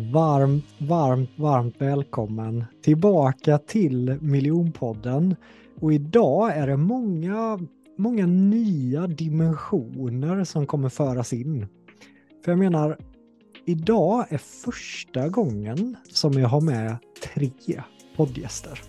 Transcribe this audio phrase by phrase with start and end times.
[0.00, 5.36] Varmt, varmt, varmt välkommen tillbaka till Miljonpodden.
[5.80, 7.58] Och idag är det många,
[7.96, 11.66] många nya dimensioner som kommer föras in.
[12.44, 12.98] För jag menar,
[13.66, 16.96] idag är första gången som jag har med
[17.34, 17.82] tre
[18.16, 18.80] poddgäster.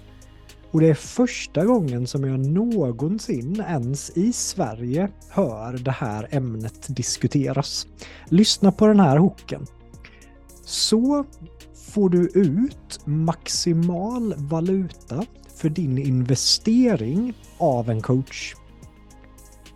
[0.71, 6.95] Och det är första gången som jag någonsin ens i Sverige hör det här ämnet
[6.95, 7.87] diskuteras.
[8.27, 9.65] Lyssna på den här hooken.
[10.69, 11.25] Så
[11.93, 18.53] får du ut maximal valuta för din investering av en coach.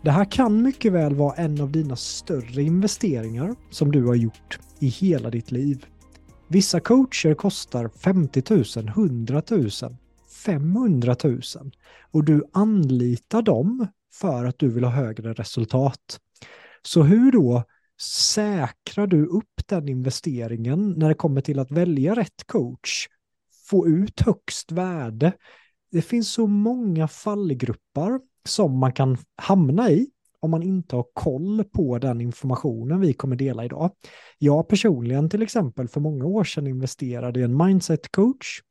[0.03, 4.59] Det här kan mycket väl vara en av dina större investeringar som du har gjort
[4.79, 5.85] i hela ditt liv.
[6.47, 9.69] Vissa coacher kostar 50 000, 100 000,
[10.45, 11.41] 500 000
[12.11, 16.19] och du anlitar dem för att du vill ha högre resultat.
[16.81, 17.63] Så hur då
[18.03, 23.07] säkrar du upp den investeringen när det kommer till att välja rätt coach?
[23.69, 25.33] Få ut högst värde?
[25.91, 30.07] Det finns så många fallgrupper som man kan hamna i
[30.39, 33.91] om man inte har koll på den informationen vi kommer dela idag.
[34.37, 38.61] Jag personligen till exempel för många år sedan investerade i en mindset coach.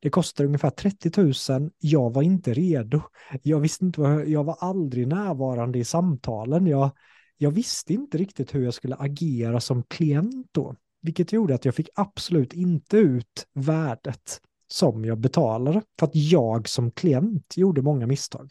[0.00, 1.70] Det kostar ungefär 30 000.
[1.78, 3.00] Jag var inte redo.
[3.42, 6.66] Jag visste inte vad, jag var aldrig närvarande i samtalen.
[6.66, 6.90] Jag,
[7.38, 11.74] jag visste inte riktigt hur jag skulle agera som klient då, vilket gjorde att jag
[11.74, 18.06] fick absolut inte ut värdet som jag betalade för att jag som klient gjorde många
[18.06, 18.50] misstag.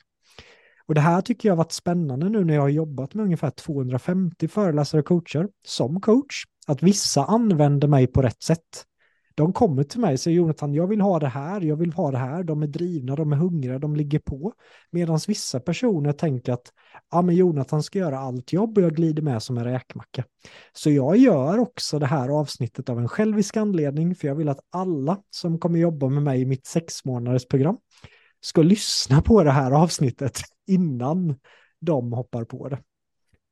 [0.87, 3.49] Och det här tycker jag har varit spännande nu när jag har jobbat med ungefär
[3.49, 6.43] 250 föreläsare och coacher som coach.
[6.67, 8.85] Att vissa använder mig på rätt sätt.
[9.35, 12.11] De kommer till mig och säger Jonathan, jag vill ha det här, jag vill ha
[12.11, 14.53] det här, de är drivna, de är hungriga, de ligger på.
[14.91, 16.71] Medan vissa personer tänker att
[17.11, 20.23] ja, men Jonathan ska göra allt jobb och jag glider med som en räkmacka.
[20.73, 24.59] Så jag gör också det här avsnittet av en självisk anledning, för jag vill att
[24.71, 27.77] alla som kommer jobba med mig i mitt sex månaders program
[28.41, 31.35] ska lyssna på det här avsnittet innan
[31.81, 32.79] de hoppar på det.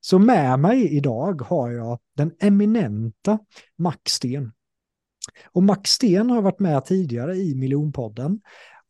[0.02, 3.40] Så med mig idag har jag den eminenta
[3.78, 4.52] Max Sten.
[5.46, 8.42] Och Max Sten har varit med tidigare i Miljonpodden.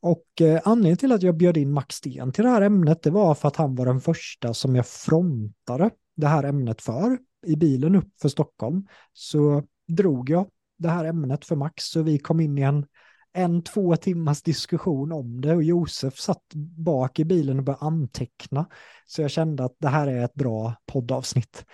[0.02, 3.12] Och eh, anledningen till att jag bjöd in Max Sten till det här ämnet, det
[3.12, 7.18] var för att han var den första som jag frontade det här ämnet för.
[7.46, 12.20] I bilen upp för Stockholm så drog jag det här ämnet för Max, så vi
[12.20, 12.86] kom in i en
[13.34, 18.66] en, två timmars diskussion om det och Josef satt bak i bilen och började anteckna.
[19.06, 21.66] Så jag kände att det här är ett bra poddavsnitt.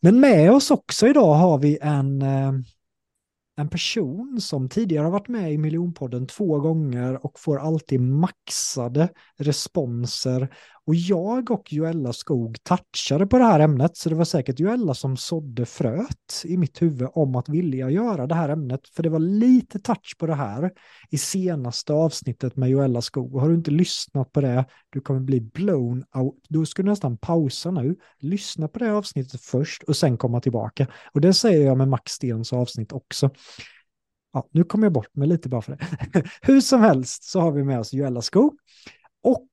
[0.00, 2.52] Men med oss också idag har vi en, eh,
[3.58, 9.08] en person som tidigare har varit med i Miljonpodden två gånger och får alltid maxade
[9.36, 10.48] responser.
[10.88, 14.94] Och jag och Joella Skog touchade på det här ämnet, så det var säkert Joella
[14.94, 19.08] som sådde fröet i mitt huvud om att vilja göra det här ämnet, för det
[19.08, 20.70] var lite touch på det här
[21.10, 23.40] i senaste avsnittet med Joella Skog.
[23.40, 26.46] Har du inte lyssnat på det, du kommer bli blown out.
[26.48, 30.86] Då ska du nästan pausa nu, lyssna på det avsnittet först och sen komma tillbaka.
[31.12, 33.30] Och det säger jag med Max Stens avsnitt också.
[34.32, 35.86] Ja, nu kommer jag bort mig lite bara för det.
[36.42, 38.58] Hur som helst så har vi med oss Joella Skog.
[39.22, 39.47] Och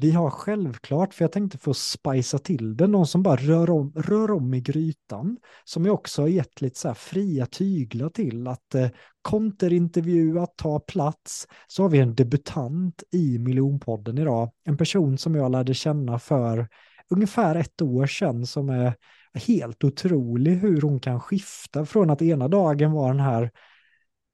[0.00, 3.92] vi har självklart, för jag tänkte få spicea till det, någon som bara rör om,
[3.96, 8.46] rör om i grytan, som jag också har gett lite så här fria tyglar till,
[8.46, 8.88] att eh,
[9.22, 11.48] konterintervjua, ta plats.
[11.66, 16.68] Så har vi en debutant i Miljonpodden idag, en person som jag lärde känna för
[17.08, 18.94] ungefär ett år sedan, som är
[19.34, 23.50] helt otrolig hur hon kan skifta från att ena dagen var den här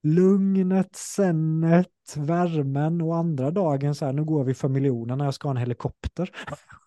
[0.03, 5.49] lugnet, sennet, värmen och andra dagen så här, nu går vi för miljonerna, jag ska
[5.49, 6.31] ha en helikopter.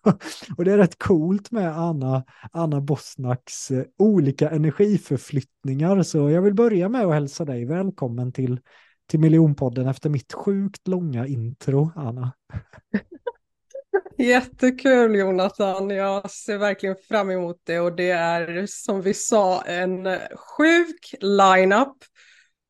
[0.56, 6.02] och det är rätt coolt med Anna, Anna Bosnaks eh, olika energiförflyttningar.
[6.02, 8.60] Så jag vill börja med att hälsa dig välkommen till,
[9.06, 12.32] till Miljonpodden efter mitt sjukt långa intro, Anna.
[14.18, 20.18] Jättekul Jonathan, jag ser verkligen fram emot det och det är som vi sa en
[20.36, 21.96] sjuk line-up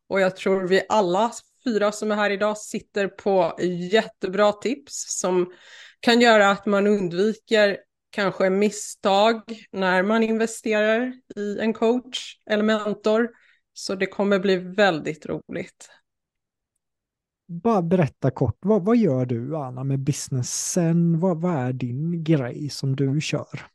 [0.08, 1.32] och jag tror vi alla
[1.64, 3.56] fyra som är här idag sitter på
[3.92, 5.52] jättebra tips som
[6.00, 7.78] kan göra att man undviker
[8.10, 9.42] kanske misstag
[9.72, 13.28] när man investerar i en coach eller mentor.
[13.72, 15.88] Så det kommer bli väldigt roligt.
[17.48, 21.20] Bara berätta kort, vad, vad gör du Anna med businessen?
[21.20, 23.66] Vad, vad är din grej som du kör?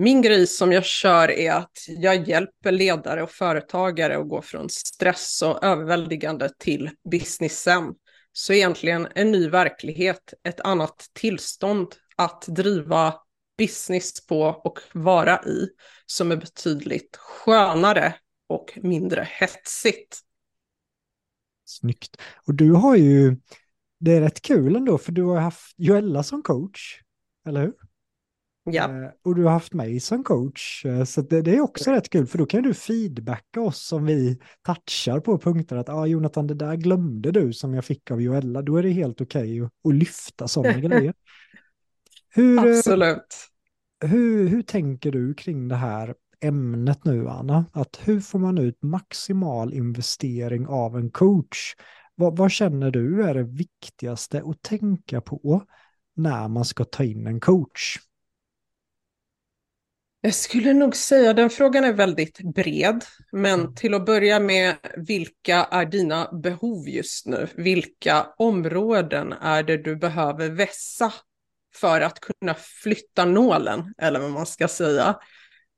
[0.00, 4.68] Min grej som jag kör är att jag hjälper ledare och företagare att gå från
[4.68, 7.94] stress och överväldigande till businessen.
[8.32, 11.86] Så egentligen en ny verklighet, ett annat tillstånd
[12.16, 13.14] att driva
[13.58, 15.68] business på och vara i
[16.06, 18.14] som är betydligt skönare
[18.48, 20.20] och mindre hetsigt.
[21.64, 22.16] Snyggt.
[22.46, 23.36] Och du har ju,
[23.98, 27.00] det är rätt kul ändå, för du har haft Joella som coach,
[27.46, 27.89] eller hur?
[28.72, 28.84] Ja.
[28.84, 32.10] Eh, och du har haft mig som coach, eh, så det, det, är också rätt
[32.10, 36.46] kul, för då kan du feedbacka oss om vi touchar på punkter att ah, Jonathan,
[36.46, 39.76] det där glömde du som jag fick av Joella, då är det helt okej okay
[39.84, 41.14] att, lyfta sådana grejer.
[42.28, 43.36] Hur, eh, Absolut.
[44.04, 47.64] Hur, hur tänker du kring det här ämnet nu, Anna?
[47.72, 51.74] Att hur får man ut maximal investering av en coach?
[52.14, 55.62] Vad, vad känner du är det viktigaste att tänka på
[56.16, 57.98] när man ska ta in en coach?
[60.22, 63.74] Jag skulle nog säga den frågan är väldigt bred, men mm.
[63.74, 67.48] till att börja med, vilka är dina behov just nu?
[67.54, 71.12] Vilka områden är det du behöver vässa
[71.74, 75.18] för att kunna flytta nålen, eller vad man ska säga?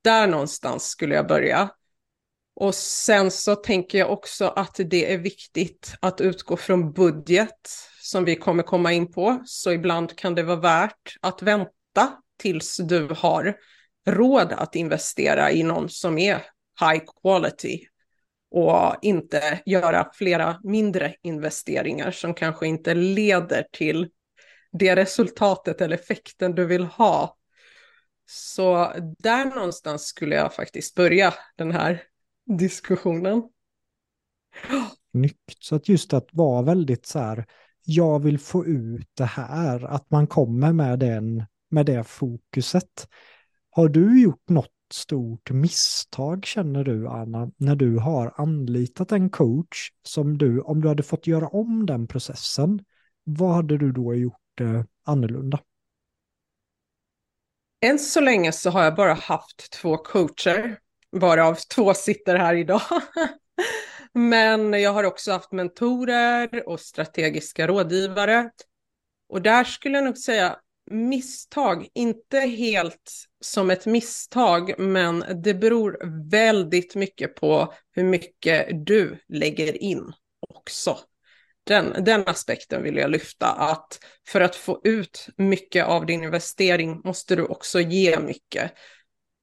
[0.04, 1.70] Där någonstans skulle jag börja.
[2.54, 8.24] Och sen så tänker jag också att det är viktigt att utgå från budget som
[8.24, 9.42] vi kommer komma in på.
[9.44, 13.56] Så ibland kan det vara värt att vänta tills du har
[14.06, 16.34] råd att investera i någon som är
[16.81, 17.87] high quality
[18.50, 24.08] och inte göra flera mindre investeringar som kanske inte leder till
[24.72, 27.37] det resultatet eller effekten du vill ha.
[28.26, 32.02] Så där någonstans skulle jag faktiskt börja den här
[32.58, 33.43] diskussionen.
[35.10, 37.46] Snyggt, så att just att vara väldigt så här,
[37.84, 43.08] jag vill få ut det här, att man kommer med, den, med det fokuset.
[43.74, 49.90] Har du gjort något stort misstag känner du Anna, när du har anlitat en coach
[50.02, 52.84] som du, om du hade fått göra om den processen,
[53.24, 55.60] vad hade du då gjort eh, annorlunda?
[57.80, 60.78] Än så länge så har jag bara haft två coacher,
[61.10, 62.82] varav två sitter här idag.
[64.12, 68.50] Men jag har också haft mentorer och strategiska rådgivare.
[69.28, 70.56] Och där skulle jag nog säga
[70.90, 75.99] misstag, inte helt som ett misstag, men det beror
[76.31, 80.12] väldigt mycket på hur mycket du lägger in
[80.49, 80.99] också.
[81.64, 83.99] Den, den aspekten vill jag lyfta, att
[84.29, 88.73] för att få ut mycket av din investering måste du också ge mycket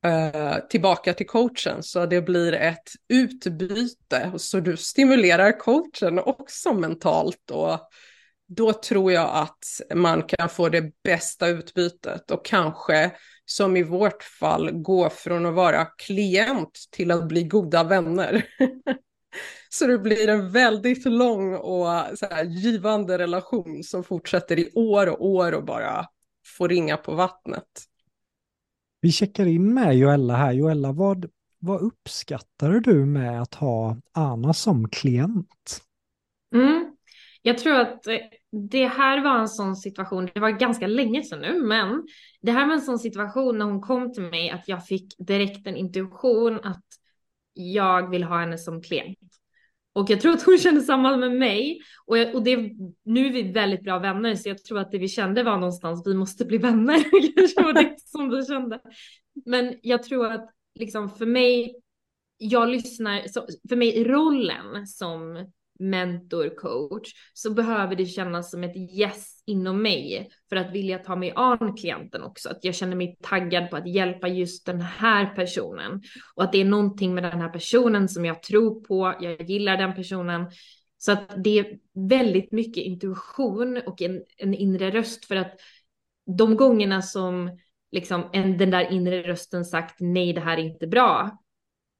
[0.06, 7.52] eh, tillbaka till coachen, så det blir ett utbyte, så du stimulerar coachen också mentalt
[7.52, 7.80] och
[8.50, 9.66] då tror jag att
[9.96, 13.12] man kan få det bästa utbytet och kanske
[13.46, 18.46] som i vårt fall gå från att vara klient till att bli goda vänner.
[19.70, 25.10] så det blir en väldigt lång och så här, givande relation som fortsätter i år
[25.10, 26.06] och år och bara
[26.58, 27.86] får ringa på vattnet.
[29.02, 30.52] Vi checkar in med Joella här.
[30.52, 31.30] Joella, vad,
[31.60, 35.82] vad uppskattar du med att ha Anna som klient?
[36.56, 36.96] Mm.
[37.42, 38.18] Jag tror att eh,
[38.52, 42.04] det här var en sån situation, det var ganska länge sedan nu, men
[42.42, 45.68] det här var en sån situation när hon kom till mig att jag fick direkt
[45.68, 46.86] en intuition att
[47.54, 49.20] jag vill ha henne som klient.
[49.94, 51.82] Och jag tror att hon kände samma med mig.
[52.06, 52.58] Och, jag, och det,
[53.04, 56.08] nu är vi väldigt bra vänner, så jag tror att det vi kände var någonstans,
[56.08, 57.04] vi måste bli vänner.
[57.36, 58.80] Kanske var det som vi kände.
[59.46, 60.50] Men jag tror att
[60.80, 61.76] liksom för mig,
[62.38, 68.76] jag lyssnar, så, för mig rollen som mentor, coach, så behöver det kännas som ett
[68.76, 72.50] yes inom mig för att vilja ta mig an klienten också.
[72.50, 76.02] Att jag känner mig taggad på att hjälpa just den här personen
[76.36, 79.16] och att det är någonting med den här personen som jag tror på.
[79.22, 80.52] Jag gillar den personen.
[80.98, 85.60] Så att det är väldigt mycket intuition och en, en inre röst för att
[86.38, 87.58] de gångerna som
[87.92, 91.40] liksom en, den där inre rösten sagt nej, det här är inte bra,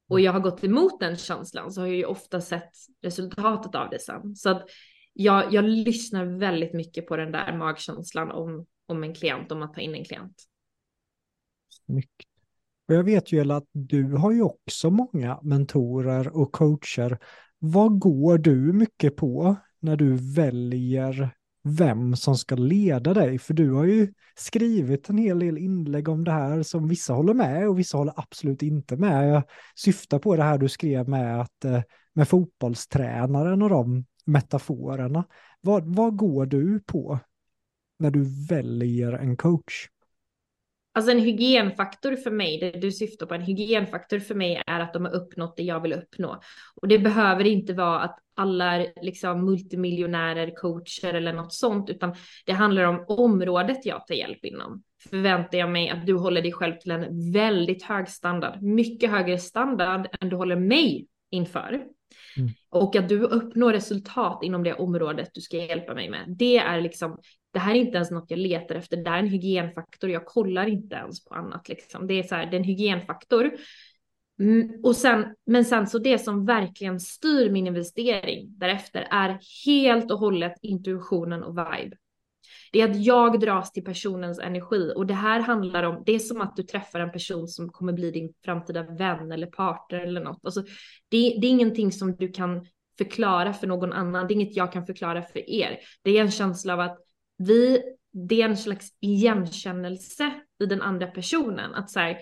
[0.10, 3.90] och jag har gått emot den känslan så har jag ju ofta sett resultatet av
[3.90, 4.36] det sen.
[4.36, 4.70] Så att
[5.14, 9.74] jag, jag lyssnar väldigt mycket på den där magkänslan om, om en klient, om att
[9.74, 10.44] ta in en klient.
[11.86, 12.24] Snyggt.
[12.88, 17.20] Och jag vet ju att du har ju också många mentorer och coacher.
[17.60, 23.40] Vad går du mycket på när du väljer vem som ska leda dig.
[23.40, 27.34] För du har ju skrivit en hel del inlägg om det här som vissa håller
[27.34, 29.30] med och vissa håller absolut inte med.
[29.30, 29.44] Jag
[29.76, 31.82] syftar på det här du skrev med, att, eh,
[32.14, 35.24] med fotbollstränaren och de metaforerna.
[35.62, 37.20] Vad, vad går du på
[38.00, 39.88] när du väljer en coach?
[41.00, 44.94] Alltså en hygienfaktor för mig, det du syftar på, en hygienfaktor för mig är att
[44.94, 46.42] de har uppnått det jag vill uppnå.
[46.82, 52.16] Och det behöver inte vara att alla är liksom multimiljonärer, coacher eller något sånt, utan
[52.46, 54.84] det handlar om området jag tar hjälp inom.
[55.10, 59.38] Förväntar jag mig att du håller dig själv till en väldigt hög standard, mycket högre
[59.38, 61.84] standard än du håller mig inför.
[62.38, 62.50] Mm.
[62.70, 66.26] Och att du uppnår resultat inom det området du ska hjälpa mig med.
[66.28, 67.18] Det är liksom,
[67.54, 70.26] det här är inte ens något jag letar efter, det här är en hygienfaktor, jag
[70.26, 72.08] kollar inte ens på annat liksom.
[72.08, 73.52] Det är så här, det är en hygienfaktor.
[74.40, 80.12] Mm, och sen, men sen så det som verkligen styr min investering därefter är helt
[80.12, 81.98] och hållet intuitionen och vibe.
[82.72, 86.20] Det är att jag dras till personens energi och det här handlar om, det är
[86.20, 90.22] som att du träffar en person som kommer bli din framtida vän eller partner eller
[90.22, 90.40] något.
[90.44, 90.62] Alltså,
[91.10, 92.66] det, det är ingenting som du kan
[92.98, 95.80] förklara för någon annan, det är inget jag kan förklara för er.
[96.02, 96.98] Det är en känsla av att
[97.38, 97.82] vi,
[98.30, 100.32] det är en slags igenkännelse
[100.64, 101.74] i den andra personen.
[101.74, 102.18] Att så här,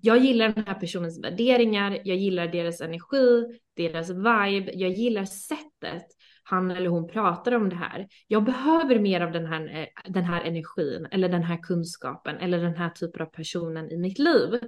[0.00, 6.06] jag gillar den här personens värderingar, jag gillar deras energi, deras vibe, jag gillar sättet
[6.44, 8.06] han eller hon pratar om det här.
[8.28, 12.58] Jag behöver mer av den här, eh, den här energin eller den här kunskapen eller
[12.58, 14.60] den här typen av personen i mitt liv.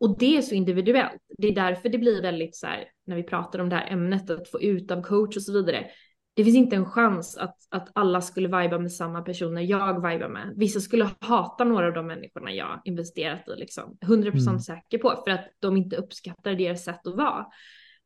[0.00, 1.22] Och det är så individuellt.
[1.38, 4.30] Det är därför det blir väldigt så här när vi pratar om det här ämnet
[4.30, 5.86] att få ut av coach och så vidare.
[6.36, 10.28] Det finns inte en chans att, att alla skulle viba med samma personer jag vibar
[10.28, 10.52] med.
[10.56, 13.98] Vissa skulle hata några av de människorna jag investerat i, liksom.
[14.06, 14.60] 100% mm.
[14.60, 17.46] säker på, för att de inte uppskattar deras sätt att vara.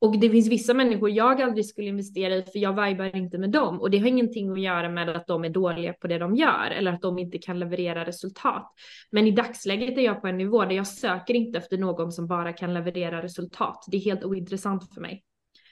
[0.01, 3.51] Och det finns vissa människor jag aldrig skulle investera i för jag vibar inte med
[3.51, 6.35] dem och det har ingenting att göra med att de är dåliga på det de
[6.35, 8.73] gör eller att de inte kan leverera resultat.
[9.11, 12.27] Men i dagsläget är jag på en nivå där jag söker inte efter någon som
[12.27, 13.85] bara kan leverera resultat.
[13.91, 15.25] Det är helt ointressant för mig.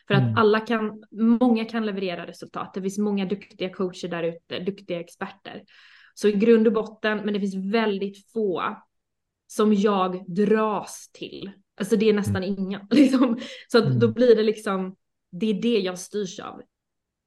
[0.06, 0.36] För att mm.
[0.36, 1.02] alla kan,
[1.40, 2.74] många kan leverera resultat.
[2.74, 5.62] Det finns många duktiga coacher där ute, duktiga experter.
[6.14, 8.76] Så i grund och botten, men det finns väldigt få
[9.46, 12.58] som jag dras till Alltså det är nästan mm.
[12.58, 12.86] inga.
[12.90, 13.38] Liksom.
[13.68, 13.98] Så att mm.
[13.98, 14.96] då blir det liksom,
[15.30, 16.62] det är det jag styrs av.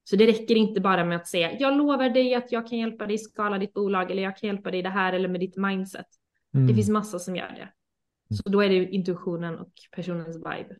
[0.09, 3.07] Så det räcker inte bara med att säga, jag lovar dig att jag kan hjälpa
[3.07, 6.05] dig skala ditt bolag eller jag kan hjälpa dig det här eller med ditt mindset.
[6.53, 6.67] Mm.
[6.67, 7.61] Det finns massa som gör det.
[7.61, 8.37] Mm.
[8.43, 10.75] Så då är det intuitionen och personens vibe.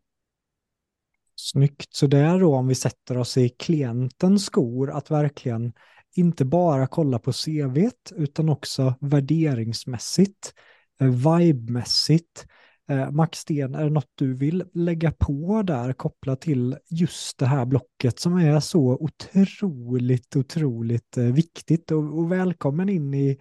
[1.35, 1.95] Snyggt.
[1.95, 5.73] Så det är då om vi sätter oss i klientens skor att verkligen
[6.15, 10.53] inte bara kolla på CVt utan också värderingsmässigt,
[11.01, 12.45] eh, vibemässigt,
[12.89, 17.45] Eh, Max Sten, är det något du vill lägga på där kopplat till just det
[17.45, 23.37] här blocket som är så otroligt, otroligt eh, viktigt och, och välkommen in i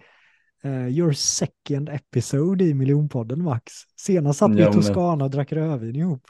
[0.65, 3.73] uh, your second episode i Miljonpodden Max.
[3.95, 6.23] Senast satt vi i Toscana och drack rödvin ihop.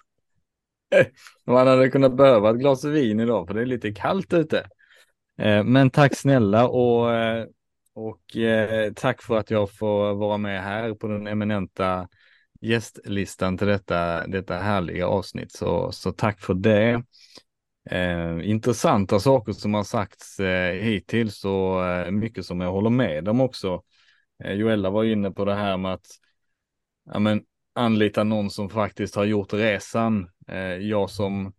[1.45, 4.67] Man hade kunnat behöva ett glas vin idag för det är lite kallt ute.
[5.65, 7.07] Men tack snälla och,
[7.93, 8.21] och
[8.95, 12.07] tack för att jag får vara med här på den eminenta
[12.61, 15.51] gästlistan till detta, detta härliga avsnitt.
[15.51, 17.03] Så, så tack för det.
[17.91, 23.27] Eh, intressanta saker som har sagts eh, hittills och eh, mycket som jag håller med
[23.27, 23.83] om också.
[24.43, 26.07] Eh, Joella var inne på det här med att
[27.13, 27.41] ja, men,
[27.75, 30.29] anlita någon som faktiskt har gjort resan.
[30.47, 31.53] Eh, jag som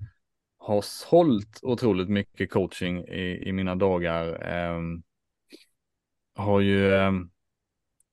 [0.58, 4.80] har sålt otroligt mycket coaching i, i mina dagar eh,
[6.34, 7.12] har ju eh,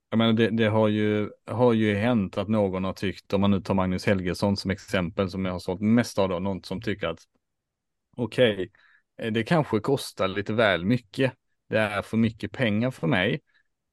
[0.10, 3.52] jag menar, det, det, har, ju, har ju hänt att någon har tyckt, om man
[3.52, 6.82] nu tar Magnus Helgesson som exempel, som jag har sålt mest av då, någon som
[6.82, 7.20] tycker att
[8.18, 8.70] okej,
[9.18, 11.34] okay, det kanske kostar lite väl mycket.
[11.70, 13.42] Det är för mycket pengar för mig.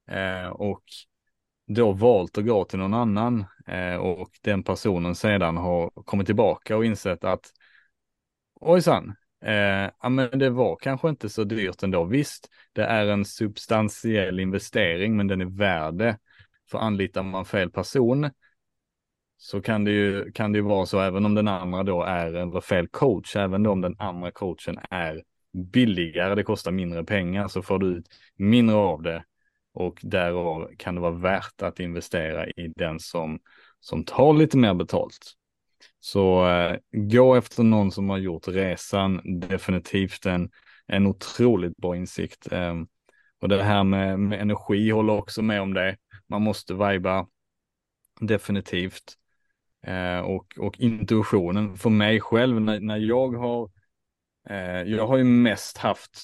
[0.07, 0.83] Eh, och
[1.67, 6.77] då valt att gå till någon annan eh, och den personen sedan har kommit tillbaka
[6.77, 7.51] och insett att
[8.61, 12.03] ojsan, eh, ja men det var kanske inte så dyrt ändå.
[12.05, 16.17] Visst, det är en substantiell investering, men den är värd det.
[16.71, 18.29] För anlitar man fel person
[19.37, 22.33] så kan det ju, kan det ju vara så, även om den andra då är
[22.33, 25.23] en fel coach, även om den andra coachen är
[25.53, 29.23] billigare, det kostar mindre pengar, så får du ut mindre av det
[29.73, 33.39] och därav kan det vara värt att investera i den som,
[33.79, 35.33] som tar lite mer betalt.
[35.99, 40.49] Så eh, gå efter någon som har gjort resan, definitivt en,
[40.87, 42.51] en otroligt bra insikt.
[42.51, 42.75] Eh,
[43.41, 45.97] och det här med, med energi håller också med om det.
[46.27, 47.27] Man måste vajba
[48.19, 49.17] definitivt.
[49.87, 53.69] Eh, och, och intuitionen för mig själv när, när jag har,
[54.49, 56.23] eh, jag har ju mest haft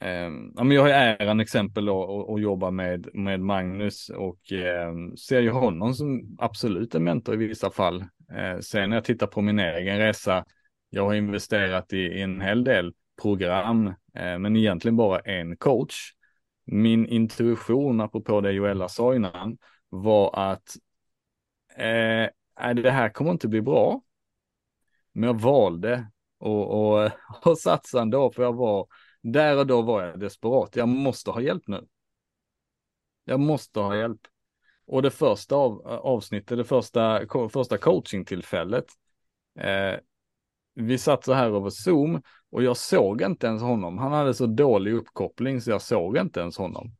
[0.00, 4.92] ehm, ja, men jag har äran exempel då att jobba med, med Magnus och eh,
[5.28, 8.04] ser ju honom som absolut en mentor i vissa fall.
[8.34, 10.44] Eh, sen när jag tittar på min egen resa,
[10.90, 15.94] jag har investerat i, en hel del program, eh, men egentligen bara en coach.
[16.64, 19.58] Min intuition, apropå det Joella sa innan,
[19.88, 20.76] var att
[21.76, 24.02] eh, det här kommer inte bli bra.
[25.12, 26.06] Men jag valde
[26.38, 27.10] och, och,
[27.42, 28.86] och satsa ändå, för jag var,
[29.22, 30.76] där och då var jag desperat.
[30.76, 31.86] Jag måste ha hjälp nu.
[33.24, 34.20] Jag måste ha hjälp.
[34.92, 37.20] Och det första av, avsnittet, det första,
[37.52, 38.84] första coachingtillfället,
[39.60, 39.98] Eh,
[40.74, 43.98] vi satt så här över Zoom och jag såg inte ens honom.
[43.98, 46.96] Han hade så dålig uppkoppling så jag såg inte ens honom.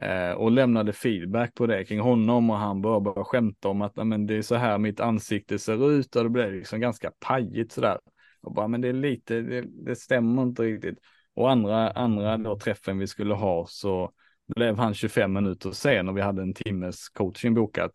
[0.00, 3.96] Eh, och lämnade feedback på det kring honom och han började bara skämta om att
[3.96, 7.72] men, det är så här mitt ansikte ser ut och det blev liksom ganska pajigt
[7.72, 7.98] sådär.
[8.40, 10.98] Och bara, men det är lite, det, det stämmer inte riktigt.
[11.34, 14.12] Och andra, andra då träffen vi skulle ha så
[14.48, 17.92] blev han 25 minuter sen och vi hade en timmes coaching bokat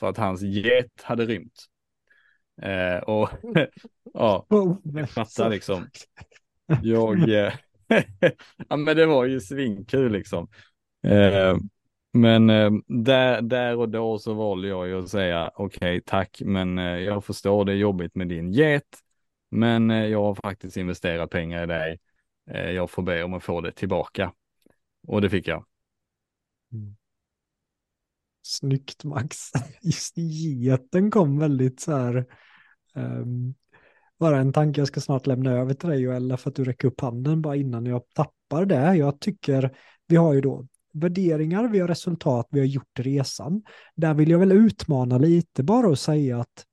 [0.00, 1.66] för att hans get hade rymt.
[2.62, 3.30] Eh, och
[4.14, 4.46] ja,
[4.82, 5.86] jag fattar liksom.
[6.82, 7.52] Jag, eh,
[8.68, 10.48] ja men det var ju svinkul liksom.
[11.06, 11.56] Eh,
[12.12, 16.42] men eh, där, där och då så valde jag ju att säga okej okay, tack
[16.44, 19.02] men eh, jag förstår det är jobbigt med din get.
[19.50, 21.98] Men eh, jag har faktiskt investerat pengar i dig.
[22.50, 24.32] Eh, jag får be om att få det tillbaka.
[25.06, 25.64] Och det fick jag.
[26.76, 26.96] Mm.
[28.42, 29.50] Snyggt Max.
[29.80, 32.26] Just geten kom väldigt så här.
[32.94, 33.54] Um,
[34.18, 36.88] bara en tanke jag ska snart lämna över till dig Joella för att du räcker
[36.88, 38.94] upp handen bara innan jag tappar det.
[38.94, 43.62] Jag tycker vi har ju då värderingar, vi har resultat, vi har gjort resan.
[43.94, 46.64] Där vill jag väl utmana lite bara och säga att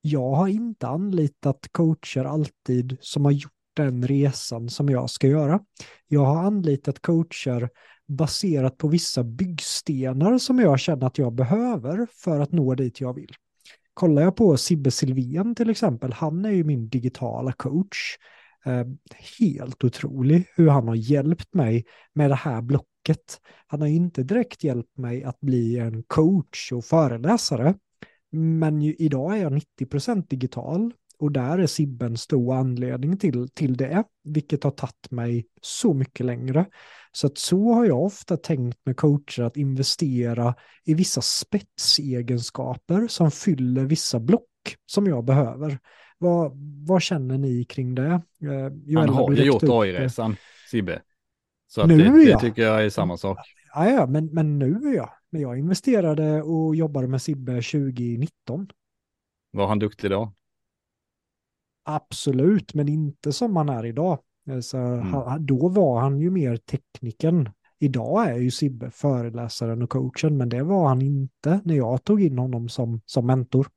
[0.00, 5.60] jag har inte anlitat coacher alltid som har gjort den resan som jag ska göra.
[6.06, 7.70] Jag har anlitat coacher
[8.08, 13.14] baserat på vissa byggstenar som jag känner att jag behöver för att nå dit jag
[13.14, 13.32] vill.
[13.94, 18.16] Kollar jag på Sibbe Silvén till exempel, han är ju min digitala coach.
[18.64, 18.86] Eh,
[19.38, 21.84] helt otrolig hur han har hjälpt mig
[22.14, 23.40] med det här blocket.
[23.66, 27.74] Han har inte direkt hjälpt mig att bli en coach och föreläsare.
[28.32, 33.48] Men ju, idag är jag 90% digital och där är Sibbe en stor anledning till,
[33.48, 36.66] till det, vilket har tagit mig så mycket längre.
[37.12, 43.30] Så att så har jag ofta tänkt med coacher att investera i vissa spetsegenskaper som
[43.30, 44.42] fyller vissa block
[44.86, 45.78] som jag behöver.
[46.18, 46.52] Vad,
[46.86, 48.22] vad känner ni kring det?
[48.42, 50.36] Eh, Han har ju gjort AI-resan,
[50.70, 51.02] Sibbe.
[51.66, 52.40] Så nu det, det jag.
[52.40, 53.38] tycker jag är samma sak.
[53.74, 55.10] Ja, ja men, men nu är jag.
[55.30, 58.68] Men jag investerade och jobbade med Sibbe 2019.
[59.50, 60.32] Var han duktig då?
[61.90, 64.18] Absolut, men inte som han är idag.
[64.62, 65.12] Så mm.
[65.12, 67.50] han, då var han ju mer tekniken.
[67.78, 72.22] Idag är ju Sibbe föreläsaren och coachen, men det var han inte när jag tog
[72.22, 73.68] in honom som, som mentor.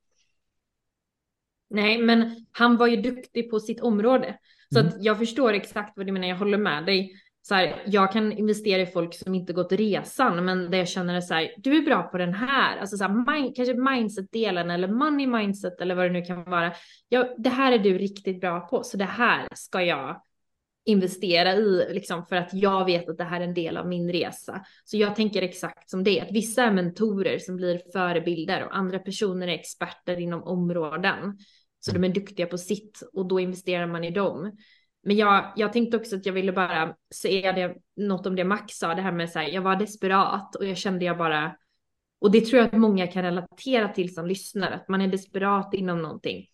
[1.69, 4.37] Nej, men han var ju duktig på sitt område.
[4.73, 4.87] Så mm.
[4.89, 7.11] att jag förstår exakt vad du menar, jag håller med dig.
[7.43, 11.13] Så här, jag kan investera i folk som inte gått resan, men där jag känner
[11.13, 14.71] det så här, du är bra på den här, alltså så här, mind, kanske mindset-delen
[14.71, 16.73] eller money mindset eller vad det nu kan vara.
[17.09, 20.21] Ja, det här är du riktigt bra på, så det här ska jag
[20.85, 24.11] investera i, liksom för att jag vet att det här är en del av min
[24.11, 24.65] resa.
[24.83, 28.99] Så jag tänker exakt som det, att vissa är mentorer som blir förebilder och andra
[28.99, 31.37] personer är experter inom områden.
[31.79, 34.57] Så de är duktiga på sitt och då investerar man i dem.
[35.03, 38.77] Men jag, jag tänkte också att jag ville bara säga det, något om det Max
[38.77, 41.55] sa, det här med så här, jag var desperat och jag kände jag bara,
[42.19, 45.73] och det tror jag att många kan relatera till som lyssnar, att man är desperat
[45.73, 46.47] inom någonting.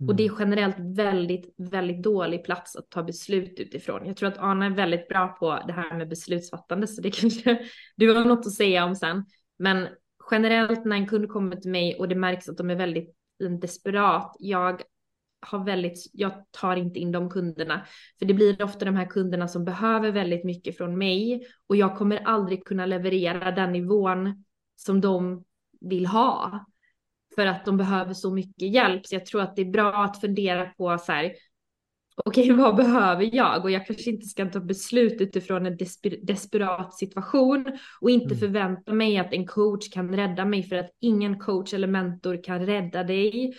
[0.00, 0.08] Mm.
[0.08, 0.40] Och det är mm.
[0.40, 4.06] generellt väldigt, väldigt dålig plats att ta beslut utifrån.
[4.06, 7.58] Jag tror att Arne är väldigt bra på det här med beslutsfattande, så det kanske
[7.96, 9.24] du har något att säga om sen.
[9.58, 9.88] Men
[10.30, 13.14] generellt när en kund kommer till mig och det märks att de är väldigt
[13.60, 14.82] desperat, jag
[15.46, 17.86] har väldigt, jag tar inte in de kunderna.
[18.18, 21.96] För det blir ofta de här kunderna som behöver väldigt mycket från mig och jag
[21.96, 24.44] kommer aldrig kunna leverera den nivån
[24.76, 25.44] som de
[25.80, 26.64] vill ha.
[27.34, 29.06] För att de behöver så mycket hjälp.
[29.06, 31.32] Så jag tror att det är bra att fundera på så här,
[32.16, 33.64] okej okay, vad behöver jag?
[33.64, 38.38] Och jag kanske inte ska ta beslut utifrån en desper desperat situation och inte mm.
[38.38, 42.66] förvänta mig att en coach kan rädda mig för att ingen coach eller mentor kan
[42.66, 43.54] rädda dig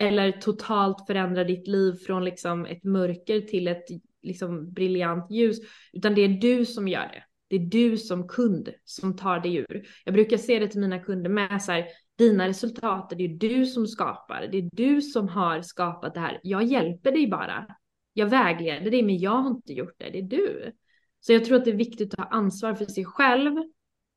[0.00, 3.84] eller totalt förändra ditt liv från liksom ett mörker till ett
[4.22, 5.58] liksom briljant ljus,
[5.92, 7.24] utan det är du som gör det.
[7.48, 9.86] Det är du som kund som tar dig ur.
[10.04, 11.86] Jag brukar se det till mina kunder med så här,
[12.18, 16.40] dina resultat, det är du som skapar, det är du som har skapat det här.
[16.42, 17.66] Jag hjälper dig bara.
[18.12, 20.72] Jag vägleder dig, men jag har inte gjort det, det är du.
[21.20, 23.56] Så jag tror att det är viktigt att ha ansvar för sig själv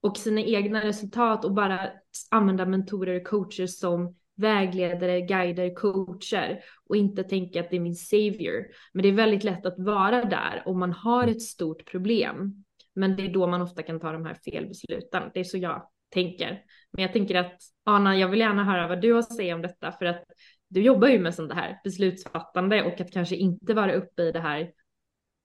[0.02, 1.90] och sina egna resultat och bara
[2.32, 7.96] använda mentorer och coacher som vägledare, guider, coacher och inte tänka att det är min
[7.96, 8.66] savior.
[8.94, 12.64] Men det är väldigt lätt att vara där om man har ett stort problem.
[12.96, 15.32] Men det är då man ofta kan ta de här felbesluten.
[15.34, 16.62] Det är så jag tänker.
[16.92, 19.62] Men jag tänker att Anna, jag vill gärna höra vad du har att säga om
[19.62, 20.24] detta för att
[20.68, 24.40] du jobbar ju med sånt här beslutsfattande och att kanske inte vara uppe i det
[24.40, 24.72] här.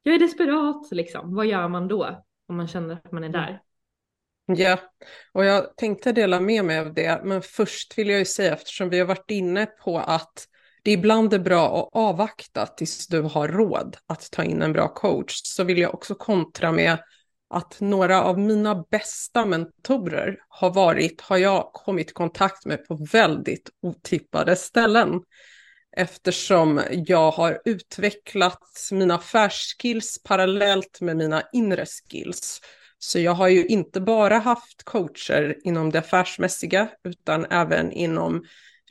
[0.02, 1.34] Jag är desperat liksom.
[1.34, 3.62] Vad gör man då om man känner att man är där?
[4.56, 4.78] Ja,
[5.32, 8.88] och jag tänkte dela med mig av det, men först vill jag ju säga eftersom
[8.88, 10.48] vi har varit inne på att
[10.82, 14.88] det ibland är bra att avvakta tills du har råd att ta in en bra
[14.88, 16.98] coach, så vill jag också kontra med
[17.50, 23.06] att några av mina bästa mentorer har varit, har jag kommit i kontakt med på
[23.12, 25.20] väldigt otippade ställen.
[25.96, 32.60] Eftersom jag har utvecklat mina affärsskills parallellt med mina inre skills.
[32.98, 38.44] Så jag har ju inte bara haft coacher inom det affärsmässiga utan även inom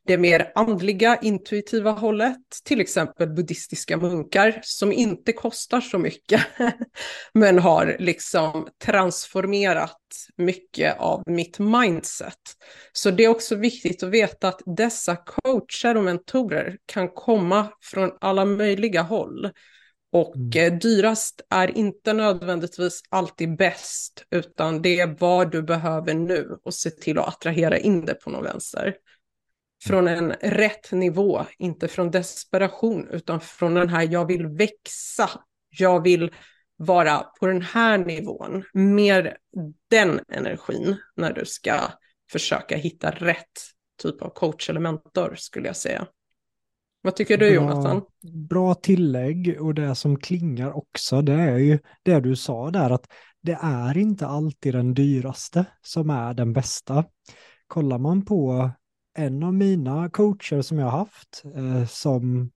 [0.07, 6.41] det mer andliga, intuitiva hållet, till exempel buddhistiska munkar som inte kostar så mycket,
[7.33, 10.01] men har liksom transformerat
[10.37, 12.39] mycket av mitt mindset.
[12.91, 18.11] Så det är också viktigt att veta att dessa coacher och mentorer kan komma från
[18.21, 19.51] alla möjliga håll.
[20.11, 20.73] Och mm.
[20.73, 26.73] Eh, dyrast är inte nödvändigtvis alltid bäst, utan det är vad du behöver nu och
[26.73, 28.95] se till att attrahera in det på någon vänster
[29.83, 35.29] från en rätt nivå, inte från desperation, utan från den här jag vill växa,
[35.69, 36.31] jag vill
[36.77, 39.37] vara på den här nivån, mer
[39.89, 41.79] den energin när du ska
[42.31, 43.61] försöka hitta rätt
[44.01, 46.07] typ av coach eller mentor skulle jag säga.
[47.01, 48.01] Vad tycker du Jonathan?
[48.49, 53.07] Bra tillägg och det som klingar också det är ju det du sa där att
[53.41, 57.05] det är inte alltid den dyraste som är den bästa.
[57.67, 58.69] Kollar man på
[59.17, 62.51] en av mina coacher som jag har haft, eh, som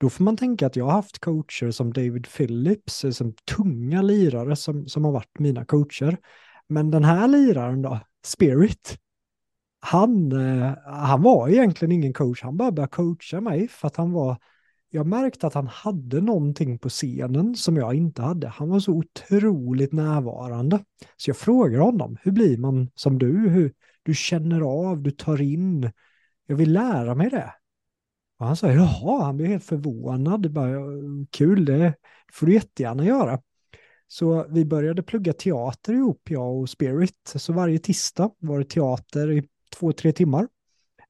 [0.00, 4.02] då får man tänka att jag har haft coacher som David Phillips, eh, som tunga
[4.02, 6.18] lirare som, som har varit mina coacher.
[6.68, 8.98] Men den här liraren då, Spirit,
[9.86, 14.12] han, eh, han var egentligen ingen coach, han bara började coacha mig för att han
[14.12, 14.36] var,
[14.90, 18.48] jag märkte att han hade någonting på scenen som jag inte hade.
[18.48, 20.84] Han var så otroligt närvarande.
[21.16, 23.48] Så jag frågar honom, hur blir man som du?
[23.48, 23.72] Hur,
[24.02, 25.90] du känner av, du tar in.
[26.46, 27.54] Jag vill lära mig det.
[28.38, 30.52] Och han sa, jaha, han blev helt förvånad.
[30.52, 30.78] Bara,
[31.30, 31.94] Kul, det
[32.32, 33.40] får du jättegärna göra.
[34.08, 37.32] Så vi började plugga teater ihop, jag och Spirit.
[37.34, 40.48] Så varje tisdag var det teater i två, tre timmar.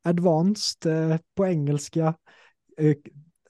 [0.03, 2.15] Advanced eh, på engelska.
[2.79, 2.95] Eh,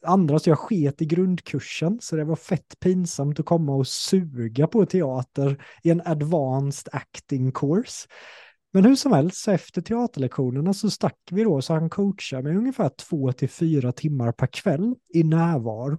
[0.03, 4.67] andra, så jag sket i grundkursen, så det var fett pinsamt att komma och suga
[4.67, 8.09] på teater i en advanced acting course.
[8.73, 12.57] Men hur som helst, så efter teaterlektionerna så stack vi då, så han coachade mig
[12.57, 15.99] ungefär två till fyra timmar per kväll i närvaro.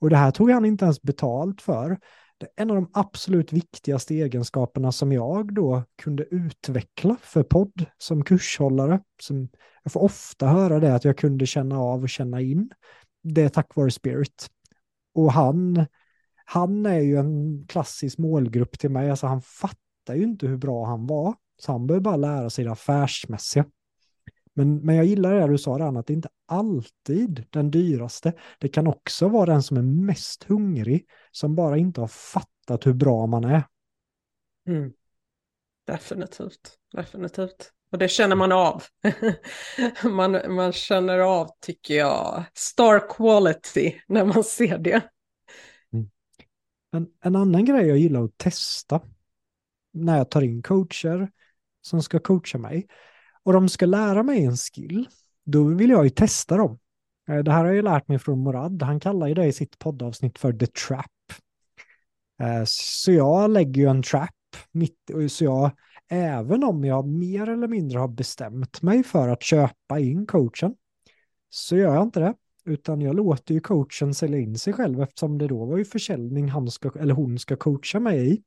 [0.00, 1.98] Och det här tog han inte ens betalt för.
[2.56, 9.00] En av de absolut viktigaste egenskaperna som jag då kunde utveckla för podd som kurshållare.
[9.22, 9.48] Som
[9.82, 12.70] jag får ofta höra det att jag kunde känna av och känna in.
[13.22, 14.50] Det är tack vare Spirit.
[15.14, 15.86] Och han,
[16.44, 19.10] han är ju en klassisk målgrupp till mig.
[19.10, 21.34] Alltså han fattar ju inte hur bra han var.
[21.58, 23.64] Så han behöver bara lära sig det affärsmässiga.
[24.54, 28.32] Men, men jag gillar det du sa där, att det inte alltid den dyraste.
[28.58, 32.92] Det kan också vara den som är mest hungrig, som bara inte har fattat hur
[32.92, 33.62] bra man är.
[34.68, 34.92] Mm.
[35.86, 37.72] Definitivt, definitivt.
[37.92, 38.82] Och det känner man av.
[40.04, 45.02] man, man känner av, tycker jag, star quality när man ser det.
[45.92, 46.10] Mm.
[46.92, 49.00] En, en annan grej jag gillar att testa,
[49.92, 51.30] när jag tar in coacher
[51.82, 52.86] som ska coacha mig
[53.44, 55.08] och de ska lära mig en skill,
[55.44, 56.78] då vill jag ju testa dem.
[57.28, 58.82] Eh, det här har jag lärt mig från Morad.
[58.82, 61.06] Han kallar ju det i sitt poddavsnitt för the trap.
[62.42, 64.30] Eh, så jag lägger ju en trap
[64.72, 65.70] mitt, så jag,
[66.08, 70.74] även om jag mer eller mindre har bestämt mig för att köpa in coachen,
[71.50, 72.34] så gör jag inte det.
[72.64, 76.48] Utan jag låter ju coachen sälja in sig själv eftersom det då var ju försäljning
[76.48, 78.42] han ska, eller hon ska coacha mig i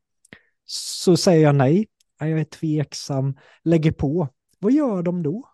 [0.65, 1.87] så säger jag nej.
[2.19, 4.27] Jag är tveksam, lägger på.
[4.65, 5.49] Vad gör de då?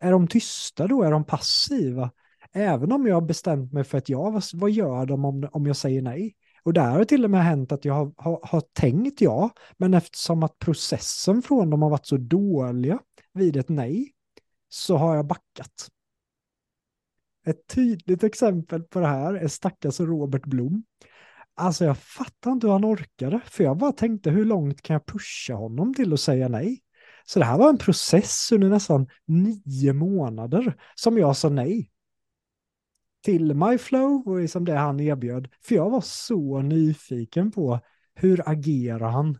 [0.00, 1.02] Är de tysta då?
[1.02, 2.10] Är de passiva?
[2.52, 5.76] Även om jag har bestämt mig för att ja, vad, gör de om, om jag
[5.76, 6.36] säger nej?
[6.62, 9.50] Och där har det till och med hänt att jag har, har, har, tänkt ja,
[9.76, 12.98] men eftersom att processen från dem har varit så dåliga
[13.32, 14.12] vid ett nej,
[14.68, 15.88] så har jag backat.
[17.46, 20.84] Ett tydligt exempel på det här är stackars Robert Blom.
[21.54, 25.06] Alltså jag fattar inte hur han orkade, för jag bara tänkte hur långt kan jag
[25.06, 26.83] pusha honom till att säga nej?
[27.26, 31.90] Så det här var en process under nästan nio månader som jag sa nej.
[33.22, 35.48] Till MyFlow och liksom det han erbjöd.
[35.60, 37.80] För jag var så nyfiken på
[38.14, 39.38] hur agerar han?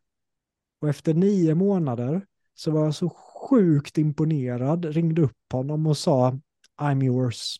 [0.80, 6.38] Och efter nio månader så var jag så sjukt imponerad, ringde upp honom och sa
[6.80, 7.56] I'm yours.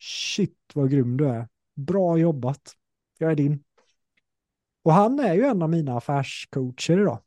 [0.00, 1.48] Shit vad grym du är.
[1.76, 2.72] Bra jobbat.
[3.18, 3.64] Jag är din.
[4.82, 7.23] Och han är ju en av mina affärscoacher idag.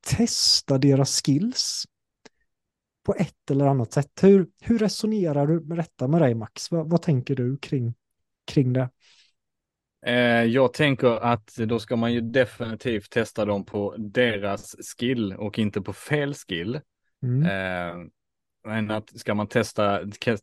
[0.00, 1.84] Testa deras skills.
[3.02, 4.10] på ett eller annat sätt.
[4.22, 6.70] Hur, hur resonerar du med detta med dig Max?
[6.70, 7.94] Vad, vad tänker du kring,
[8.46, 8.88] kring det?
[10.06, 15.58] Eh, jag tänker att då ska man ju definitivt testa dem på deras skill och
[15.58, 16.80] inte på fel skill.
[17.22, 17.42] Mm.
[17.42, 18.06] Eh,
[18.64, 20.00] men att ska man testa,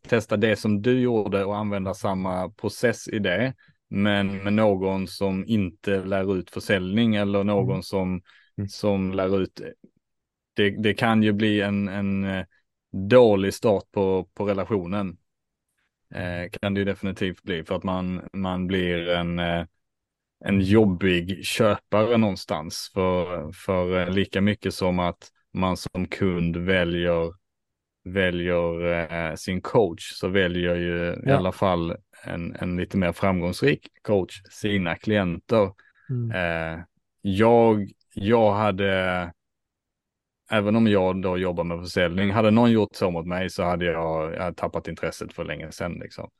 [0.08, 3.54] testa det som du gjorde och använda samma process i det,
[3.90, 7.82] men med någon som inte lär ut försäljning eller någon mm.
[7.82, 8.22] som,
[8.58, 8.68] mm.
[8.68, 9.60] som lär ut,
[10.54, 12.44] det, det kan ju bli en, en eh,
[12.92, 15.16] dålig start på, på relationen.
[16.14, 19.64] Eh, kan det ju definitivt bli för att man, man blir en, eh,
[20.44, 27.32] en jobbig köpare någonstans för, för eh, lika mycket som att man som kund väljer
[28.04, 31.30] väljer eh, sin coach så väljer ju ja.
[31.30, 35.72] i alla fall en, en lite mer framgångsrik coach sina klienter.
[36.10, 36.30] Mm.
[36.30, 36.80] Eh,
[37.20, 37.90] jag,
[38.20, 39.32] jag hade,
[40.50, 43.84] även om jag då jobbar med försäljning, hade någon gjort så mot mig så hade
[43.84, 45.92] jag, jag hade tappat intresset för länge sedan.
[45.92, 46.30] Liksom.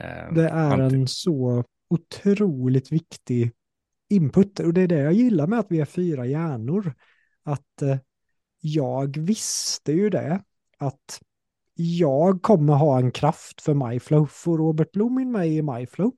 [0.00, 3.52] Eh, det är en så otroligt viktig
[4.08, 6.94] input och det är det jag gillar med att vi är fyra hjärnor.
[7.42, 7.96] Att eh,
[8.60, 10.42] jag visste ju det
[10.78, 11.20] att
[11.74, 14.26] jag kommer ha en kraft för MyFlow.
[14.26, 16.12] Får Robert Blom in mig i MyFlow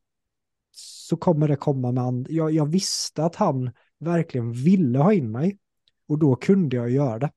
[0.71, 5.31] så kommer det komma med and- jag, jag visste att han verkligen ville ha in
[5.31, 5.59] mig
[6.09, 7.31] och då kunde jag göra det.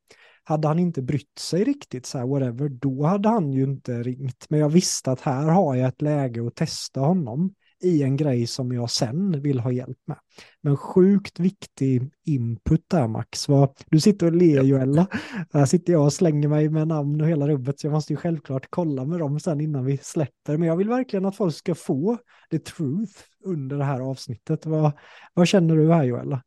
[0.43, 4.45] Hade han inte brytt sig riktigt så här whatever, då hade han ju inte ringt.
[4.49, 8.47] Men jag visste att här har jag ett läge att testa honom i en grej
[8.47, 10.17] som jag sen vill ha hjälp med.
[10.61, 13.47] Men sjukt viktig input där Max.
[13.89, 15.07] du sitter och ler Joella.
[15.53, 18.17] Här sitter jag och slänger mig med namn och hela rubbet så jag måste ju
[18.17, 20.57] självklart kolla med dem sen innan vi släpper.
[20.57, 22.17] Men jag vill verkligen att folk ska få
[22.51, 23.13] the truth
[23.45, 24.65] under det här avsnittet.
[24.65, 24.91] Vad,
[25.33, 26.43] vad känner du här Joella?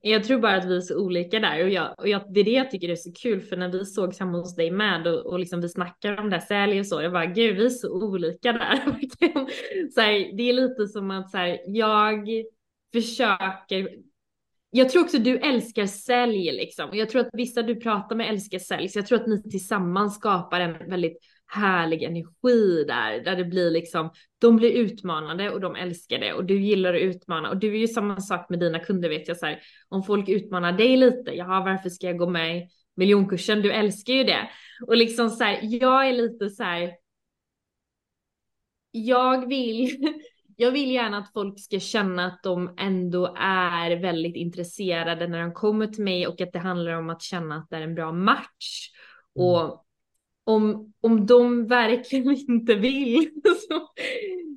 [0.00, 2.44] Jag tror bara att vi är så olika där och, jag, och jag, det är
[2.44, 5.26] det jag tycker är så kul för när vi såg hemma hos dig med och,
[5.26, 7.90] och liksom vi snackar om det sälj och så, jag bara gud vi är så
[7.90, 8.76] olika där.
[9.94, 12.28] så här, det är lite som att så här, jag
[12.92, 13.88] försöker
[14.70, 18.28] jag tror också du älskar sälj liksom och jag tror att vissa du pratar med
[18.28, 23.36] älskar sälj så jag tror att ni tillsammans skapar en väldigt härlig energi där, där
[23.36, 27.50] det blir liksom, de blir utmanade och de älskar det och du gillar att utmana.
[27.50, 30.28] Och du är ju samma sak med dina kunder vet jag så här, om folk
[30.28, 34.50] utmanar dig lite, jaha varför ska jag gå med i miljonkursen, du älskar ju det.
[34.86, 36.92] Och liksom så här, jag är lite så här,
[38.90, 39.96] jag vill,
[40.56, 45.52] jag vill gärna att folk ska känna att de ändå är väldigt intresserade när de
[45.52, 48.12] kommer till mig och att det handlar om att känna att det är en bra
[48.12, 48.90] match.
[49.34, 49.78] Och mm
[50.48, 53.30] om, om de verkligen inte vill
[53.68, 53.88] så,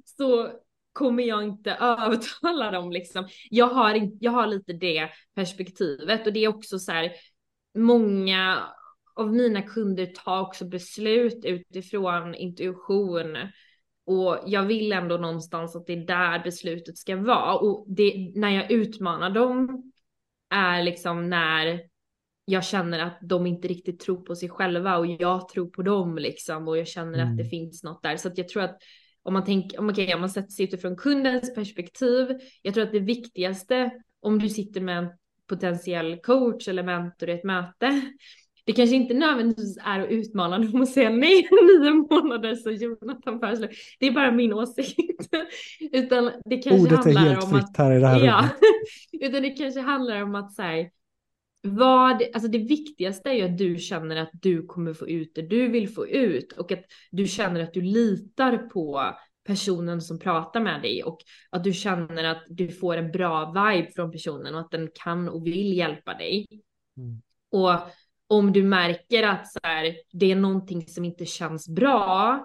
[0.06, 0.51] så
[0.93, 3.27] kommer jag inte övertala dem liksom.
[3.49, 7.12] Jag har, jag har lite det perspektivet och det är också så här,
[7.77, 8.63] många
[9.15, 13.38] av mina kunder tar också beslut utifrån intuition
[14.06, 18.49] och jag vill ändå någonstans att det är där beslutet ska vara och det, när
[18.49, 19.91] jag utmanar dem
[20.49, 21.90] är liksom när
[22.52, 26.18] jag känner att de inte riktigt tror på sig själva och jag tror på dem
[26.18, 27.32] liksom och jag känner mm.
[27.32, 27.50] att det mm.
[27.50, 28.18] finns något där.
[28.18, 28.78] Så att jag tror att
[29.24, 32.92] om man tänker, om, okay, om man sätter sig utifrån kundens perspektiv, jag tror att
[32.92, 35.10] det viktigaste om du sitter med en
[35.50, 38.02] potentiell coach eller mentor i ett möte,
[38.66, 41.48] det kanske inte nödvändigtvis är att utmana dem och säga nej
[41.82, 43.70] nio månader så Jonathan föreslår.
[44.00, 45.36] Det är bara min åsikt.
[45.92, 48.50] Utan det kanske Ordet handlar är helt om fritt att, här i det här ja,
[49.22, 50.90] Utan det kanske handlar om att så här,
[51.62, 55.41] vad, alltså det viktigaste är ju att du känner att du kommer få ut det
[55.41, 60.60] du vill få ut och att du känner att du litar på personen som pratar
[60.60, 61.17] med dig och
[61.50, 65.30] att du känner att du får en bra vibe från personen och att den kan
[65.30, 66.47] och vill hjälpa dig.
[66.97, 67.21] Mm.
[67.52, 67.80] Och
[68.28, 72.39] om du märker att så här, det är någonting som inte känns bra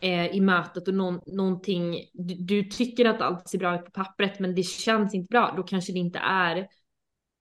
[0.00, 3.90] eh, i mötet och någon, någonting, du, du tycker att allt ser bra ut på
[3.90, 6.68] pappret men det känns inte bra, då kanske det inte är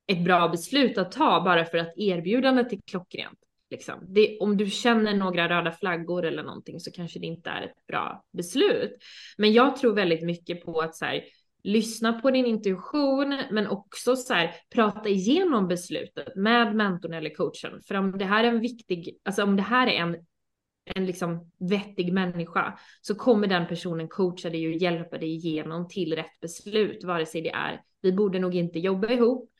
[0.07, 3.39] ett bra beslut att ta bara för att erbjudandet är klockrent.
[3.69, 4.05] Liksom.
[4.07, 7.87] Det, om du känner några röda flaggor eller någonting så kanske det inte är ett
[7.87, 8.97] bra beslut.
[9.37, 11.23] Men jag tror väldigt mycket på att så här,
[11.63, 17.81] lyssna på din intuition, men också så här, prata igenom beslutet med mentorn eller coachen.
[17.87, 20.17] För om det här är en viktig, alltså om det här är en
[20.95, 26.15] en liksom vettig människa så kommer den personen coacha dig och hjälpa dig igenom till
[26.15, 29.51] rätt beslut, vare sig det är vi borde nog inte jobba ihop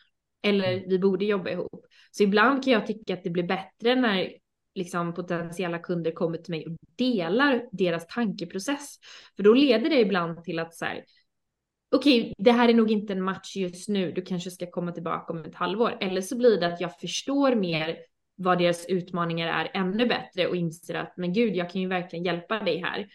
[0.46, 0.90] eller mm.
[0.90, 1.86] vi borde jobba ihop.
[2.12, 4.34] Så ibland kan jag tycka att det blir bättre när
[4.76, 8.96] liksom potentiella kunder kommer till mig och delar deras tankeprocess.
[9.36, 11.04] För då leder det ibland till att så här,
[11.96, 14.92] okej, okay, det här är nog inte en match just nu, du kanske ska komma
[14.92, 15.98] tillbaka om ett halvår.
[16.02, 17.98] Eller så blir det att jag förstår mer
[18.36, 22.26] vad deras utmaningar är ännu bättre och inser att men gud, jag kan ju verkligen
[22.26, 23.08] hjälpa dig här.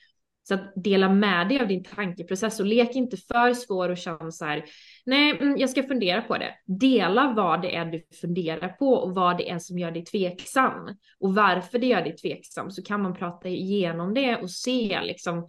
[0.50, 4.32] Så att dela med dig av din tankeprocess och lek inte för svår och känn
[4.32, 4.64] så här,
[5.06, 6.54] nej, mm, jag ska fundera på det.
[6.66, 10.96] Dela vad det är du funderar på och vad det är som gör dig tveksam
[11.20, 15.46] och varför det gör dig tveksam så kan man prata igenom det och se liksom,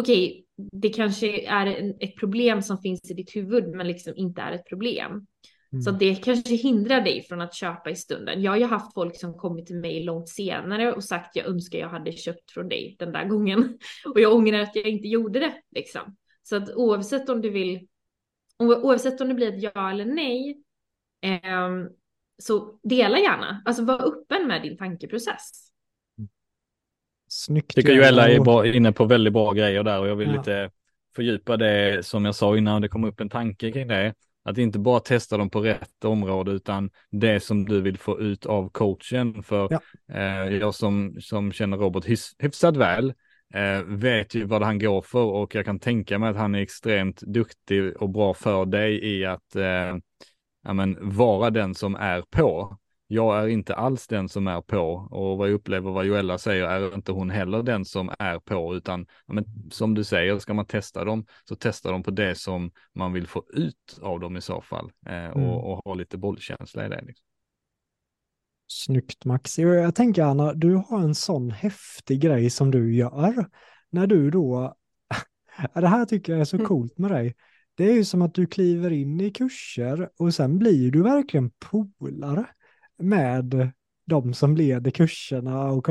[0.00, 4.42] okej, okay, det kanske är ett problem som finns i ditt huvud men liksom inte
[4.42, 5.26] är ett problem.
[5.72, 5.82] Mm.
[5.82, 8.42] Så det kanske hindrar dig från att köpa i stunden.
[8.42, 11.78] Jag har ju haft folk som kommit till mig långt senare och sagt jag önskar
[11.78, 13.78] jag hade köpt från dig den där gången.
[14.14, 16.16] Och jag ångrar att jag inte gjorde det liksom.
[16.42, 17.86] Så att oavsett om du vill,
[18.58, 20.62] oavsett om det blir ett ja eller nej,
[21.22, 21.68] eh,
[22.42, 23.62] så dela gärna.
[23.64, 25.68] Alltså var öppen med din tankeprocess.
[27.28, 27.74] Snyggt.
[27.74, 30.36] Tycker Joella är bra, inne på väldigt bra grejer där och jag vill ja.
[30.36, 30.70] lite
[31.16, 34.14] fördjupa det som jag sa innan det kom upp en tanke kring det.
[34.48, 38.46] Att inte bara testa dem på rätt område utan det som du vill få ut
[38.46, 39.42] av coachen.
[39.42, 39.80] För ja.
[40.12, 42.04] eh, jag som, som känner Robert
[42.38, 43.12] hyfsat väl
[43.54, 46.60] eh, vet ju vad han går för och jag kan tänka mig att han är
[46.60, 49.96] extremt duktig och bra för dig i att eh,
[50.64, 52.78] ja, men, vara den som är på
[53.10, 56.64] jag är inte alls den som är på och vad jag upplever vad Joella säger
[56.64, 60.66] är inte hon heller den som är på utan men, som du säger ska man
[60.66, 64.40] testa dem så testa dem på det som man vill få ut av dem i
[64.40, 65.44] så fall eh, mm.
[65.44, 67.02] och, och, ha lite bollkänsla i det.
[67.06, 67.24] Liksom.
[68.66, 69.58] Snyggt Max.
[69.58, 73.46] Jag tänker Anna, du har en sån häftig grej som du gör
[73.90, 74.74] när du då,
[75.74, 76.66] det här tycker jag är så mm.
[76.66, 77.36] coolt med dig,
[77.74, 81.50] det är ju som att du kliver in i kurser och sen blir du verkligen
[81.50, 82.46] polare
[82.98, 83.70] med
[84.06, 85.70] de som leder kurserna.
[85.70, 85.88] Och,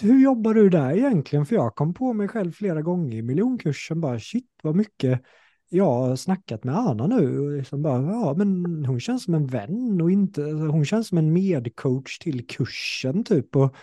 [0.00, 1.46] hur jobbar du där egentligen?
[1.46, 5.22] För jag kom på mig själv flera gånger i miljonkursen bara shit vad mycket
[5.68, 7.40] jag har snackat med Anna nu.
[7.40, 11.08] Och liksom bara, ja, men hon känns som en vän och inte, alltså hon känns
[11.08, 13.56] som en medcoach till kursen typ.
[13.56, 13.76] Och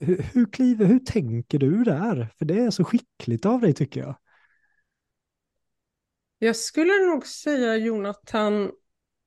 [0.00, 2.28] hur, hur, kliver, hur tänker du där?
[2.38, 4.14] För det är så skickligt av dig tycker jag.
[6.38, 8.70] Jag skulle nog säga Jonathan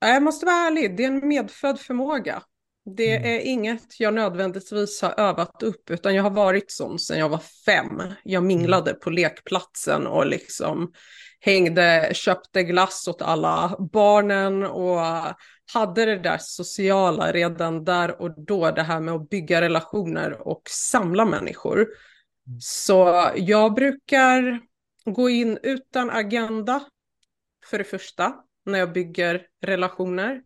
[0.10, 2.44] jag måste vara ärlig, det är en medfödd förmåga.
[2.86, 3.30] Det mm.
[3.30, 7.42] är inget jag nödvändigtvis har övat upp, utan jag har varit sån sedan jag var
[7.66, 8.02] fem.
[8.24, 9.00] Jag minglade mm.
[9.00, 10.92] på lekplatsen och liksom
[11.40, 15.00] hängde, köpte glass åt alla barnen och
[15.74, 20.62] hade det där sociala redan där och då, det här med att bygga relationer och
[20.70, 21.78] samla människor.
[21.78, 22.60] Mm.
[22.60, 24.62] Så jag brukar
[25.06, 26.84] gå in utan agenda,
[27.66, 28.34] för det första
[28.66, 30.42] när jag bygger relationer.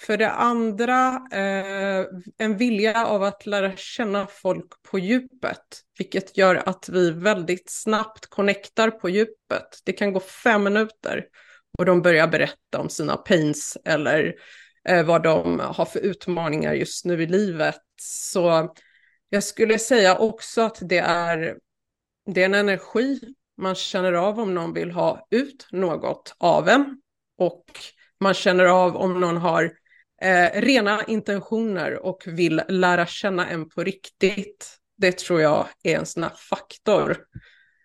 [0.00, 2.06] För det andra, eh,
[2.38, 8.26] en vilja av att lära känna folk på djupet, vilket gör att vi väldigt snabbt
[8.26, 9.80] connectar på djupet.
[9.84, 11.24] Det kan gå fem minuter
[11.78, 14.34] och de börjar berätta om sina pains eller
[14.88, 17.80] eh, vad de har för utmaningar just nu i livet.
[18.00, 18.74] Så
[19.28, 21.58] jag skulle säga också att det är,
[22.26, 23.20] det är en energi
[23.56, 27.00] man känner av om någon vill ha ut något av en
[27.38, 27.64] och
[28.20, 29.72] man känner av om någon har
[30.22, 34.78] eh, rena intentioner och vill lära känna en på riktigt.
[34.96, 37.16] Det tror jag är en sån här faktor.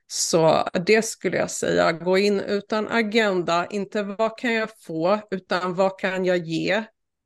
[0.07, 5.75] Så det skulle jag säga, gå in utan agenda, inte vad kan jag få, utan
[5.75, 6.83] vad kan jag ge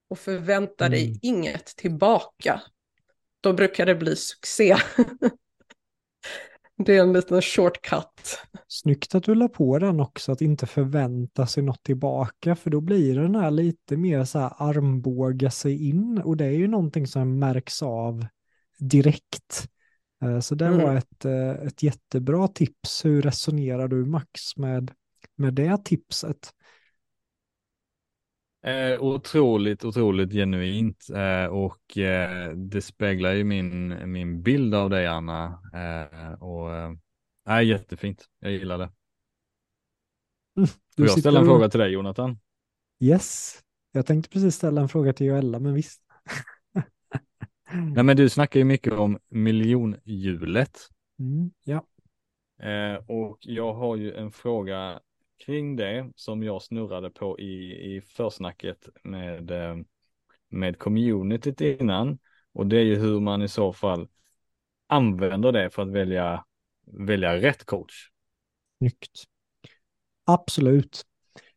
[0.09, 1.19] och förvänta dig mm.
[1.21, 2.61] inget tillbaka.
[3.41, 4.75] Då brukar det bli succé.
[6.85, 8.39] Det är en liten shortcut.
[8.67, 12.81] Snyggt att du la på den också, att inte förvänta sig något tillbaka, för då
[12.81, 17.07] blir den här lite mer så här armbåga sig in och det är ju någonting
[17.07, 18.25] som märks av
[18.79, 19.67] direkt.
[20.23, 20.81] Eh, så det mm.
[20.81, 23.05] var ett, eh, ett jättebra tips.
[23.05, 24.91] Hur resonerar du Max med,
[25.35, 26.53] med det tipset?
[28.63, 35.07] Eh, otroligt, otroligt genuint eh, och eh, det speglar ju min, min bild av dig
[35.07, 35.59] Anna.
[35.73, 36.75] Eh, och
[37.49, 38.91] eh, jättefint, jag gillar det.
[40.57, 42.39] Mm, Får jag ställa en fråga till dig Jonathan?
[42.99, 43.59] Yes,
[43.91, 46.01] jag tänkte precis ställa en fråga till Joella, men visst.
[47.73, 50.79] Nej men du snackar ju mycket om miljonhjulet.
[51.19, 51.85] Mm, ja.
[52.61, 54.99] Eh, och jag har ju en fråga
[55.45, 59.77] kring det som jag snurrade på i, i försnacket med, eh,
[60.49, 62.19] med communityt innan.
[62.53, 64.07] Och det är ju hur man i så fall
[64.87, 66.45] använder det för att välja,
[66.85, 68.09] välja rätt coach.
[68.77, 69.23] Snyggt.
[70.25, 71.05] Absolut.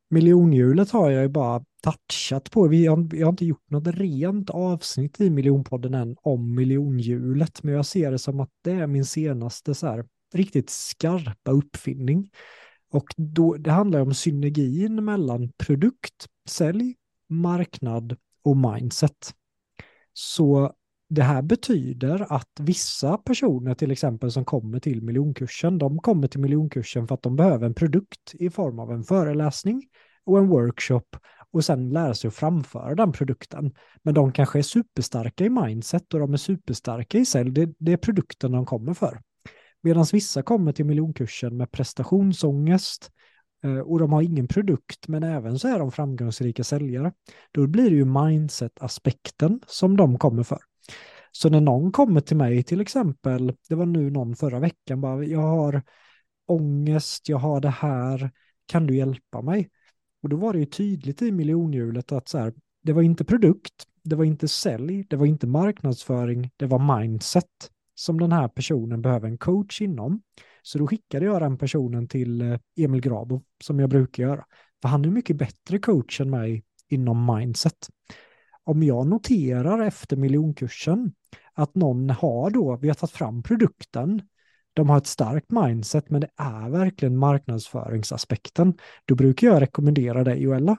[0.08, 2.68] Miljonhjulet har jag ju bara touchat på.
[2.68, 7.74] Vi har, vi har inte gjort något rent avsnitt i miljonpodden än om miljonhjulet, men
[7.74, 12.30] jag ser det som att det är min senaste så här, riktigt skarpa uppfinning.
[12.96, 16.94] Och då, det handlar om synergin mellan produkt, sälj,
[17.28, 19.34] marknad och mindset.
[20.12, 20.72] Så
[21.08, 26.40] det här betyder att vissa personer till exempel som kommer till miljonkursen, de kommer till
[26.40, 29.82] miljonkursen för att de behöver en produkt i form av en föreläsning
[30.24, 31.16] och en workshop
[31.50, 33.74] och sen lära sig att framföra den produkten.
[34.02, 37.50] Men de kanske är superstarka i mindset och de är superstarka i sälj.
[37.50, 39.20] Det, det är produkten de kommer för.
[39.86, 43.10] Medan vissa kommer till miljonkursen med prestationsångest
[43.64, 47.12] eh, och de har ingen produkt men även så är de framgångsrika säljare.
[47.52, 50.58] Då blir det ju mindset-aspekten som de kommer för.
[51.32, 55.24] Så när någon kommer till mig till exempel, det var nu någon förra veckan, bara
[55.24, 55.82] jag har
[56.46, 58.30] ångest, jag har det här,
[58.66, 59.70] kan du hjälpa mig?
[60.22, 63.84] Och då var det ju tydligt i miljonhjulet att så här, det var inte produkt,
[64.02, 69.02] det var inte sälj, det var inte marknadsföring, det var mindset som den här personen
[69.02, 70.22] behöver en coach inom.
[70.62, 74.44] Så då skickade jag den personen till eh, Emil Grabo som jag brukar göra.
[74.82, 77.88] För han är mycket bättre coach än mig inom mindset.
[78.64, 81.12] Om jag noterar efter miljonkursen
[81.54, 84.22] att någon har då, vi har tagit fram produkten,
[84.74, 88.74] de har ett starkt mindset men det är verkligen marknadsföringsaspekten.
[89.04, 90.76] Då brukar jag rekommendera dig Joella,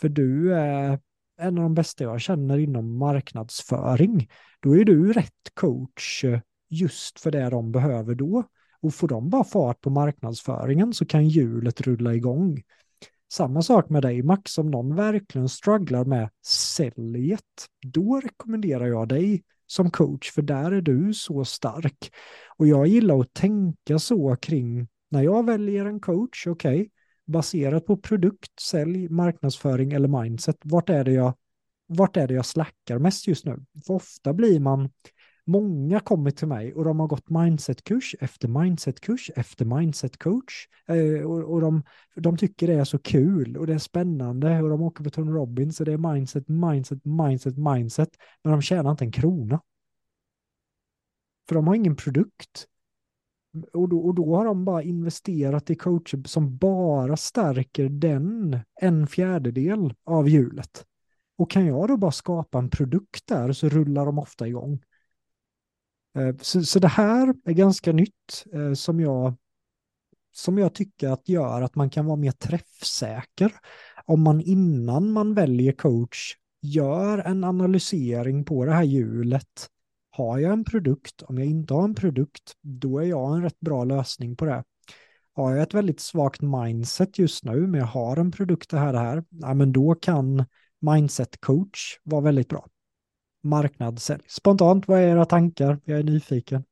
[0.00, 0.98] för du är
[1.38, 4.28] en av de bästa jag känner inom marknadsföring.
[4.60, 8.44] Då är du rätt coach eh, just för det de behöver då.
[8.80, 12.62] Och får de bara fart på marknadsföringen så kan hjulet rulla igång.
[13.32, 19.42] Samma sak med dig Max, om någon verkligen strugglar med säljet, då rekommenderar jag dig
[19.66, 22.12] som coach, för där är du så stark.
[22.56, 26.88] Och jag gillar att tänka så kring, när jag väljer en coach, okej, okay,
[27.26, 31.34] baserat på produkt, sälj, marknadsföring eller mindset, vart är det jag,
[31.86, 33.64] vart är det jag slackar mest just nu?
[33.86, 34.90] För ofta blir man
[35.48, 40.68] Många kommer till mig och de har gått mindsetkurs efter mindsetkurs efter mindsetcoach.
[40.88, 41.82] Eh, och, och de,
[42.14, 45.30] de tycker det är så kul och det är spännande och de åker på Tony
[45.30, 48.08] Robbins och det är mindset, mindset, mindset, mindset.
[48.42, 49.60] Men de tjänar inte en krona.
[51.48, 52.66] För de har ingen produkt.
[53.72, 59.06] Och då, och då har de bara investerat i coacher som bara stärker den en
[59.06, 60.84] fjärdedel av hjulet.
[61.38, 64.80] Och kan jag då bara skapa en produkt där så rullar de ofta igång.
[66.16, 69.34] Eh, så, så det här är ganska nytt eh, som jag,
[70.32, 73.52] som jag tycker att gör att man kan vara mer träffsäker
[74.04, 79.70] om man innan man väljer coach gör en analysering på det här hjulet.
[80.16, 81.22] Har jag en produkt?
[81.22, 84.64] Om jag inte har en produkt, då är jag en rätt bra lösning på det.
[85.34, 88.92] Har jag ett väldigt svagt mindset just nu, men jag har en produkt det här,
[88.92, 90.44] det här, ja, men då kan
[90.80, 92.66] mindset coach vara väldigt bra
[93.42, 94.22] marknadssälj.
[94.28, 95.80] Spontant, vad är era tankar?
[95.84, 96.64] Jag är nyfiken.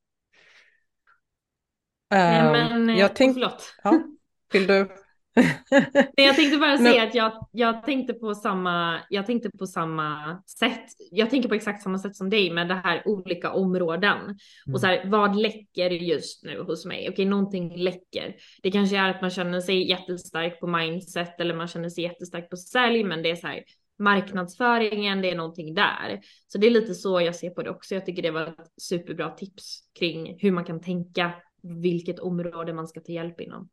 [2.10, 3.40] Nej, men, eh, jag tänkte...
[3.40, 3.74] Förlåt.
[3.84, 4.02] Ja,
[4.52, 5.03] vill du?
[5.96, 10.38] Nej, jag tänkte bara säga att jag, jag, tänkte på samma, jag tänkte på samma
[10.58, 10.84] sätt.
[11.10, 14.18] Jag tänker på exakt samma sätt som dig med det här olika områden.
[14.18, 14.36] Mm.
[14.74, 17.08] Och så här, vad läcker just nu hos mig?
[17.10, 18.34] Okej, någonting läcker.
[18.62, 22.50] Det kanske är att man känner sig jättestark på mindset eller man känner sig jättestark
[22.50, 23.62] på sälj, men det är så här,
[23.98, 26.20] marknadsföringen, det är någonting där.
[26.46, 27.94] Så det är lite så jag ser på det också.
[27.94, 31.32] Jag tycker det var ett superbra tips kring hur man kan tänka,
[31.62, 33.68] vilket område man ska ta hjälp inom.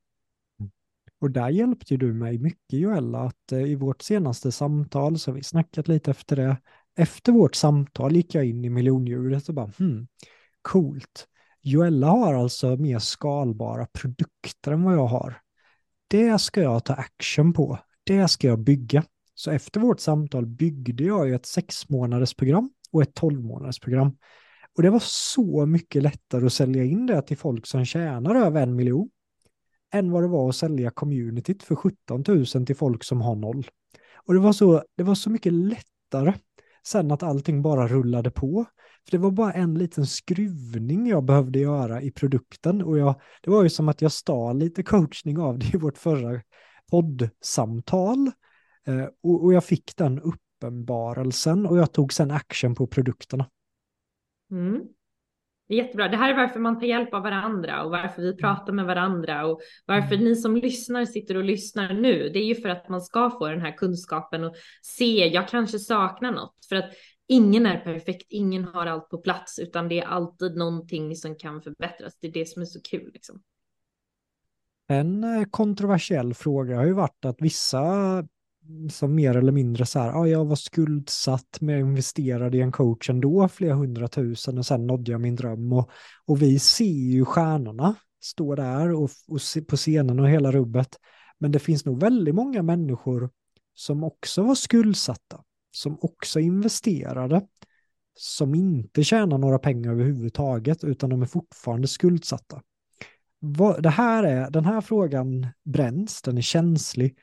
[1.22, 5.36] Och där hjälpte du mig mycket Joella, att eh, i vårt senaste samtal så har
[5.36, 6.57] vi snackat lite efter det.
[6.97, 10.07] Efter vårt samtal gick jag in i miljonhjulet och bara, hmm,
[10.61, 11.28] coolt.
[11.61, 15.41] Joella har alltså mer skalbara produkter än vad jag har.
[16.07, 17.80] Det ska jag ta action på.
[18.03, 19.03] Det ska jag bygga.
[19.36, 23.80] Så efter vårt samtal byggde jag ju ett sex månaders program och ett tolv månaders
[23.80, 24.17] program.
[24.78, 28.63] Och det var så mycket lättare att sälja in det till folk som tjänar över
[28.63, 29.09] en miljon
[29.91, 33.67] än vad det var att sälja communityt för 17 000 till folk som har noll.
[34.25, 36.33] Och det var så, det var så mycket lättare
[36.83, 38.65] sen att allting bara rullade på.
[39.05, 43.51] För det var bara en liten skruvning jag behövde göra i produkten och jag, det
[43.51, 46.41] var ju som att jag stal lite coachning av det i vårt förra
[46.91, 48.31] poddsamtal.
[48.85, 53.49] Eh, och, och jag fick den uppenbarelsen och jag tog sen action på produkterna.
[54.51, 54.81] Mm.
[55.72, 56.07] Det är jättebra.
[56.07, 58.38] Det här är varför man tar hjälp av varandra och varför vi mm.
[58.38, 60.26] pratar med varandra och varför mm.
[60.26, 62.30] ni som lyssnar sitter och lyssnar nu.
[62.34, 65.80] Det är ju för att man ska få den här kunskapen och se, jag kanske
[65.80, 66.65] saknar något.
[66.69, 66.91] För att
[67.28, 71.61] ingen är perfekt, ingen har allt på plats, utan det är alltid någonting som kan
[71.61, 72.17] förbättras.
[72.22, 73.11] Det är det som är så kul.
[73.13, 73.41] Liksom.
[74.88, 77.84] En eh, kontroversiell fråga har ju varit att vissa
[78.89, 82.72] som mer eller mindre så här, ja, jag var skuldsatt men jag investerade i en
[82.72, 85.74] coach ändå, flera hundratusen och sen nådde jag min dröm.
[85.74, 85.89] Och,
[86.26, 90.95] och vi ser ju stjärnorna stå där och, och se, på scenen och hela rubbet.
[91.39, 93.30] Men det finns nog väldigt många människor
[93.74, 97.41] som också var skuldsatta, som också investerade.
[98.16, 102.62] som inte tjänar några pengar överhuvudtaget utan de är fortfarande skuldsatta.
[103.80, 107.18] Det här är, den här frågan bränns, den är känslig.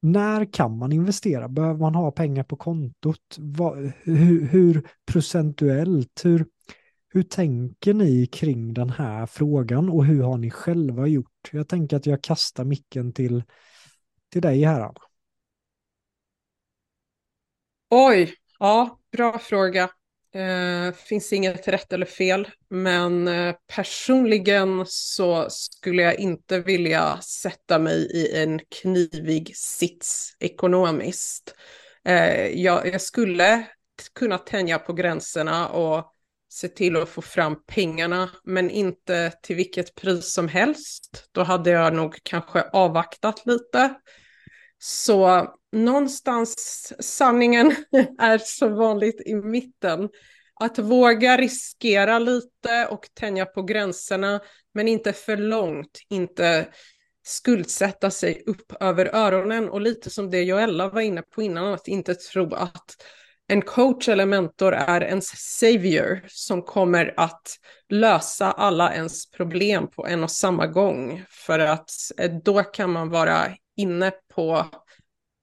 [0.00, 1.48] När kan man investera?
[1.48, 3.36] Behöver man ha pengar på kontot?
[3.38, 6.24] Vad, hur, hur procentuellt?
[6.24, 6.46] Hur,
[7.08, 11.50] hur tänker ni kring den här frågan och hur har ni själva gjort?
[11.52, 13.44] Jag tänker att jag kastar micken till,
[14.32, 14.90] till dig här.
[17.90, 19.90] Oj, ja, bra fråga.
[20.34, 27.78] Eh, finns inget rätt eller fel, men eh, personligen så skulle jag inte vilja sätta
[27.78, 31.54] mig i en knivig sits ekonomiskt.
[32.04, 33.66] Eh, jag, jag skulle
[34.14, 36.12] kunna tänja på gränserna och
[36.52, 41.28] se till att få fram pengarna, men inte till vilket pris som helst.
[41.32, 43.94] Då hade jag nog kanske avvaktat lite.
[44.78, 47.74] Så någonstans sanningen
[48.18, 50.08] är så vanligt i mitten.
[50.54, 54.40] Att våga riskera lite och tänja på gränserna,
[54.74, 56.68] men inte för långt, inte
[57.22, 61.88] skuldsätta sig upp över öronen och lite som det Joella var inne på innan, att
[61.88, 62.96] inte tro att
[63.50, 67.56] en coach eller mentor är ens savior som kommer att
[67.88, 71.24] lösa alla ens problem på en och samma gång.
[71.28, 73.46] För att eh, då kan man vara
[73.76, 74.66] inne på,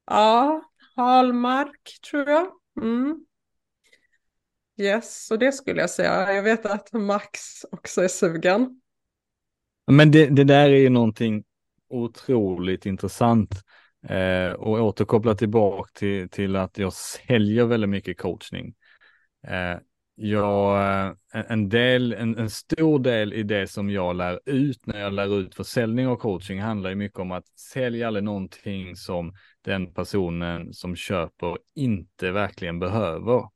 [0.07, 0.61] ja,
[0.95, 2.47] halmark tror jag.
[2.81, 3.25] Mm.
[4.79, 6.33] Yes, så det skulle jag säga.
[6.33, 8.81] Jag vet att Max också är sugen.
[9.91, 11.43] Men det, det där är ju någonting
[11.89, 13.63] otroligt intressant
[14.09, 18.73] Eh, och återkoppla tillbaka till, till att jag säljer väldigt mycket coachning.
[19.47, 19.79] Eh,
[20.15, 21.13] jag, eh,
[21.47, 25.39] en, del, en, en, stor del i det som jag lär ut när jag lär
[25.39, 29.33] ut försäljning och coaching handlar ju mycket om att sälja aldrig någonting som
[29.67, 33.49] den personen som köper inte verkligen behöver.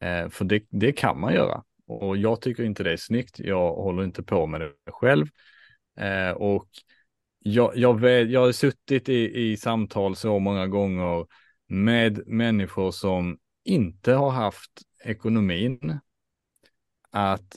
[0.00, 3.38] Eh, för det, det kan man göra och jag tycker inte det är snyggt.
[3.38, 5.26] Jag håller inte på med det själv.
[6.00, 6.68] Eh, och
[7.38, 11.26] jag, jag, vet, jag har suttit i, i samtal så många gånger
[11.66, 14.70] med människor som inte har haft
[15.04, 15.98] ekonomin
[17.10, 17.56] att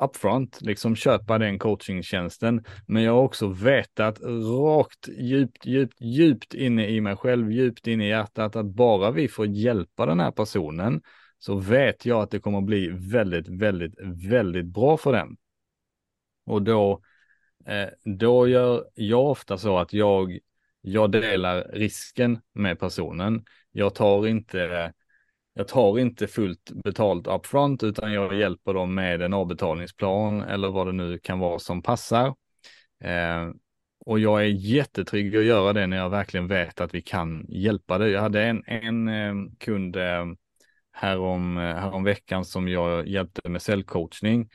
[0.00, 2.64] upfront liksom köpa den coachingtjänsten.
[2.86, 8.06] Men jag har också vetat rakt djupt, djupt, djupt inne i mig själv, djupt inne
[8.06, 11.02] i hjärtat att bara vi får hjälpa den här personen
[11.38, 13.94] så vet jag att det kommer bli väldigt, väldigt,
[14.30, 15.36] väldigt bra för den.
[16.46, 17.00] Och då
[17.66, 20.38] eh, då gör jag ofta så att jag,
[20.80, 23.44] jag delar risken med personen.
[23.72, 24.92] Jag tar inte,
[25.60, 30.86] jag tar inte fullt betalt upfront utan jag hjälper dem med en avbetalningsplan eller vad
[30.86, 32.26] det nu kan vara som passar.
[33.04, 33.50] Eh,
[34.06, 37.98] och jag är jättetrygg att göra det när jag verkligen vet att vi kan hjälpa
[37.98, 38.10] dig.
[38.10, 40.26] Jag hade en, en eh, kund eh,
[40.92, 44.48] härom, eh, härom veckan som jag hjälpte med säljcoachning.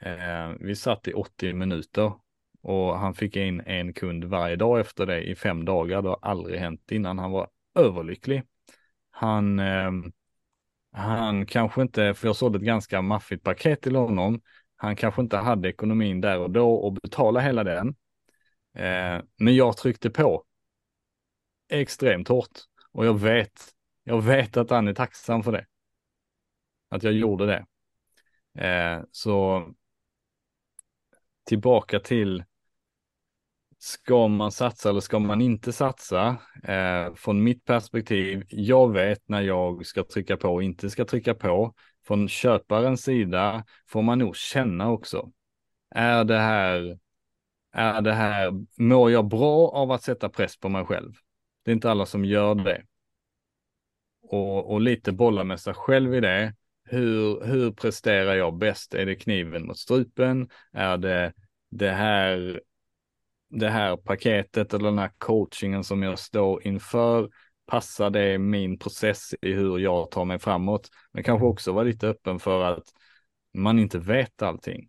[0.00, 2.12] Eh, vi satt i 80 minuter
[2.62, 6.02] och han fick in en kund varje dag efter det i fem dagar.
[6.02, 7.18] Det har aldrig hänt innan.
[7.18, 8.42] Han var överlycklig.
[9.10, 9.90] Han, eh,
[10.96, 14.40] han kanske inte, för jag sålde ett ganska maffigt paket till honom.
[14.76, 17.88] Han kanske inte hade ekonomin där och då och betala hela den.
[18.74, 20.44] Eh, men jag tryckte på
[21.68, 22.60] extremt hårt
[22.92, 23.60] och jag vet,
[24.04, 25.66] jag vet att han är tacksam för det.
[26.88, 27.66] Att jag gjorde det.
[28.66, 29.66] Eh, så
[31.44, 32.44] tillbaka till
[33.78, 36.36] Ska man satsa eller ska man inte satsa?
[36.62, 41.34] Eh, från mitt perspektiv, jag vet när jag ska trycka på och inte ska trycka
[41.34, 41.74] på.
[42.06, 45.30] Från köparens sida får man nog känna också.
[45.90, 46.98] Är det här,
[47.72, 51.12] är det här, mår jag bra av att sätta press på mig själv?
[51.64, 52.82] Det är inte alla som gör det.
[54.22, 56.54] Och, och lite bolla med sig själv i det.
[56.84, 58.94] Hur, hur presterar jag bäst?
[58.94, 60.48] Är det kniven mot strupen?
[60.72, 61.32] Är det
[61.70, 62.60] det här
[63.48, 67.30] det här paketet eller den här coachingen som jag står inför,
[67.66, 70.90] passar det min process i hur jag tar mig framåt?
[71.12, 72.84] Men kanske också vara lite öppen för att
[73.54, 74.88] man inte vet allting.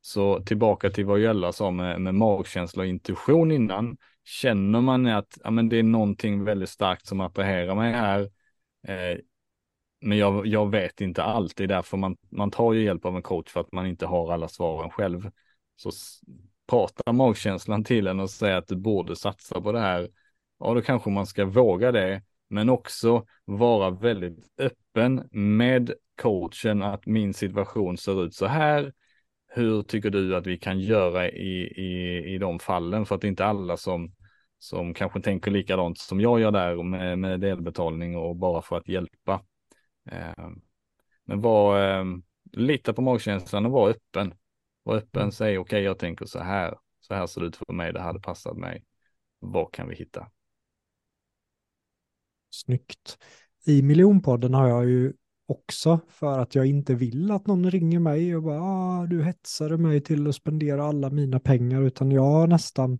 [0.00, 3.96] Så tillbaka till vad Gölla sa med, med magkänsla och intuition innan.
[4.24, 8.20] Känner man att ja, men det är någonting väldigt starkt som attraherar mig här,
[8.88, 9.18] eh,
[10.00, 11.56] men jag, jag vet inte allt.
[11.56, 14.06] Det är därför man, man tar ju hjälp av en coach för att man inte
[14.06, 15.30] har alla svaren själv.
[15.76, 15.90] Så
[16.70, 20.08] pratar magkänslan till en och säger att du borde satsa på det här,
[20.58, 25.92] ja då kanske man ska våga det, men också vara väldigt öppen med
[26.22, 28.92] coachen att min situation ser ut så här.
[29.52, 33.06] Hur tycker du att vi kan göra i, i, i de fallen?
[33.06, 34.12] För att det är inte alla som,
[34.58, 38.88] som kanske tänker likadant som jag gör där med, med delbetalning och bara för att
[38.88, 39.42] hjälpa.
[40.10, 40.48] Eh,
[41.24, 42.04] men var, eh,
[42.52, 44.34] lita på magkänslan och var öppen.
[44.90, 47.72] Var öppen, säg okej okay, jag tänker så här, så här ser det ut för
[47.72, 48.84] mig, det hade passat mig.
[49.38, 50.26] Vad kan vi hitta?
[52.50, 53.18] Snyggt.
[53.66, 55.12] I miljonpodden har jag ju
[55.46, 59.78] också för att jag inte vill att någon ringer mig och bara ah, du hetsade
[59.78, 62.98] mig till att spendera alla mina pengar utan jag har nästan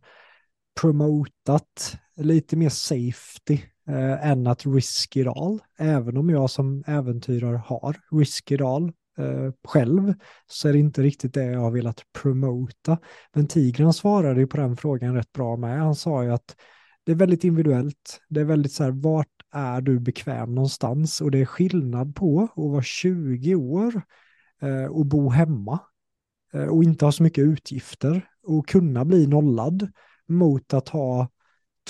[0.80, 5.59] promotat lite mer safety eh, än att risk it all.
[5.78, 10.15] Även om jag som äventyrare har risk it all eh, själv
[10.47, 12.99] så är det inte riktigt det jag har velat promota.
[13.35, 15.81] Men Tigran svarade ju på den frågan rätt bra med.
[15.81, 16.57] Han sa ju att
[17.05, 18.21] det är väldigt individuellt.
[18.29, 21.21] Det är väldigt så här, vart är du bekväm någonstans?
[21.21, 24.03] Och det är skillnad på att vara 20 år
[24.63, 25.79] eh, och bo hemma
[26.53, 29.93] eh, och inte ha så mycket utgifter och kunna bli nollad
[30.29, 31.29] mot att ha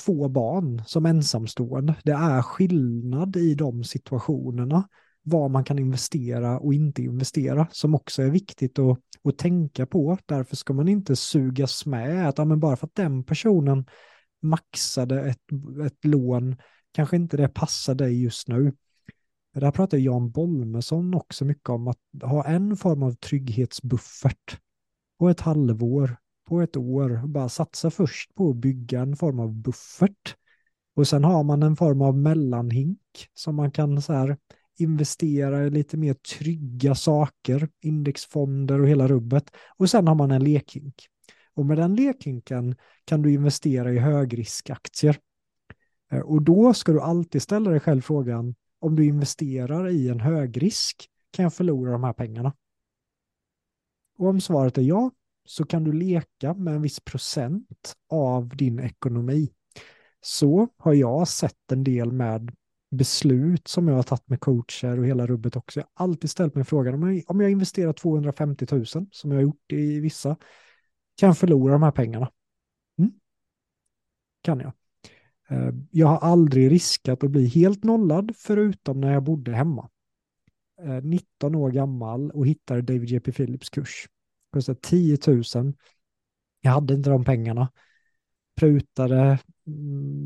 [0.04, 1.94] två barn som ensamstående.
[2.04, 4.88] Det är skillnad i de situationerna
[5.22, 10.18] vad man kan investera och inte investera som också är viktigt att, att tänka på.
[10.26, 13.86] Därför ska man inte sugas med att ja, men bara för att den personen
[14.42, 15.42] maxade ett,
[15.86, 16.56] ett lån
[16.92, 18.72] kanske inte det passar dig just nu.
[19.54, 24.60] Det här pratar Jan Bolmesson också mycket om, att ha en form av trygghetsbuffert
[25.18, 26.16] på ett halvår,
[26.48, 27.26] på ett år.
[27.26, 30.36] Bara satsa först på att bygga en form av buffert.
[30.96, 33.00] Och sen har man en form av mellanhink
[33.34, 34.36] som man kan så här
[34.80, 39.50] investera i lite mer trygga saker, indexfonder och hela rubbet.
[39.76, 40.94] Och sen har man en lekhink.
[41.54, 45.18] Och med den lekhinken kan du investera i högriskaktier.
[46.12, 50.20] Eh, och då ska du alltid ställa dig själv frågan, om du investerar i en
[50.20, 52.52] högrisk, kan jag förlora de här pengarna?
[54.18, 55.10] Och om svaret är ja,
[55.44, 59.52] så kan du leka med en viss procent av din ekonomi.
[60.20, 62.56] Så har jag sett en del med
[62.90, 65.80] beslut som jag har tagit med coacher och hela rubbet också.
[65.80, 69.34] Jag har alltid ställt mig frågan, om jag, om jag investerar 250 000, som jag
[69.34, 70.36] har gjort i vissa,
[71.16, 72.30] kan jag förlora de här pengarna?
[72.98, 73.12] Mm.
[74.42, 74.72] Kan jag.
[75.48, 79.90] Eh, jag har aldrig riskat att bli helt nollad förutom när jag bodde hemma.
[80.82, 83.32] Eh, 19 år gammal och hittade David J.P.
[83.32, 84.08] Phillips kurs.
[84.52, 85.42] Kostade 10 000.
[86.60, 87.72] Jag hade inte de pengarna.
[88.56, 89.38] Prutade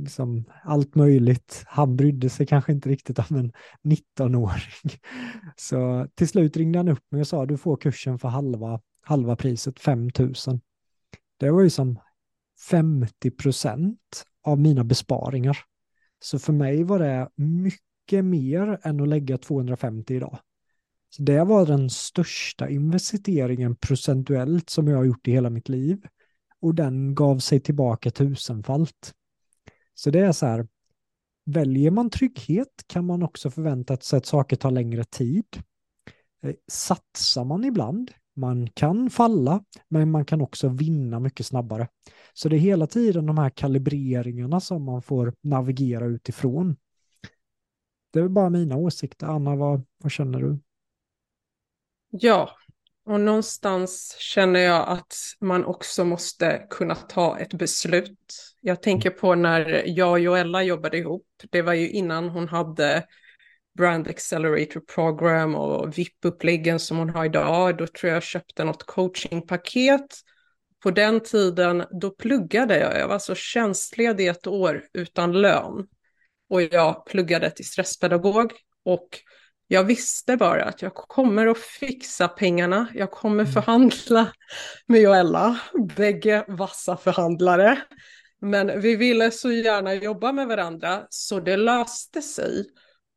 [0.01, 1.63] liksom allt möjligt.
[1.67, 5.01] Han brydde sig kanske inte riktigt om en 19-åring.
[5.57, 9.37] Så till slut ringde han upp mig och sa du får kursen för halva, halva
[9.37, 10.35] priset, 5 000.
[11.37, 11.99] Det var ju som
[12.71, 15.59] 50 procent av mina besparingar.
[16.21, 20.39] Så för mig var det mycket mer än att lägga 250 idag.
[21.11, 26.07] Så det var den största investeringen procentuellt som jag har gjort i hela mitt liv.
[26.61, 29.15] Och den gav sig tillbaka tusenfalt.
[29.95, 30.69] Så det är så här,
[31.45, 35.63] väljer man trygghet kan man också förvänta sig att saker tar längre tid.
[36.43, 41.89] Eh, satsar man ibland man kan falla, men man kan också vinna mycket snabbare.
[42.33, 46.77] Så det är hela tiden de här kalibreringarna som man får navigera utifrån.
[48.13, 49.27] Det är bara mina åsikter.
[49.27, 50.59] Anna, vad, vad känner du?
[52.11, 52.51] Ja,
[53.07, 58.55] och någonstans känner jag att man också måste kunna ta ett beslut.
[58.61, 61.27] Jag tänker på när jag och Joella jobbade ihop.
[61.51, 63.05] Det var ju innan hon hade
[63.79, 67.77] Brand Accelerator Program och VIP-uppläggen som hon har idag.
[67.77, 70.07] Då tror jag jag köpte något coachingpaket.
[70.83, 72.99] På den tiden, då pluggade jag.
[73.01, 75.87] Jag var så tjänstledig ett år utan lön.
[76.49, 78.53] Och jag pluggade till stresspedagog.
[78.85, 79.09] Och
[79.75, 82.89] jag visste bara att jag kommer att fixa pengarna.
[82.95, 84.33] Jag kommer förhandla
[84.87, 85.61] med Joella.
[85.97, 87.83] Bägge vassa förhandlare.
[88.41, 92.65] Men vi ville så gärna jobba med varandra, så det löste sig.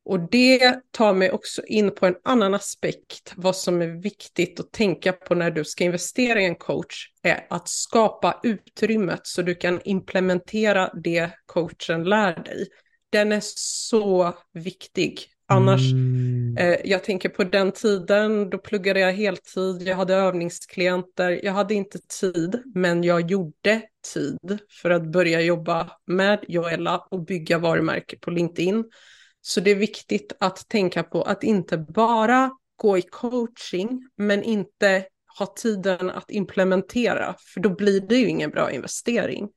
[0.05, 3.33] Och det tar mig också in på en annan aspekt.
[3.35, 7.47] Vad som är viktigt att tänka på när du ska investera i en coach är
[7.49, 12.67] att skapa utrymmet så du kan implementera det coachen lär dig.
[13.09, 15.36] Den är så viktig.
[15.49, 16.57] Annars, Mm.
[16.57, 21.73] eh, jag tänker på den tiden, då pluggade jag heltid, jag hade övningsklienter, jag hade
[21.73, 23.81] inte tid, men jag gjorde
[24.13, 28.85] tid för att börja jobba med Joella och bygga varumärke på LinkedIn.
[29.41, 35.05] Så det är viktigt att tänka på att inte bara gå i coaching, men inte
[35.39, 39.49] ha tiden att implementera, för då blir det ju ingen bra investering.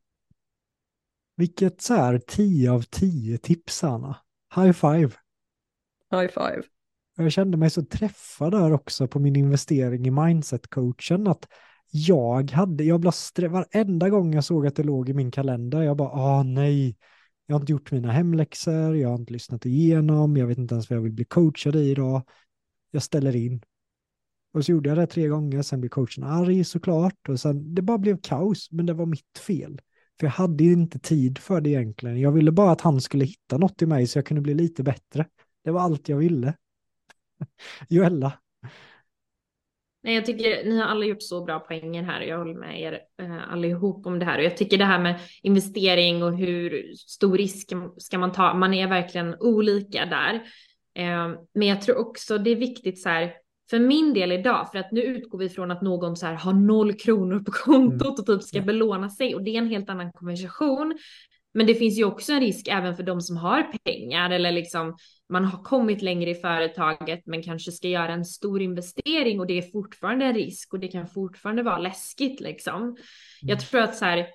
[1.36, 4.16] Vilket så här 10 av 10 tips, Anna.
[4.54, 5.10] High five.
[6.10, 6.62] High five.
[7.16, 11.30] Jag kände mig så träffad där också på min investering i mindset-coachen.
[11.30, 11.48] Att
[11.90, 15.82] jag hade, jag blev stre- varenda gång jag såg att det låg i min kalender,
[15.82, 16.96] jag bara, ah nej,
[17.50, 20.90] Jag har inte gjort mina hemläxor, jag har inte lyssnat igenom, jag vet inte ens
[20.90, 22.22] vad jag vill bli coachad i idag.
[22.90, 23.62] Jag ställer in.
[24.52, 27.28] Och så gjorde jag det tre gånger, sen blev coachen arg såklart.
[27.28, 29.80] Och sen, det bara blev kaos, men det var mitt fel.
[30.20, 32.20] För jag hade inte tid för det egentligen.
[32.20, 34.82] Jag ville bara att han skulle hitta något i mig så jag kunde bli lite
[34.82, 35.26] bättre.
[35.64, 36.54] Det var allt jag ville.
[37.88, 38.32] Joella?
[40.02, 42.80] Nej, jag tycker ni har alla gjort så bra poänger här och jag håller med
[42.80, 44.38] er eh, allihop om det här.
[44.38, 48.74] Och jag tycker det här med investering och hur stor risk ska man ta, man
[48.74, 50.34] är verkligen olika där.
[50.94, 53.32] Eh, men jag tror också det är viktigt så här,
[53.70, 56.52] för min del idag, för att nu utgår vi från att någon så här har
[56.52, 58.18] noll kronor på kontot mm.
[58.18, 60.98] och typ ska belåna sig och det är en helt annan konversation.
[61.54, 64.96] Men det finns ju också en risk även för de som har pengar eller liksom
[65.30, 69.58] man har kommit längre i företaget men kanske ska göra en stor investering och det
[69.58, 72.82] är fortfarande en risk och det kan fortfarande vara läskigt liksom.
[72.82, 72.96] Mm.
[73.40, 74.26] Jag tror att så här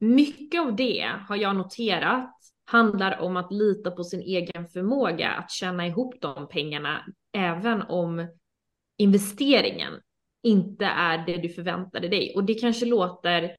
[0.00, 2.30] mycket av det har jag noterat
[2.64, 8.28] handlar om att lita på sin egen förmåga att tjäna ihop de pengarna även om
[8.96, 9.92] investeringen
[10.42, 12.32] inte är det du förväntade dig.
[12.36, 13.56] Och det kanske låter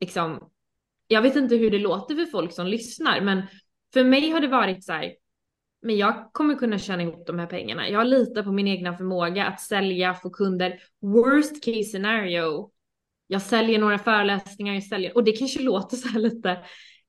[0.00, 0.50] liksom,
[1.08, 3.42] jag vet inte hur det låter för folk som lyssnar, men
[3.92, 5.14] för mig har det varit så här,
[5.82, 7.88] men jag kommer kunna tjäna ihop de här pengarna.
[7.88, 10.80] Jag litar på min egna förmåga att sälja, få kunder.
[11.00, 12.70] Worst case scenario.
[13.26, 16.58] Jag säljer några föreläsningar, jag säljer, och det kanske låter så här lite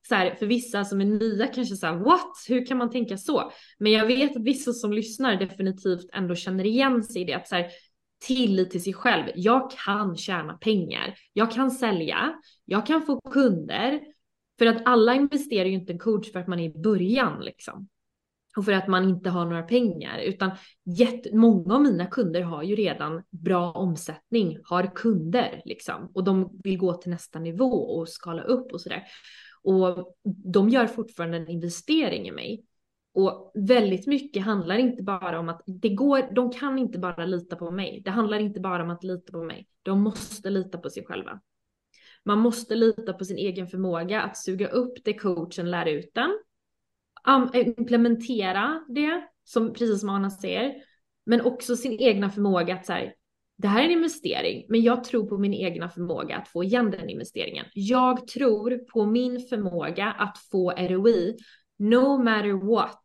[0.08, 2.46] så här, för vissa som är nya kanske så här, what?
[2.48, 3.52] Hur kan man tänka så?
[3.78, 7.48] Men jag vet att vissa som lyssnar definitivt ändå känner igen sig i det, att
[7.48, 7.68] så här,
[8.20, 9.26] tillit till sig själv.
[9.36, 11.16] Jag kan tjäna pengar.
[11.34, 12.34] Jag kan sälja.
[12.66, 14.02] Jag kan få kunder.
[14.60, 17.88] För att alla investerar ju inte en coach för att man är i början liksom.
[18.58, 20.52] Och för att man inte har några pengar, utan
[21.32, 26.12] många av mina kunder har ju redan bra omsättning, har kunder liksom.
[26.14, 29.04] Och de vill gå till nästa nivå och skala upp och sådär.
[29.64, 30.16] Och
[30.54, 32.64] de gör fortfarande en investering i mig.
[33.14, 37.56] Och väldigt mycket handlar inte bara om att det går, de kan inte bara lita
[37.56, 38.02] på mig.
[38.06, 39.68] Det handlar inte bara om att lita på mig.
[39.84, 41.40] De måste lita på sig själva.
[42.26, 46.40] Man måste lita på sin egen förmåga att suga upp det coachen lär ut den.
[47.28, 50.76] Eh, implementera det, som, precis som Anna säger.
[51.26, 53.14] Men också sin egna förmåga att så här,
[53.58, 56.92] det här är en investering, men jag tror på min egna förmåga att få igen
[56.92, 57.66] den investeringen.
[57.74, 61.38] Jag tror på min förmåga att få ROI,
[61.78, 63.04] no matter what.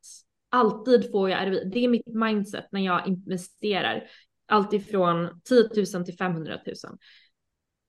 [0.50, 1.70] Alltid får jag ROI.
[1.72, 4.04] Det är mitt mindset när jag investerar.
[4.46, 6.74] Alltifrån 10 000 till 500 000.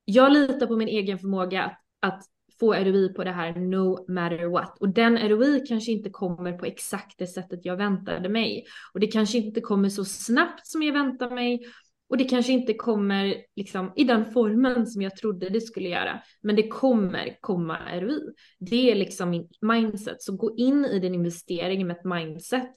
[0.06, 2.24] Jag litar på min egen förmåga att, att
[2.60, 4.78] få ROI på det här no matter what.
[4.80, 8.66] Och den ROI kanske inte kommer på exakt det sättet jag väntade mig.
[8.94, 11.66] Och det kanske inte kommer så snabbt som jag väntar mig.
[12.10, 16.22] Och det kanske inte kommer liksom i den formen som jag trodde det skulle göra,
[16.42, 18.34] men det kommer komma ROI.
[18.60, 20.22] Det är liksom min mindset.
[20.22, 22.72] Så gå in i din investering med ett mindset.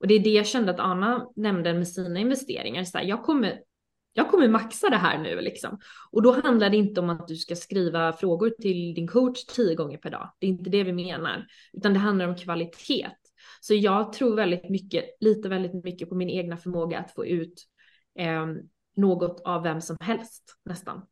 [0.00, 2.84] Och det är det jag kände att Anna nämnde med sina investeringar.
[2.84, 3.60] Så här, jag, kommer,
[4.16, 5.78] jag kommer maxa det här nu liksom.
[6.10, 9.74] Och då handlar det inte om att du ska skriva frågor till din coach tio
[9.74, 10.32] gånger per dag.
[10.38, 13.10] Det är inte det vi menar, utan det handlar om kvalitet.
[13.60, 17.64] Så jag tror väldigt mycket, litar väldigt mycket på min egna förmåga att få ut
[18.18, 18.46] eh,
[18.96, 21.02] något av vem som helst nästan.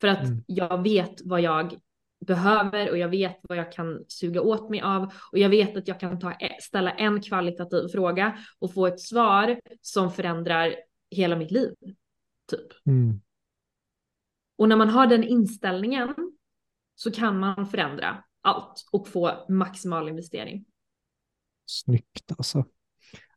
[0.00, 0.44] För att mm.
[0.46, 1.78] jag vet vad jag
[2.26, 5.88] behöver och jag vet vad jag kan suga åt mig av och jag vet att
[5.88, 10.74] jag kan ta, e, ställa en kvalitativ fråga och få ett svar som förändrar
[11.10, 11.74] hela mitt liv.
[12.50, 12.86] Typ.
[12.86, 13.20] Mm.
[14.58, 16.14] Och när man har den inställningen
[16.94, 20.64] så kan man förändra allt och få maximal investering.
[21.66, 22.64] Snyggt alltså.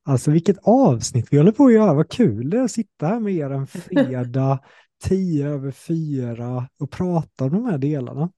[0.03, 1.93] Alltså vilket avsnitt vi håller på att göra.
[1.93, 4.59] Vad kul det är att sitta här med er en fredag
[5.03, 8.31] tio över fyra och prata om de här delarna.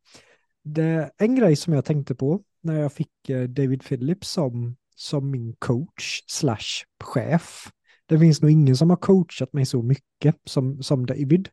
[0.64, 5.32] Det, en grej som jag tänkte på när jag fick eh, David Phillips som, som
[5.32, 7.72] min coach slash chef.
[8.06, 11.50] Det finns nog ingen som har coachat mig så mycket som, som David.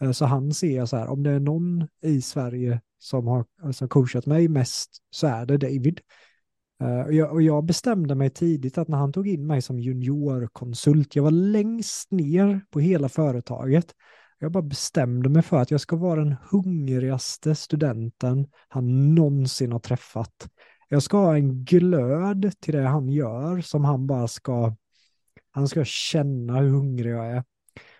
[0.00, 3.88] Eh, så han ser så här, om det är någon i Sverige som har alltså
[3.88, 6.00] coachat mig mest så är det David.
[6.82, 9.80] Eh, och, jag, och, jag, bestämde mig tidigt att när han tog in mig som
[9.80, 13.94] juniorkonsult, jag var längst ner på hela företaget.
[14.38, 19.78] Jag bara bestämde mig för att jag ska vara den hungrigaste studenten han någonsin har
[19.78, 20.48] träffat.
[20.88, 24.74] Jag ska ha en glöd till det han gör som han bara ska,
[25.50, 27.44] han ska känna hur hungrig jag är.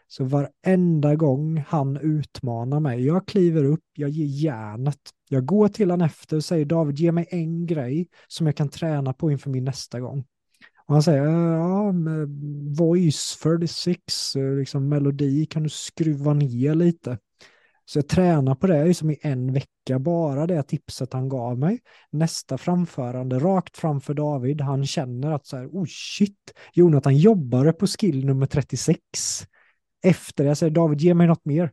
[0.06, 5.00] Så varenda gång han utmanar mig, jag kliver upp, jag ger järnet.
[5.28, 8.68] Jag går till han efter och säger David, ge mig en grej som jag kan
[8.68, 10.24] träna på inför min nästa gång.
[10.86, 11.92] Och han säger, eh, ja,
[12.78, 17.18] voice 46, eh, liksom melodi, kan du skruva ner lite?
[17.90, 21.80] Så jag tränar på det som i en vecka, bara det tipset han gav mig.
[22.10, 27.86] Nästa framförande, rakt framför David, han känner att så här, oh shit, Jonathan jobbade på
[27.86, 29.00] skill nummer 36.
[30.02, 31.72] Efter det, jag säger David, ge mig något mer.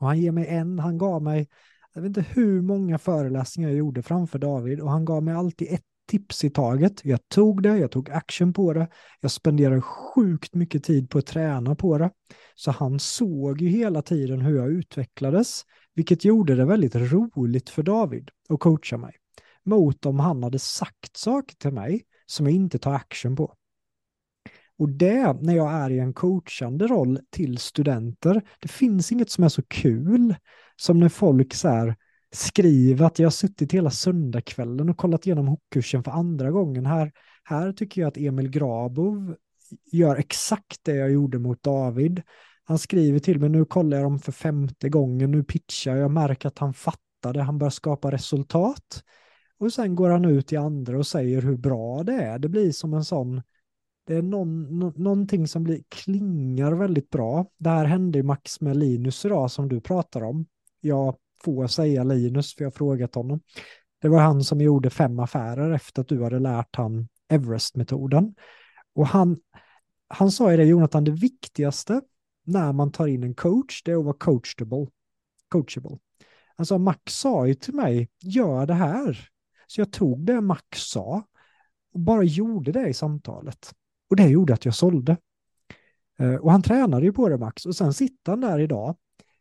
[0.00, 1.48] Och han ger mig en, han gav mig,
[1.94, 5.68] jag vet inte hur många föreläsningar jag gjorde framför David och han gav mig alltid
[5.70, 7.04] ett tips i taget.
[7.04, 8.88] Jag tog det, jag tog action på det.
[9.20, 12.10] Jag spenderade sjukt mycket tid på att träna på det.
[12.54, 17.82] Så han såg ju hela tiden hur jag utvecklades, vilket gjorde det väldigt roligt för
[17.82, 19.16] David att coacha mig.
[19.64, 23.54] Mot om han hade sagt saker till mig som jag inte tar action på.
[24.78, 29.44] Och det, när jag är i en coachande roll till studenter, det finns inget som
[29.44, 30.34] är så kul
[30.76, 31.96] som när folk så här,
[32.32, 36.86] skriver att jag har suttit hela söndagskvällen och kollat igenom hockkursen för andra gången.
[36.86, 37.12] Här,
[37.44, 39.36] här tycker jag att Emil Grabov
[39.92, 42.22] gör exakt det jag gjorde mot David.
[42.64, 46.48] Han skriver till mig, nu kollar jag dem för femte gången, nu pitchar jag, märker
[46.48, 49.04] att han fattade, han börjar skapa resultat.
[49.58, 52.38] Och sen går han ut i andra och säger hur bra det är.
[52.38, 53.42] Det blir som en sån,
[54.06, 57.46] det är någon, no, någonting som blir, klingar väldigt bra.
[57.58, 60.46] Det här hände i Max med Linus idag som du pratar om.
[60.80, 63.40] Jag får säga Linus, för jag har frågat honom.
[64.00, 68.34] Det var han som gjorde fem affärer efter att du hade lärt han Everest-metoden.
[68.94, 69.36] Och han,
[70.14, 72.00] han sa ju det, Jonathan, det viktigaste
[72.44, 74.86] när man tar in en coach, det är att vara coachable.
[75.48, 75.98] coachable.
[76.56, 79.28] Alltså Max sa ju till mig, gör det här.
[79.66, 81.22] Så jag tog det Max sa
[81.92, 83.74] och bara gjorde det i samtalet.
[84.10, 85.16] Och det gjorde att jag sålde.
[86.18, 88.96] Eh, och han tränade ju på det Max och sen sitter han där idag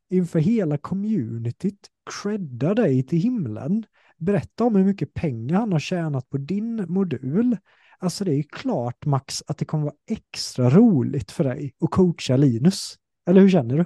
[0.09, 3.85] inför hela communityt, credda dig till himlen,
[4.17, 7.57] berätta om hur mycket pengar han har tjänat på din modul.
[7.99, 11.91] Alltså det är ju klart Max att det kommer vara extra roligt för dig att
[11.91, 12.95] coacha Linus.
[13.27, 13.85] Eller hur känner du?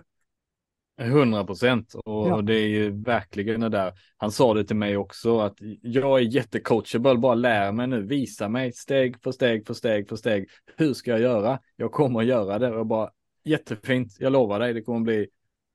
[1.02, 2.42] 100 procent och, ja.
[2.42, 3.94] det är ju verkligen det där.
[4.18, 8.50] Han sa det till mig också att jag är jättecoachable, bara lär mig nu, visa
[8.50, 10.50] mig steg för steg för steg för steg.
[10.76, 11.60] Hur ska jag göra?
[11.76, 13.10] Jag kommer att göra det och bara
[13.44, 14.16] jättefint.
[14.20, 15.28] Jag lovar dig, det kommer att bli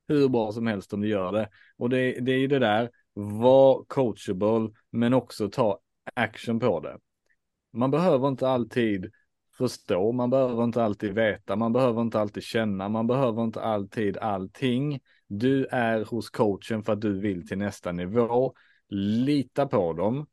[0.09, 1.49] hur bra som helst om du gör det.
[1.77, 5.79] Och det, det är ju det där, var coachable, men också ta
[6.15, 6.99] action på det.
[7.73, 9.11] Man behöver inte alltid
[9.59, 14.17] förstå, man behöver inte alltid veta, man behöver inte alltid känna, man behöver inte alltid
[14.17, 15.01] allting.
[15.27, 18.55] Du är hos coachen för att du vill till nästa nivå.
[18.89, 20.27] Lita på dem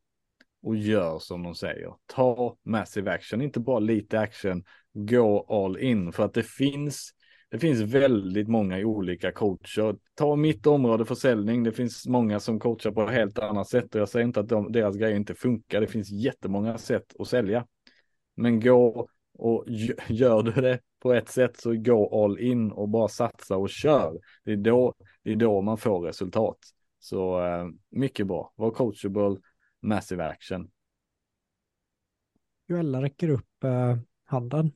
[0.63, 1.93] och gör som de säger.
[2.05, 4.63] Ta massive action, inte bara lite action,
[4.93, 7.13] gå all in för att det finns
[7.52, 9.95] det finns väldigt många olika coacher.
[10.16, 11.64] Ta mitt område försäljning.
[11.64, 14.50] Det finns många som coachar på ett helt annat sätt och jag säger inte att
[14.50, 15.82] de, deras grejer inte funkar.
[15.82, 17.68] Det finns jättemånga sätt att sälja.
[18.36, 19.66] Men gå och
[20.08, 24.20] gör du det på ett sätt så gå all in och bara satsa och kör.
[24.43, 24.93] Det är då,
[25.24, 26.58] det är då man får resultat.
[27.00, 28.54] Så eh, mycket bra.
[28.56, 29.38] Var coachable,
[29.82, 30.70] massive action.
[32.68, 34.72] Joella räcker upp eh, handen.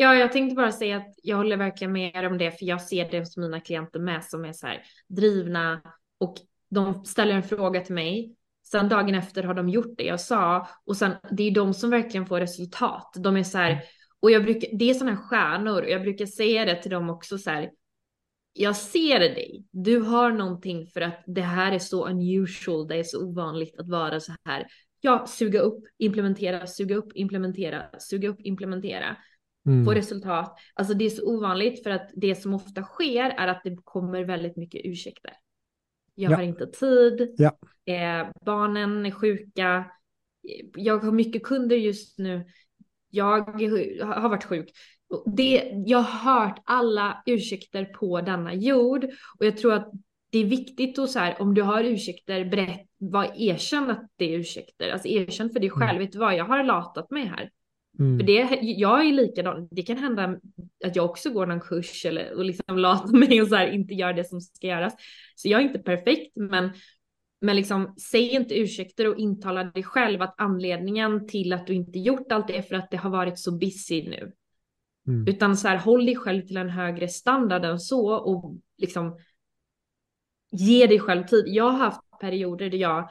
[0.00, 3.10] Ja, jag tänkte bara säga att jag håller verkligen med om det, för jag ser
[3.10, 5.82] det hos mina klienter med som är så här drivna
[6.18, 6.34] och
[6.70, 8.34] de ställer en fråga till mig.
[8.64, 11.90] Sen dagen efter har de gjort det jag sa och sen det är de som
[11.90, 13.14] verkligen får resultat.
[13.18, 13.82] De är så här
[14.20, 17.10] och jag brukar, det är sådana här stjärnor och jag brukar säga det till dem
[17.10, 17.70] också så här.
[18.52, 19.64] Jag ser dig.
[19.70, 22.88] Du har någonting för att det här är så unusual.
[22.88, 24.66] Det är så ovanligt att vara så här.
[25.00, 29.16] Ja, suga upp, implementera, suga upp, implementera, suga upp, implementera
[29.68, 29.84] mm.
[29.84, 30.58] få resultat.
[30.74, 34.24] Alltså det är så ovanligt för att det som ofta sker är att det kommer
[34.24, 35.32] väldigt mycket ursäkter.
[36.14, 36.36] Jag ja.
[36.36, 37.58] har inte tid, ja.
[37.94, 39.84] eh, barnen är sjuka,
[40.76, 42.46] jag har mycket kunder just nu,
[43.10, 43.40] jag
[44.04, 44.70] har varit sjuk.
[45.26, 49.04] Det, jag har hört alla ursäkter på denna jord
[49.38, 49.92] och jag tror att
[50.30, 54.34] det är viktigt att så här, om du har ursäkter, berätt, var erkänn att det
[54.34, 54.90] är ursäkter.
[54.90, 56.02] Alltså erkänn för dig själv, mm.
[56.02, 57.50] vet du vad, jag har latat mig här.
[57.98, 58.18] Mm.
[58.18, 60.36] För det, jag är likadan, det kan hända
[60.84, 63.94] att jag också går någon kurs eller och liksom latar mig och så här, inte
[63.94, 64.94] gör det som ska göras.
[65.34, 66.70] Så jag är inte perfekt, men,
[67.40, 71.98] men liksom, säg inte ursäkter och intala dig själv att anledningen till att du inte
[71.98, 74.32] gjort allt är för att det har varit så busy nu.
[75.06, 75.28] Mm.
[75.28, 79.18] Utan så här, håll dig själv till en högre standard än så och liksom
[80.50, 81.44] ge dig själv tid.
[81.46, 83.10] Jag har haft perioder där jag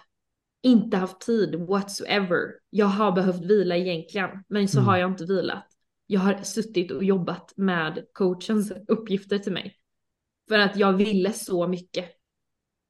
[0.64, 2.39] inte haft tid whatsoever.
[2.70, 4.88] Jag har behövt vila egentligen, men så mm.
[4.88, 5.68] har jag inte vilat.
[6.08, 9.76] Jag har suttit och jobbat med coachens uppgifter till mig.
[10.49, 12.10] För att jag ville så mycket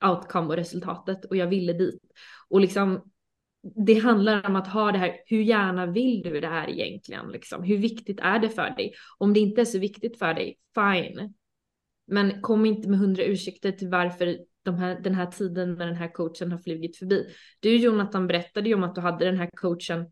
[0.06, 2.02] outcome och resultatet och jag ville dit.
[2.50, 3.02] Och liksom
[3.76, 7.28] det handlar om att ha det här, hur gärna vill du det här egentligen?
[7.28, 7.64] Liksom?
[7.64, 8.94] Hur viktigt är det för dig?
[9.18, 11.34] Om det inte är så viktigt för dig, fine.
[12.08, 14.38] Men kom inte med hundra ursäkter till varför
[14.68, 17.26] de här, den här tiden med den här coachen har flugit förbi.
[17.60, 20.06] Du Jonathan berättade ju om att du hade den här coachen,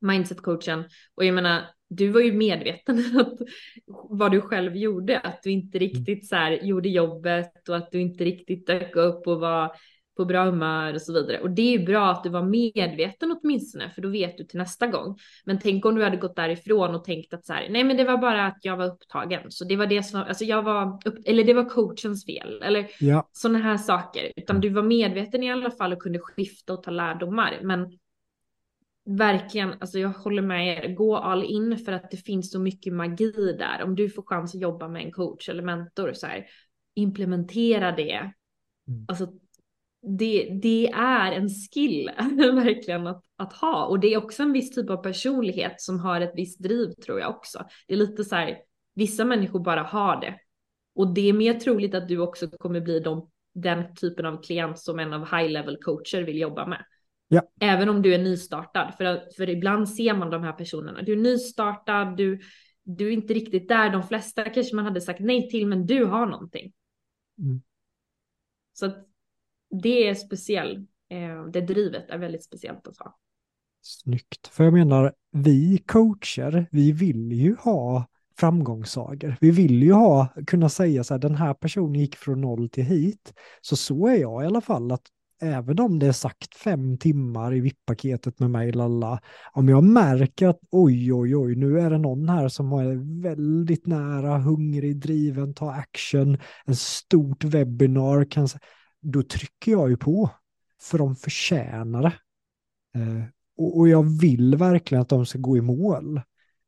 [0.00, 3.38] mindset-coachen, och jag menar, du var ju medveten att
[3.86, 8.00] vad du själv gjorde, att du inte riktigt så här gjorde jobbet och att du
[8.00, 9.76] inte riktigt dök upp och var
[10.20, 11.40] på bra humör och så vidare.
[11.40, 14.58] Och det är ju bra att du var medveten åtminstone, för då vet du till
[14.58, 15.18] nästa gång.
[15.44, 18.04] Men tänk om du hade gått därifrån och tänkt att så här, nej men det
[18.04, 19.40] var bara att jag var upptagen.
[19.48, 22.86] Så det var det som, alltså jag var, upp, eller det var coachens fel, eller
[23.00, 23.28] ja.
[23.32, 24.32] sådana här saker.
[24.36, 27.58] Utan du var medveten i alla fall och kunde skifta och ta lärdomar.
[27.62, 27.98] Men
[29.18, 32.92] verkligen, alltså jag håller med er, gå all in för att det finns så mycket
[32.92, 33.82] magi där.
[33.84, 36.46] Om du får chans att jobba med en coach eller mentor, så här,
[36.94, 38.32] implementera det.
[38.88, 39.04] Mm.
[39.08, 39.32] Alltså
[40.02, 44.70] det, det är en skill verkligen att, att ha och det är också en viss
[44.70, 47.64] typ av personlighet som har ett visst driv tror jag också.
[47.86, 48.58] Det är lite så här,
[48.94, 50.38] vissa människor bara har det
[50.94, 54.78] och det är mer troligt att du också kommer bli de, den typen av klient
[54.78, 56.84] som en av high level coacher vill jobba med.
[57.28, 57.42] Ja.
[57.60, 61.02] Även om du är nystartad, för, för ibland ser man de här personerna.
[61.02, 62.40] Du är nystartad, du,
[62.82, 63.90] du är inte riktigt där.
[63.90, 66.72] De flesta kanske man hade sagt nej till, men du har någonting.
[67.38, 67.62] Mm.
[68.72, 69.09] Så att
[69.82, 70.88] det är speciellt.
[71.10, 73.18] Eh, det drivet är väldigt speciellt att ha.
[73.82, 74.46] Snyggt.
[74.46, 78.06] För jag menar, vi coacher, vi vill ju ha
[78.38, 79.36] framgångssagor.
[79.40, 82.84] Vi vill ju ha, kunna säga så här, den här personen gick från noll till
[82.84, 83.32] hit.
[83.60, 85.06] Så så är jag i alla fall, att
[85.42, 89.20] även om det är sagt fem timmar i VIP-paketet med mig, lalla,
[89.52, 93.86] om jag märker att oj, oj, oj, nu är det någon här som är väldigt
[93.86, 98.48] nära, hungrig, driven, tar action, en stort webbinar, kan,
[99.00, 100.30] då trycker jag ju på,
[100.80, 102.14] för de förtjänar det.
[103.00, 103.24] Eh,
[103.56, 106.20] och, och, jag vill verkligen att de ska gå i mål.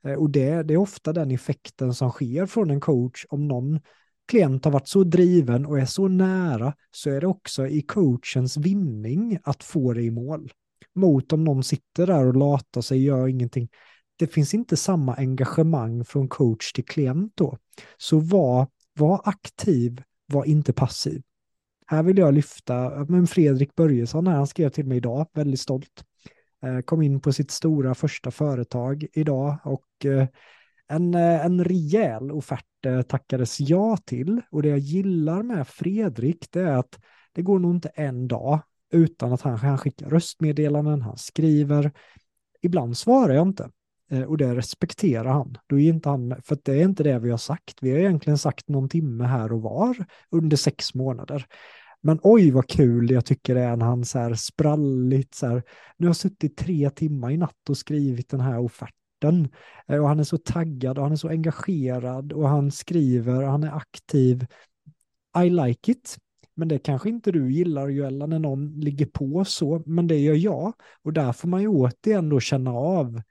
[0.07, 3.27] Eh, och det, det är ofta den effekten som sker från en coach.
[3.29, 3.81] Om någon
[4.29, 8.57] klient har varit så driven och är så nära så är det också i coachens
[8.57, 10.53] vinning att få det i mål.
[10.95, 13.69] Mot om någon sitter där och latar sig, gör ingenting.
[14.17, 17.59] Det finns inte samma engagemang från coach till klient då.
[17.97, 18.67] Så var,
[18.99, 21.23] var aktiv, var inte passiv.
[21.93, 26.05] Här vill jag lyfta, men Fredrik Börjesson här, han skrev till mig idag, väldigt stolt.
[26.63, 30.27] Eh, kom in på sitt stora första företag idag och eh,
[30.89, 32.65] en, eh, en rejäl offert
[33.09, 34.41] tackades ja till.
[34.51, 36.99] Och det jag gillar med Fredrik det är att
[37.33, 38.61] det går nog inte en dag
[38.93, 41.93] utan att han, han skickar röstmeddelanden, han skriver.
[42.63, 43.71] Ibland svarar jag inte
[44.27, 45.59] och det respekterar han.
[45.67, 47.79] Då är inte han, för det är inte det vi har sagt.
[47.81, 51.47] Vi har egentligen sagt någon timme här och var under sex månader.
[52.03, 55.63] Men oj vad kul jag tycker det är när han så här spralligt så här,
[55.97, 59.49] nu har jag suttit tre timmar i natt och skrivit den här offerten.
[59.87, 63.51] Eh, och han är så taggad och han är så engagerad och han skriver och
[63.51, 64.47] han är aktiv.
[65.45, 66.17] I like it.
[66.55, 70.35] Men det kanske inte du gillar Joella när någon ligger på så, men det gör
[70.35, 70.73] jag.
[71.03, 73.23] Och där får man ju återigen då känna av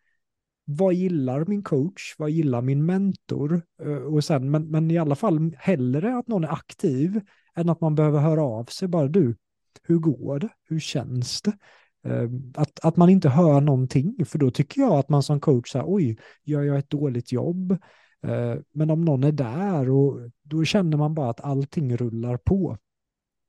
[0.65, 3.61] vad gillar min coach, vad gillar min mentor?
[3.81, 7.21] Eh, och sen, men, men i alla fall hellre att någon är aktiv
[7.55, 9.35] än att man behöver höra av sig bara du,
[9.83, 10.49] hur går det?
[10.63, 11.57] Hur känns det?
[12.03, 15.71] Ehm, att, att man inte hör någonting, för då tycker jag att man som coach
[15.71, 17.77] säger oj, gör jag ett dåligt jobb?
[18.23, 22.77] Ehm, men om någon är där och då känner man bara att allting rullar på.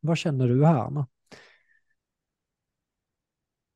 [0.00, 0.78] Vad känner du här?
[0.78, 1.06] Anna?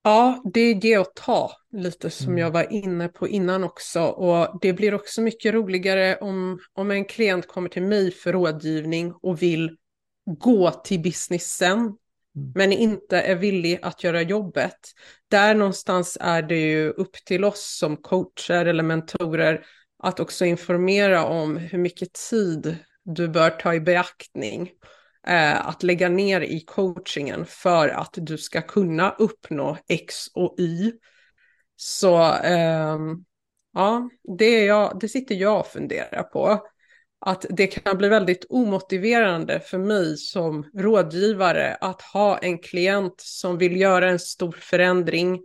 [0.03, 2.39] Ja, det är ge och ta, lite som mm.
[2.39, 4.03] jag var inne på innan också.
[4.03, 9.13] Och det blir också mycket roligare om, om en klient kommer till mig för rådgivning
[9.13, 9.77] och vill
[10.27, 11.97] gå till businessen mm.
[12.55, 14.79] men inte är villig att göra jobbet.
[15.29, 19.67] Där någonstans är det ju upp till oss som coacher eller mentorer
[19.99, 24.71] att också informera om hur mycket tid du bör ta i beaktning
[25.27, 30.93] eh, att lägga ner i coachingen för att du ska kunna uppnå X och Y.
[31.77, 32.99] Så eh,
[33.73, 36.67] ja, det, är jag, det sitter jag och funderar på
[37.19, 43.59] att det kan bli väldigt omotiverande för mig som rådgivare att ha en klient som
[43.59, 45.41] vill göra en stor förändring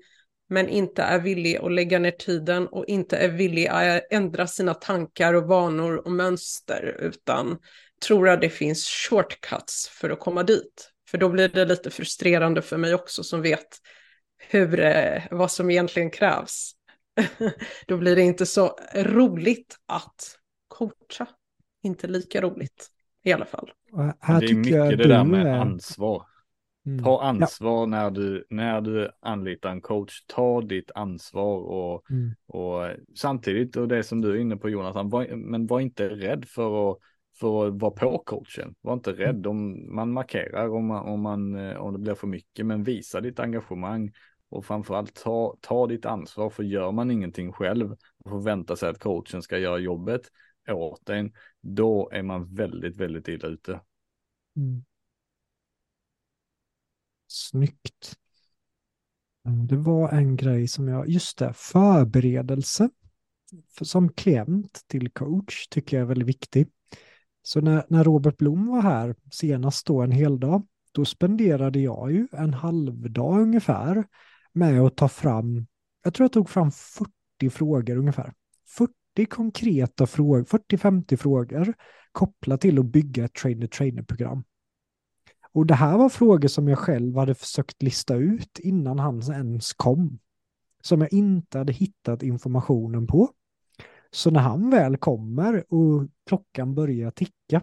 [0.50, 4.74] men inte är villig att lägga ner tiden och inte är villig att ändra sina
[4.74, 7.58] tankar och vanor och mönster utan
[8.06, 10.92] tror att det finns shortcuts för att komma dit.
[11.10, 13.68] För då blir det lite frustrerande för mig också som vet
[14.38, 16.72] hur, eh, vad som egentligen krävs.
[17.88, 21.28] då blir det inte så roligt att coacha
[21.82, 22.88] inte lika roligt
[23.24, 23.72] i alla fall.
[24.20, 25.54] Här det är mycket det där med är...
[25.54, 26.26] ansvar.
[26.86, 27.04] Mm.
[27.04, 27.86] Ta ansvar ja.
[27.86, 30.26] när, du, när du anlitar en coach.
[30.28, 32.32] Ta ditt ansvar och, mm.
[32.48, 36.46] och samtidigt och det som du är inne på Jonathan, var, men var inte rädd
[36.46, 36.98] för att
[37.40, 38.76] för att vara på coachen.
[38.82, 42.28] Var inte rädd om man markerar om, man, om, man, eh, om det blir för
[42.28, 44.12] mycket, men visa ditt engagemang
[44.50, 47.92] och framförallt ta, ta ditt ansvar, för gör man ingenting själv
[48.24, 50.22] och förväntar sig att coachen ska göra jobbet
[50.74, 53.82] åt en, då är man väldigt, väldigt illa ute.
[54.56, 54.84] Mm.
[57.28, 58.18] Snyggt.
[59.70, 62.90] Det var en grej som jag, just det, förberedelse
[63.78, 66.68] för som klient till coach tycker jag är väldigt viktig.
[67.44, 72.12] Så när, när Robert Blom var här senast då en hel dag, då spenderade jag
[72.12, 74.04] ju en halvdag ungefär
[74.54, 75.68] med att ta fram,
[76.04, 78.34] jag tror jag tog fram 40 frågor ungefär.
[78.68, 78.94] 40
[79.30, 81.74] konkreta frågor, 40-50 frågor
[82.12, 84.44] kopplat till att bygga ett trainer-trainer-program.
[85.54, 89.74] Och det här var frågor som jag själv hade försökt lista ut innan han ens
[89.74, 90.20] kom.
[90.82, 93.30] Som jag inte hade hittat informationen på.
[94.12, 97.62] Så när han väl kommer och klockan börjar ticka,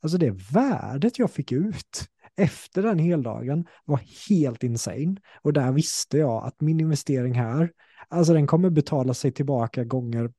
[0.00, 5.16] alltså det värdet jag fick ut efter den heldagen var helt insane.
[5.42, 7.72] Och där visste jag att min investering här,
[8.08, 10.32] alltså den kommer betala sig tillbaka gånger,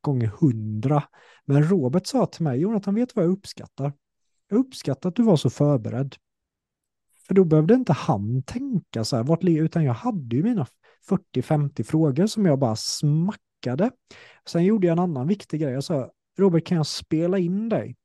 [0.00, 1.02] gånger hundra.
[1.44, 3.92] Men Robert sa till mig, Jonathan, vet vad jag uppskattar?
[4.48, 6.16] Jag uppskattar att du var så förberedd.
[7.26, 10.66] För då behövde inte han tänka så här, vart utan jag hade ju mina
[11.34, 13.90] 40-50 frågor som jag bara smackade.
[14.46, 15.72] Sen gjorde jag en annan viktig grej.
[15.72, 17.96] Jag sa, Robert, kan jag spela in dig?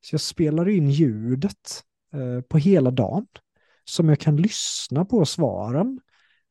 [0.00, 1.82] Så jag spelade in ljudet
[2.12, 3.26] eh, på hela dagen
[3.84, 6.00] som jag kan lyssna på svaren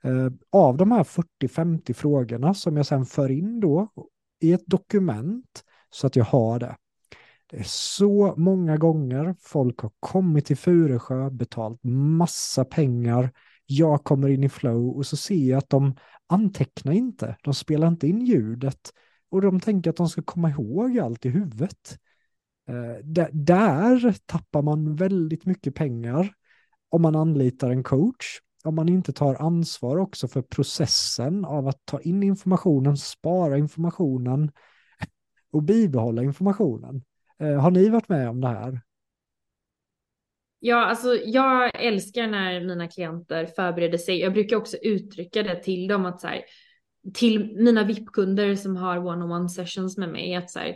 [0.03, 3.89] Eh, av de här 40-50 frågorna som jag sen för in då
[4.39, 6.75] i ett dokument så att jag har det.
[7.49, 13.31] Det är så många gånger folk har kommit till Furesjö, betalt massa pengar,
[13.65, 15.95] jag kommer in i flow och så ser jag att de
[16.27, 18.93] antecknar inte, de spelar inte in ljudet
[19.29, 21.97] och de tänker att de ska komma ihåg allt i huvudet.
[22.67, 26.33] Eh, där, tappar man väldigt mycket pengar
[26.89, 31.85] om man anlitar en coach, om man inte tar ansvar också för processen av att
[31.85, 34.51] ta in informationen, spara informationen
[35.51, 37.03] och bibehålla informationen.
[37.39, 38.81] Eh, har ni varit med om det här?
[40.59, 44.19] Ja, alltså jag älskar när mina klienter förbereder sig.
[44.19, 46.41] Jag brukar också uttrycka det till dem att så här,
[47.13, 50.75] till mina VIP-kunder som har one-on-one sessions med mig att så här,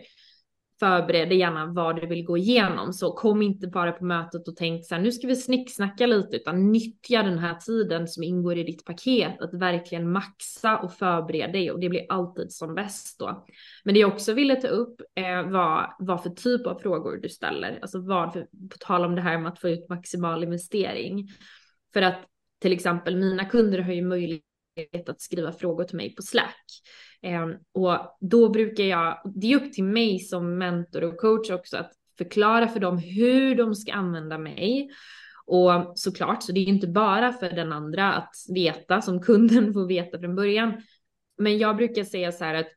[0.79, 2.93] förbered gärna vad du vill gå igenom.
[2.93, 6.35] Så kom inte bara på mötet och tänk så här, nu ska vi snicksnacka lite,
[6.35, 11.51] utan nyttja den här tiden som ingår i ditt paket, att verkligen maxa och förbereda
[11.51, 13.45] dig och det blir alltid som bäst då.
[13.83, 17.29] Men det jag också ville ta upp eh, var vad för typ av frågor du
[17.29, 21.27] ställer, alltså vad för, på tal om det här med att få ut maximal investering.
[21.93, 22.25] För att
[22.61, 26.65] till exempel mina kunder har ju möjlighet att skriva frågor till mig på Slack.
[27.21, 31.77] Ehm, och då brukar jag, det är upp till mig som mentor och coach också
[31.77, 34.89] att förklara för dem hur de ska använda mig.
[35.45, 39.87] Och såklart, så det är inte bara för den andra att veta, som kunden får
[39.87, 40.81] veta från början.
[41.37, 42.67] Men jag brukar säga så här att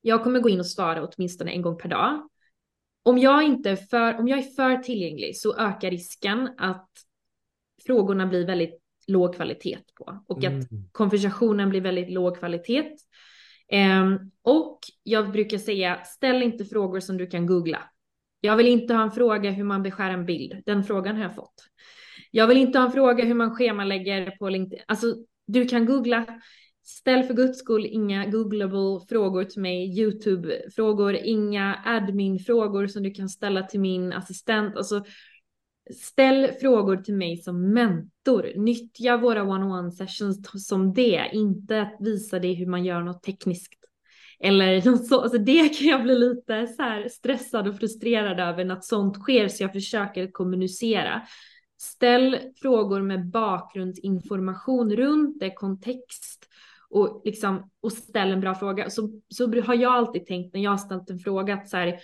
[0.00, 2.28] jag kommer gå in och svara åtminstone en gång per dag.
[3.02, 6.90] Om jag inte är för, om jag är för tillgänglig så ökar risken att
[7.86, 10.58] frågorna blir väldigt låg kvalitet på och mm.
[10.58, 12.82] att konversationen blir väldigt låg kvalitet.
[13.72, 17.82] Um, och jag brukar säga ställ inte frågor som du kan googla.
[18.40, 20.62] Jag vill inte ha en fråga hur man beskär en bild.
[20.66, 21.54] Den frågan har jag fått.
[22.30, 24.84] Jag vill inte ha en fråga hur man schemalägger på LinkedIn.
[24.88, 25.06] Alltså,
[25.46, 26.26] du kan googla.
[26.84, 33.28] Ställ för guds skull inga googlable frågor till mig, YouTube-frågor, inga admin-frågor som du kan
[33.28, 34.76] ställa till min assistent.
[34.76, 35.04] Alltså,
[35.94, 38.52] Ställ frågor till mig som mentor.
[38.56, 43.84] Nyttja våra one-on-one sessions som det, inte att visa dig hur man gör något tekniskt.
[44.40, 48.64] Eller något så, alltså det kan jag bli lite så här stressad och frustrerad över
[48.64, 51.22] när sånt sker så jag försöker kommunicera.
[51.78, 56.48] Ställ frågor med bakgrundsinformation runt det, kontext
[56.90, 58.90] och, liksom, och ställ en bra fråga.
[58.90, 61.98] Så, så har jag alltid tänkt när jag har ställt en fråga att så här,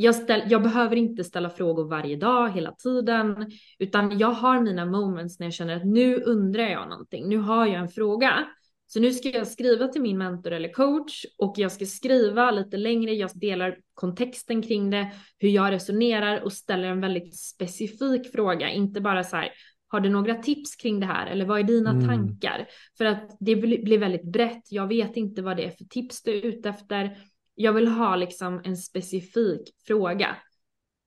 [0.00, 4.86] jag, ställ, jag behöver inte ställa frågor varje dag hela tiden, utan jag har mina
[4.86, 7.28] moments när jag känner att nu undrar jag någonting.
[7.28, 8.46] Nu har jag en fråga.
[8.86, 12.76] Så nu ska jag skriva till min mentor eller coach och jag ska skriva lite
[12.76, 13.14] längre.
[13.14, 19.00] Jag delar kontexten kring det, hur jag resonerar och ställer en väldigt specifik fråga, inte
[19.00, 19.48] bara så här.
[19.88, 22.06] Har du några tips kring det här eller vad är dina mm.
[22.06, 22.66] tankar?
[22.98, 24.62] För att det blir väldigt brett.
[24.70, 27.16] Jag vet inte vad det är för tips du är ute efter
[27.60, 30.36] jag vill ha liksom en specifik fråga.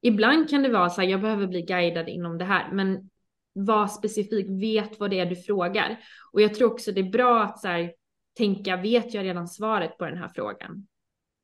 [0.02, 3.10] Ibland kan det vara så här, jag behöver bli guidad inom det här, men
[3.54, 6.00] var specifik, vet vad det är du frågar.
[6.32, 7.94] Och jag tror också det är bra att så här,
[8.38, 10.88] tänka, vet jag redan svaret på den här frågan?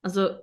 [0.04, 0.40] Alltså,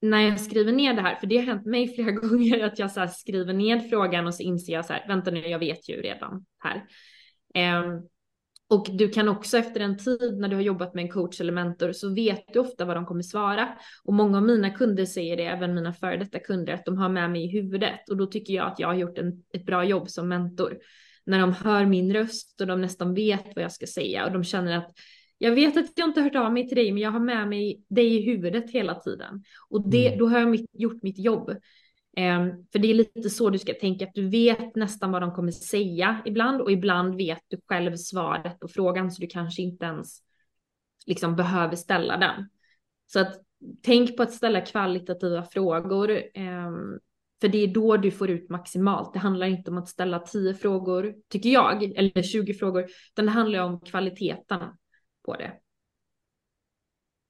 [0.00, 2.90] när jag skriver ner det här, för det har hänt mig flera gånger att jag
[2.90, 6.02] så skriver ner frågan och så inser jag så här, vänta nu, jag vet ju
[6.02, 6.86] redan här.
[7.82, 8.08] Um,
[8.68, 11.52] och du kan också efter en tid när du har jobbat med en coach eller
[11.52, 13.68] mentor så vet du ofta vad de kommer svara.
[14.04, 17.08] Och många av mina kunder säger det, även mina före detta kunder, att de har
[17.08, 18.08] med mig i huvudet.
[18.10, 20.78] Och då tycker jag att jag har gjort en, ett bra jobb som mentor.
[21.26, 24.44] När de hör min röst och de nästan vet vad jag ska säga och de
[24.44, 24.92] känner att
[25.38, 27.82] jag vet att jag inte hört av mig till dig, men jag har med mig
[27.88, 29.44] dig i huvudet hela tiden.
[29.68, 30.18] Och det, mm.
[30.18, 31.56] då har jag mitt, gjort mitt jobb.
[32.18, 35.32] Ehm, för det är lite så du ska tänka, att du vet nästan vad de
[35.32, 39.84] kommer säga ibland och ibland vet du själv svaret på frågan så du kanske inte
[39.84, 40.18] ens
[41.06, 42.48] liksom behöver ställa den.
[43.06, 43.40] Så att
[43.82, 46.98] tänk på att ställa kvalitativa frågor, ehm,
[47.40, 49.12] för det är då du får ut maximalt.
[49.12, 53.30] Det handlar inte om att ställa tio frågor, tycker jag, eller 20 frågor, utan det
[53.30, 54.60] handlar om kvaliteten
[55.24, 55.52] på det.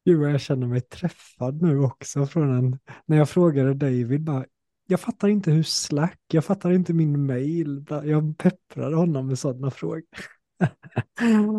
[0.04, 4.44] Gud, jag känner mig träffad nu också från en, när jag frågade David bara,
[4.86, 9.70] jag fattar inte hur Slack, jag fattar inte min mail, jag pepprade honom med sådana
[9.70, 10.02] frågor.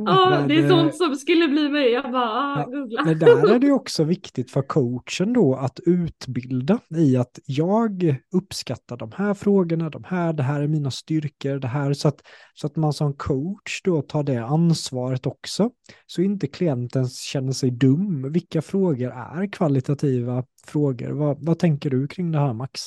[0.05, 1.91] Ja, det är eh, sånt som skulle bli mig.
[1.91, 3.03] Jag bara, ah, googla.
[3.05, 8.97] Men där är det också viktigt för coachen då att utbilda i att jag uppskattar
[8.97, 12.21] de här frågorna, de här, det här är mina styrkor, det här, så att,
[12.53, 15.69] så att man som coach då tar det ansvaret också.
[16.05, 18.31] Så inte klienten känner sig dum.
[18.31, 21.11] Vilka frågor är kvalitativa frågor?
[21.11, 22.81] Vad, vad tänker du kring det här Max?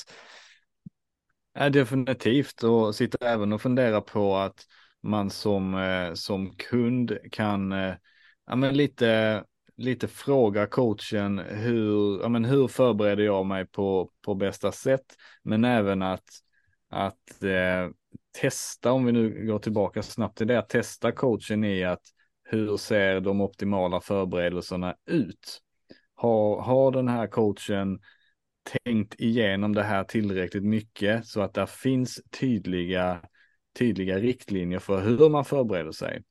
[1.54, 4.66] Ja, definitivt och sitter även och funderar på att
[5.02, 7.94] man som, eh, som kund kan eh,
[8.46, 9.44] ja, men lite,
[9.76, 15.64] lite fråga coachen hur, ja, men hur förbereder jag mig på, på bästa sätt, men
[15.64, 16.28] även att,
[16.88, 17.88] att eh,
[18.40, 22.02] testa, om vi nu går tillbaka snabbt till det, att testa coachen i att
[22.44, 25.62] hur ser de optimala förberedelserna ut?
[26.14, 28.00] Har, har den här coachen
[28.84, 33.20] tänkt igenom det här tillräckligt mycket så att det finns tydliga
[33.78, 36.22] tydliga riktlinjer för hur man förbereder sig.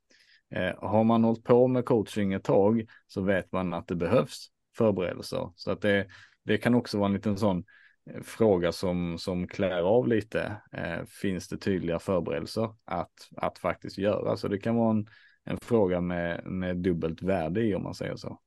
[0.51, 4.47] Eh, har man hållit på med coaching ett tag så vet man att det behövs
[4.77, 5.51] förberedelser.
[5.55, 6.07] Så att det,
[6.43, 7.63] det kan också vara en liten sån
[8.11, 10.61] eh, fråga som, som klär av lite.
[10.71, 14.37] Eh, finns det tydliga förberedelser att, att faktiskt göra?
[14.37, 15.07] Så det kan vara en,
[15.43, 18.39] en fråga med, med dubbelt värde i om man säger så.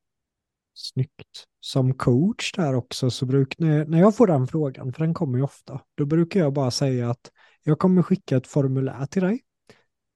[0.74, 1.44] Snyggt.
[1.60, 5.44] Som coach där också så brukar, när jag får den frågan, för den kommer ju
[5.44, 7.30] ofta, då brukar jag bara säga att
[7.62, 9.40] jag kommer skicka ett formulär till dig.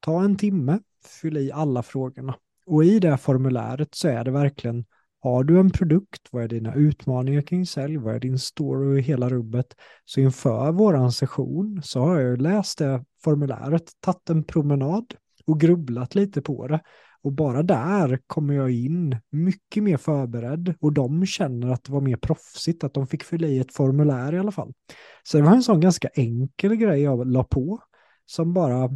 [0.01, 0.79] Ta en timme,
[1.23, 2.35] fyll i alla frågorna.
[2.67, 4.85] Och i det formuläret så är det verkligen,
[5.21, 9.03] har du en produkt, vad är dina utmaningar kring sälj, vad är din story och
[9.03, 9.67] hela rubbet?
[10.05, 15.15] Så inför våran session så har jag läst det formuläret, tagit en promenad
[15.47, 16.81] och grubblat lite på det.
[17.27, 22.01] Och bara där kommer jag in mycket mer förberedd och de känner att det var
[22.01, 24.73] mer proffsigt, att de fick fylla i ett formulär i alla fall.
[25.23, 27.83] Så det var en sån ganska enkel grej jag la på
[28.27, 28.91] som bara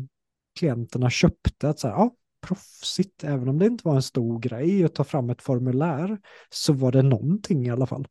[0.59, 1.69] klienterna köpte.
[1.69, 5.05] Att så här, ja, proffsigt, även om det inte var en stor grej att ta
[5.05, 6.19] fram ett formulär
[6.51, 8.09] så var det någonting i alla fall.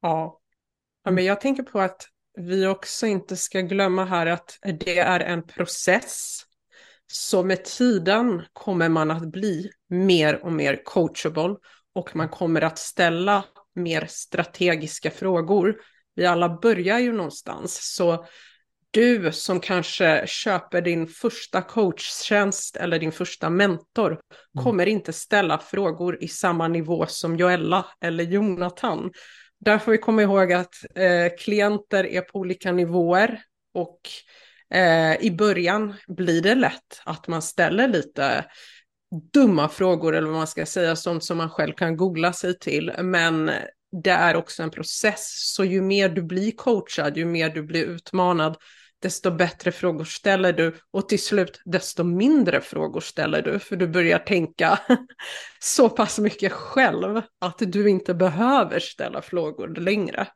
[0.00, 0.40] Ja,
[1.04, 5.20] ja men jag tänker på att vi också inte ska glömma här att det är
[5.20, 6.46] en process
[7.12, 11.56] så med tiden kommer man att bli mer och mer coachable
[11.94, 15.76] och man kommer att ställa mer strategiska frågor.
[16.14, 18.26] Vi alla börjar ju någonstans, så
[18.90, 24.64] du som kanske köper din första coachtjänst eller din första mentor mm.
[24.64, 29.12] kommer inte ställa frågor i samma nivå som Joella eller Jonathan.
[29.60, 33.42] Där får vi komma ihåg att eh, klienter är på olika nivåer
[33.74, 34.00] och
[34.74, 38.44] eh, i början blir det lätt att man ställer lite
[39.32, 42.92] dumma frågor eller vad man ska säga, sånt som man själv kan googla sig till.
[42.98, 43.50] Men
[44.02, 47.84] det är också en process, så ju mer du blir coachad, ju mer du blir
[47.84, 48.56] utmanad,
[49.02, 50.76] desto bättre frågor ställer du.
[50.90, 53.58] Och till slut desto mindre frågor ställer du.
[53.58, 54.78] För du börjar tänka
[55.58, 60.28] så pass mycket själv att du inte behöver ställa frågor längre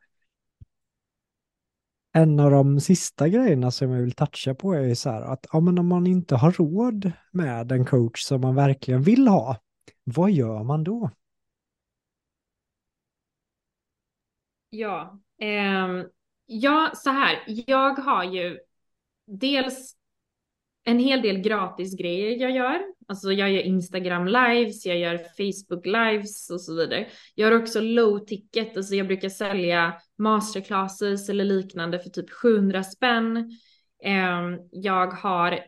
[2.15, 5.59] en av de sista grejerna som jag vill toucha på är så här att ja,
[5.59, 9.57] men om man inte har råd med en coach som man verkligen vill ha,
[10.03, 11.09] vad gör man då?
[14.69, 16.05] Ja, eh,
[16.45, 17.43] ja, så här.
[17.47, 18.59] Jag har ju
[19.25, 19.95] dels
[20.85, 22.81] en hel del gratis grejer jag gör.
[23.07, 27.07] Alltså jag gör Instagram lives, jag gör Facebook lives och så vidare.
[27.35, 32.83] Jag har också low ticket, alltså jag brukar sälja masterclasses eller liknande för typ 700
[32.83, 33.51] spänn.
[34.03, 35.59] Ehm, jag har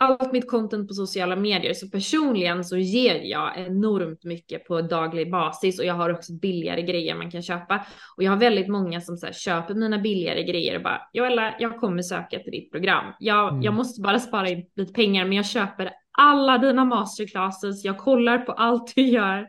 [0.00, 1.74] allt mitt content på sociala medier.
[1.74, 6.82] Så personligen så ger jag enormt mycket på daglig basis och jag har också billigare
[6.82, 7.86] grejer man kan köpa.
[8.16, 11.54] Och jag har väldigt många som så här, köper mina billigare grejer och bara Joella,
[11.58, 13.04] jag kommer söka till ditt program.
[13.18, 13.62] Jag, mm.
[13.62, 17.84] jag måste bara spara in lite pengar, men jag köper alla dina masterclasses.
[17.84, 19.48] Jag kollar på allt du gör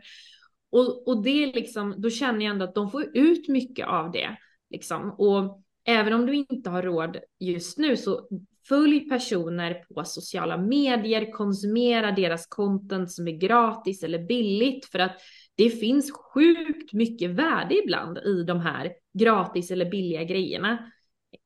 [0.72, 4.12] och, och det är liksom, då känner jag ändå att de får ut mycket av
[4.12, 4.36] det
[4.70, 5.14] liksom.
[5.18, 8.28] Och även om du inte har råd just nu så
[8.68, 15.16] Följ personer på sociala medier, konsumera deras content som är gratis eller billigt för att
[15.54, 20.92] det finns sjukt mycket värde ibland i de här gratis eller billiga grejerna.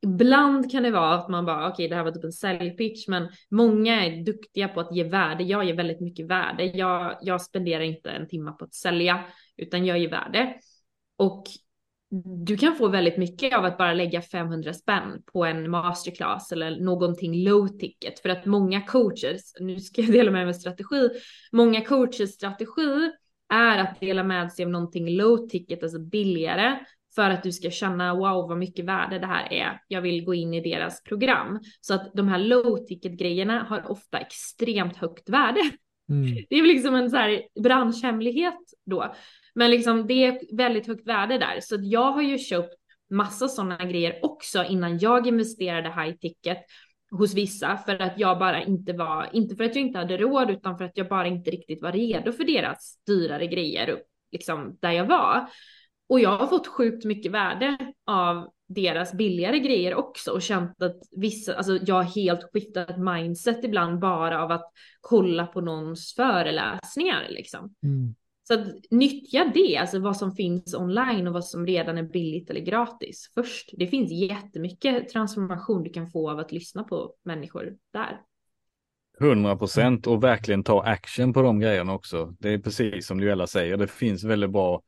[0.01, 3.07] Ibland kan det vara att man bara, okej, okay, det här var typ en säljpitch,
[3.07, 5.43] men många är duktiga på att ge värde.
[5.43, 6.63] Jag ger väldigt mycket värde.
[6.63, 9.23] Jag, jag spenderar inte en timme på att sälja,
[9.57, 10.53] utan jag ger värde.
[11.17, 11.43] Och
[12.45, 16.79] du kan få väldigt mycket av att bara lägga 500 spänn på en masterclass eller
[16.79, 21.09] någonting low ticket för att många coaches, nu ska jag dela med mig av strategi,
[21.51, 23.11] många coaches strategi
[23.53, 26.79] är att dela med sig av någonting low ticket, alltså billigare
[27.15, 29.81] för att du ska känna wow vad mycket värde det här är.
[29.87, 33.91] Jag vill gå in i deras program så att de här low ticket grejerna har
[33.91, 35.61] ofta extremt högt värde.
[36.09, 36.45] Mm.
[36.49, 39.13] Det är väl liksom en så här branschhemlighet då.
[39.57, 41.59] Men liksom det är väldigt högt värde där.
[41.61, 42.73] Så jag har ju köpt
[43.09, 46.57] massa sådana grejer också innan jag investerade high ticket
[47.11, 50.49] hos vissa för att jag bara inte var, inte för att jag inte hade råd
[50.49, 53.99] utan för att jag bara inte riktigt var redo för deras dyrare grejer
[54.31, 55.49] liksom där jag var.
[56.09, 60.99] Och jag har fått sjukt mycket värde av deras billigare grejer också och känt att
[61.11, 64.71] vissa, alltså jag har helt skiftat mindset ibland bara av att
[65.01, 67.75] kolla på någons föreläsningar liksom.
[67.83, 68.15] Mm.
[68.47, 72.49] Så att nyttja det, alltså vad som finns online och vad som redan är billigt
[72.49, 73.69] eller gratis först.
[73.73, 78.21] Det finns jättemycket transformation du kan få av att lyssna på människor där.
[79.19, 82.35] 100 procent och verkligen ta action på de grejerna också.
[82.39, 84.81] Det är precis som Luella säger, det finns väldigt bra,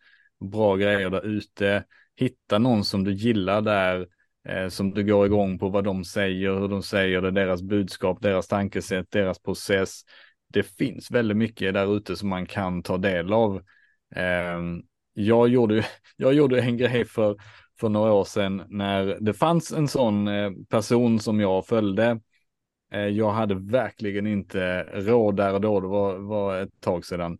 [0.52, 1.84] bra grejer där ute.
[2.16, 4.08] Hitta någon som du gillar där,
[4.50, 8.22] eh, som du går igång på vad de säger, hur de säger det, deras budskap,
[8.22, 10.02] deras tankesätt, deras process
[10.54, 13.62] det finns väldigt mycket där ute som man kan ta del av.
[14.16, 14.82] Ehm,
[15.14, 15.86] jag gjorde,
[16.18, 17.38] jag gjorde en grej för,
[17.80, 22.20] för några år sedan när det fanns en sån eh, person som jag följde.
[22.94, 27.38] Eh, jag hade verkligen inte råd där och då, det var, var ett tag sedan,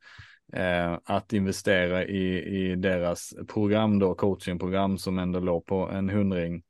[0.54, 6.64] eh, att investera i, i deras program då, coachingprogram som ändå låg på en hundring.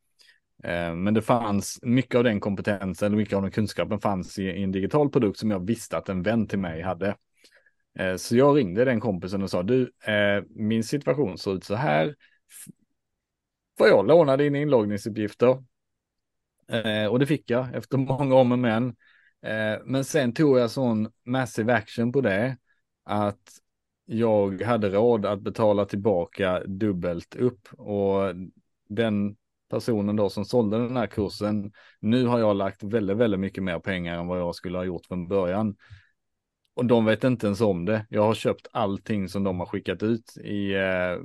[0.64, 4.64] Eh, men det fanns mycket av den kompetensen, eller mycket av den kunskapen fanns i,
[4.64, 7.16] en digital produkt som jag visste att en vän till mig hade.
[8.00, 11.76] Eh, så jag ringde den kompisen och sa, du, eh, min situation ser ut så
[11.76, 12.16] här.
[13.78, 15.64] Får jag låna dina inloggningsuppgifter?
[17.10, 18.96] Och det fick jag efter många om och men.
[19.86, 22.58] Men sen tog jag sån massive action på det
[23.04, 23.50] att
[24.06, 28.36] jag hade råd att betala tillbaka dubbelt upp och
[28.90, 29.36] den
[29.70, 31.72] personen då som sålde den här kursen.
[32.00, 35.06] Nu har jag lagt väldigt, väldigt mycket mer pengar än vad jag skulle ha gjort
[35.06, 35.76] från början.
[36.74, 38.06] Och de vet inte ens om det.
[38.10, 41.18] Jag har köpt allting som de har skickat ut i, eh,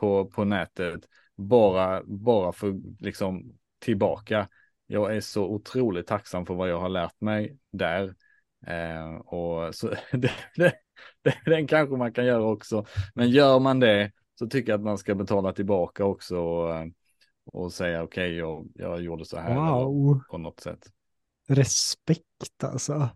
[0.00, 1.00] på, på nätet.
[1.36, 4.48] Bara, bara för liksom tillbaka.
[4.86, 8.14] Jag är så otroligt tacksam för vad jag har lärt mig där.
[8.66, 10.74] Eh, och så det, det,
[11.22, 12.86] det, den kanske man kan göra också.
[13.14, 16.38] Men gör man det så tycker jag att man ska betala tillbaka också.
[16.38, 16.86] Och, eh,
[17.44, 20.20] och säga okej, okay, jag, jag gjorde så här wow.
[20.30, 20.86] på något sätt.
[21.48, 23.08] Respekt alltså.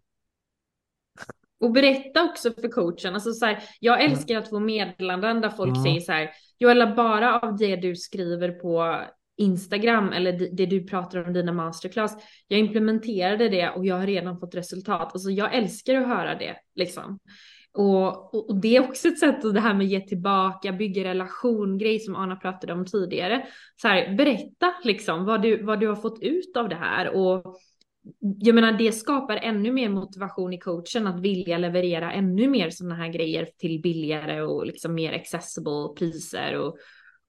[1.60, 5.76] Och berätta också för coachen, alltså så här, jag älskar att få meddelanden där folk
[5.76, 5.82] ja.
[5.82, 9.04] säger så här, Joella bara av det du skriver på
[9.36, 12.16] Instagram eller det du pratar om dina masterclass,
[12.48, 15.10] jag implementerade det och jag har redan fått resultat.
[15.12, 17.18] Alltså jag älskar att höra det liksom.
[17.76, 21.78] Och, och, det är också ett sätt att det här med ge tillbaka, bygga relation,
[21.78, 23.46] grej som Anna pratade om tidigare.
[23.82, 27.56] Så här, berätta liksom vad du, vad du har fått ut av det här och
[28.20, 32.94] jag menar det skapar ännu mer motivation i coachen att vilja leverera ännu mer sådana
[32.94, 36.78] här grejer till billigare och liksom mer accessible priser och,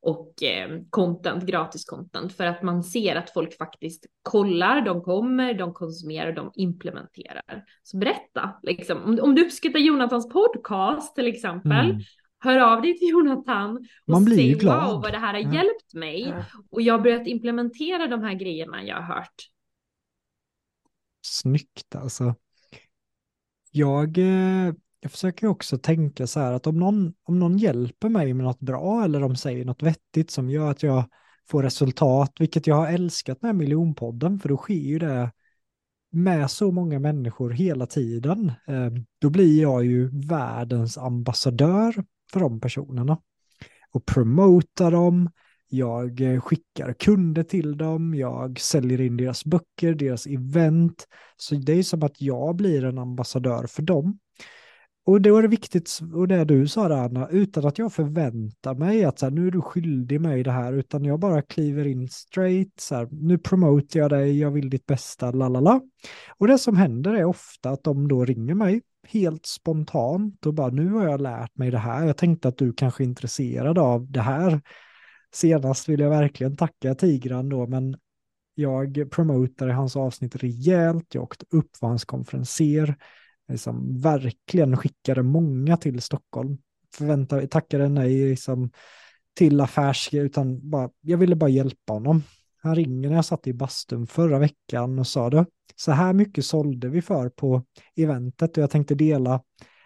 [0.02, 5.54] och eh, content, gratis content för att man ser att folk faktiskt kollar, de kommer,
[5.54, 7.66] de konsumerar, de implementerar.
[7.84, 12.02] Så berätta, liksom, om, om du uppskattar Jonathans podcast till exempel, mm.
[12.40, 14.92] hör av dig till Jonathan och man blir säg glad.
[14.92, 15.54] wow vad det här har ja.
[15.54, 16.44] hjälpt mig ja.
[16.72, 19.50] och jag har börjat implementera de här grejerna jag har hört.
[21.22, 22.36] Snyggt alltså.
[23.72, 28.34] Jag eh, jag försöker också tänka så här att om någon, om någon hjälper mig
[28.34, 31.04] med något bra eller de säger något vettigt som gör att jag
[31.50, 35.32] får resultat, vilket jag har älskat med miljonpodden, för då sker ju det
[36.12, 42.04] med så många människor hela tiden, eh, då blir jag ju världens ambassadör
[42.34, 43.18] för de personerna.
[43.92, 45.30] Och promotar dem,
[45.70, 51.08] jag eh, skickar kunder till dem, jag säljer in deras böcker, deras event.
[51.38, 54.20] Så det är som att jag blir en ambassadör för dem.
[55.08, 58.76] Och då är det viktigt, och det du sa där Anna, utan att jag förväntar
[58.76, 61.88] mig att så här, nu är du skyldig mig det här, utan jag bara kliver
[61.88, 65.82] in straight, så här, nu promotar jag dig, jag vill ditt bästa, lalala.
[66.38, 70.70] Och det som händer är ofta att de då ringer mig helt spontant och bara
[70.70, 74.12] nu har jag lärt mig det här, jag tänkte att du kanske är intresserad av
[74.12, 74.62] det här.
[75.34, 77.98] Senast vill jag verkligen tacka Tigran då, men
[78.56, 82.96] jag promotade hans avsnitt rejält, jag åkte upp på hans konferenser,
[83.48, 86.58] liksom verkligen skickade många till Stockholm.
[86.96, 88.72] Förväntade, tackade nej liksom,
[89.36, 92.24] till affärs, utan bara, jag ville bara hjälpa honom.
[92.62, 95.46] Han ringer när jag satt i bastun förra veckan och sa det,
[95.76, 97.64] så här mycket sålde vi för på
[97.96, 99.42] eventet och jag tänkte dela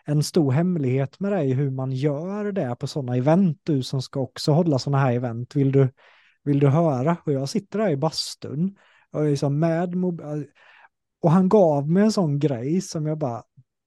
[0.06, 4.20] en stor hemlighet med dig hur man gör det på sådana event, du som ska
[4.20, 5.90] också hålla sådana här event, vill du,
[6.44, 7.18] vill du höra?
[7.26, 8.76] Och jag sitter där i bastun
[9.12, 10.46] och liksom med mobil
[11.22, 13.44] och han gav mig en sån grej som jag bara,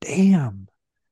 [0.09, 0.67] damn,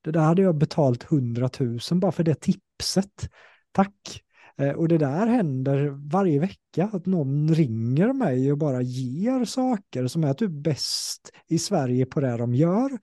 [0.04, 3.30] det där hade jag betalt hundratusen bara för det tipset.
[3.72, 4.22] Tack.
[4.58, 10.06] Eh, och det där händer varje vecka, att någon ringer mig och bara ger saker
[10.06, 12.98] som är typ bäst i Sverige på det de gör.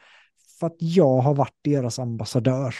[0.59, 2.75] För att jag har varit deras ambassadör.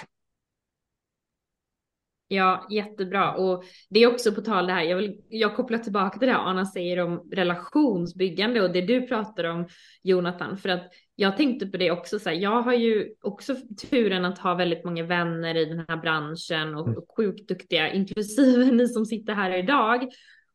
[2.32, 3.34] Ja, jättebra.
[3.34, 6.34] Och det är också på tal det här, jag, vill, jag kopplar tillbaka till det
[6.34, 9.68] här Anna säger om relationsbyggande och det du pratar om
[10.04, 13.56] Jonathan, för att jag tänkte på det också, så här, jag har ju också
[13.90, 18.66] turen att ha väldigt många vänner i den här branschen och, och sjukt duktiga, inklusive
[18.66, 20.08] ni som sitter här idag.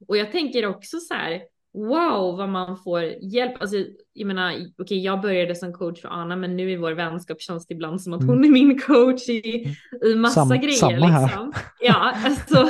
[0.08, 1.42] Och jag tänker också så här,
[1.74, 3.60] wow vad man får hjälp.
[3.60, 3.76] Alltså,
[4.12, 7.40] jag menar, okej okay, jag började som coach för Anna men nu i vår vänskap
[7.40, 10.72] känns det ibland som att hon är min coach i, i massa Sam, grejer.
[10.72, 11.26] Samma här.
[11.26, 11.52] Liksom.
[11.80, 11.94] Ja,
[12.24, 12.68] alltså,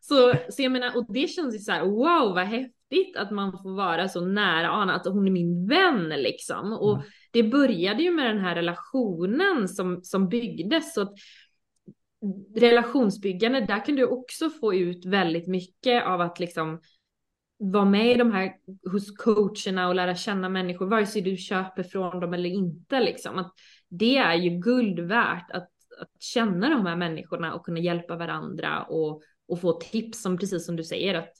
[0.00, 3.52] så, så jag menar, och det känns ju så här, wow vad häftigt att man
[3.52, 6.72] får vara så nära Anna, att hon är min vän liksom.
[6.72, 7.06] Och mm.
[7.32, 10.94] det började ju med den här relationen som, som byggdes.
[10.94, 11.12] Så att,
[12.56, 16.80] relationsbyggande, där kan du också få ut väldigt mycket av att liksom
[17.60, 18.52] vara med i de här
[18.92, 23.00] hos coacherna och lära känna människor, vare sig du köper från dem eller inte.
[23.00, 23.38] Liksom.
[23.38, 23.52] Att
[23.88, 25.68] det är ju guld värt att,
[26.00, 30.66] att känna de här människorna och kunna hjälpa varandra och, och få tips som precis
[30.66, 31.32] som du säger att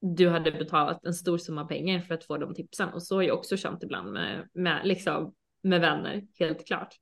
[0.00, 2.88] du hade betalat en stor summa pengar för att få de tipsen.
[2.88, 6.94] Och så har jag också känt ibland med, med, liksom, med vänner, helt klart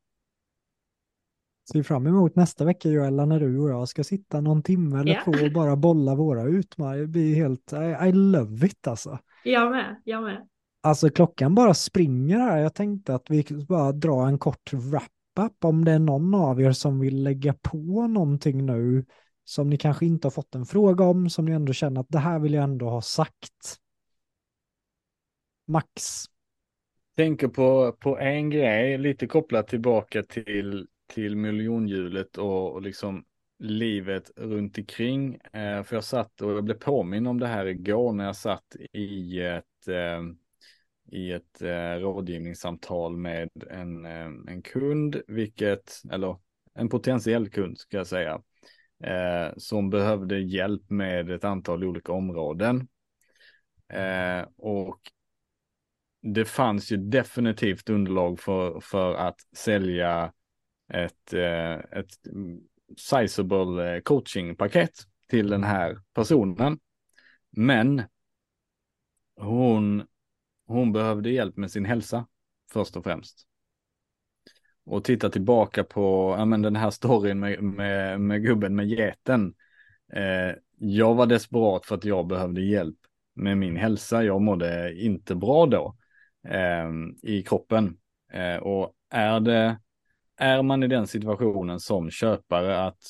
[1.72, 5.12] ser fram emot nästa vecka Joella när du och jag ska sitta någon timme eller
[5.12, 5.24] yeah.
[5.24, 7.02] två och bara bolla våra utmaningar.
[7.02, 9.18] Det blir helt, I, I love it alltså.
[9.44, 10.48] Jag med, jag med.
[10.80, 12.58] Alltså klockan bara springer här.
[12.58, 16.72] Jag tänkte att vi bara dra en kort wrap-up om det är någon av er
[16.72, 19.04] som vill lägga på någonting nu
[19.44, 22.18] som ni kanske inte har fått en fråga om, som ni ändå känner att det
[22.18, 23.76] här vill jag ändå ha sagt.
[25.68, 26.24] Max.
[27.16, 33.24] Tänker på, på en grej, lite kopplat tillbaka till till miljonhjulet och, och liksom
[33.58, 35.34] livet runt omkring.
[35.34, 38.76] Eh, för jag satt och jag blev påminn om det här igår när jag satt
[38.92, 40.22] i ett, eh,
[41.12, 46.36] i ett eh, rådgivningssamtal med en, eh, en kund, vilket, eller
[46.74, 48.42] en potentiell kund ska jag säga,
[49.04, 52.88] eh, som behövde hjälp med ett antal olika områden.
[53.88, 55.00] Eh, och
[56.22, 60.32] det fanns ju definitivt underlag för, för att sälja
[60.88, 62.10] ett, eh, ett
[62.96, 64.92] sizable eh, coachingpaket
[65.30, 66.78] till den här personen.
[67.50, 68.02] Men
[69.36, 70.06] hon,
[70.66, 72.26] hon behövde hjälp med sin hälsa
[72.72, 73.46] först och främst.
[74.84, 79.54] Och titta tillbaka på ja, men den här storyn med, med, med gubben med geten.
[80.12, 82.96] Eh, jag var desperat för att jag behövde hjälp
[83.34, 84.24] med min hälsa.
[84.24, 85.96] Jag mådde inte bra då
[86.48, 86.90] eh,
[87.22, 87.98] i kroppen.
[88.32, 89.78] Eh, och är det
[90.36, 93.02] är man i den situationen som köpare att,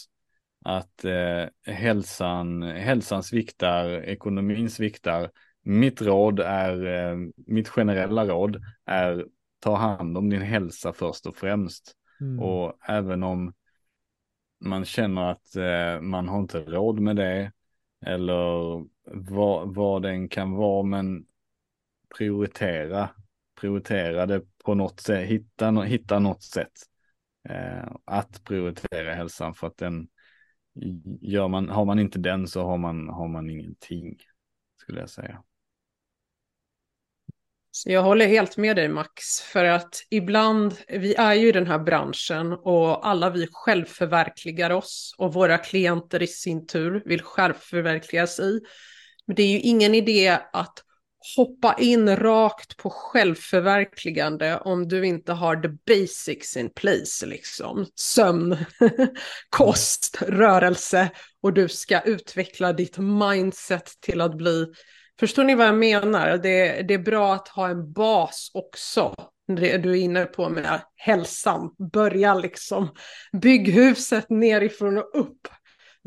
[0.64, 5.30] att eh, hälsan, hälsan sviktar, ekonomin sviktar,
[5.62, 7.16] mitt råd är, eh,
[7.46, 9.26] mitt generella råd är
[9.60, 11.92] ta hand om din hälsa först och främst.
[12.20, 12.40] Mm.
[12.40, 13.54] Och även om
[14.60, 17.52] man känner att eh, man har inte råd med det
[18.06, 18.84] eller
[19.30, 21.24] vad, vad den kan vara, men
[22.16, 23.10] prioritera,
[23.60, 26.72] prioritera det på något sätt, hitta, hitta något sätt
[27.48, 30.08] Eh, att prioritera hälsan för att den
[31.20, 34.16] gör man, har man inte den så har man, har man ingenting
[34.76, 35.42] skulle jag säga.
[37.70, 41.66] Så jag håller helt med dig Max, för att ibland, vi är ju i den
[41.66, 48.26] här branschen och alla vi självförverkligar oss och våra klienter i sin tur vill självförverkliga
[48.26, 48.60] sig.
[49.26, 50.85] Men det är ju ingen idé att
[51.36, 57.86] hoppa in rakt på självförverkligande om du inte har the basics in place, liksom.
[57.94, 58.56] Sömn,
[59.50, 61.10] kost, rörelse
[61.42, 64.66] och du ska utveckla ditt mindset till att bli
[65.20, 66.38] Förstår ni vad jag menar?
[66.38, 69.14] Det, det är bra att ha en bas också.
[69.46, 71.70] Det du är inne på med hälsan.
[71.92, 72.88] Börja liksom.
[73.32, 75.48] Bygg huset nerifrån och upp.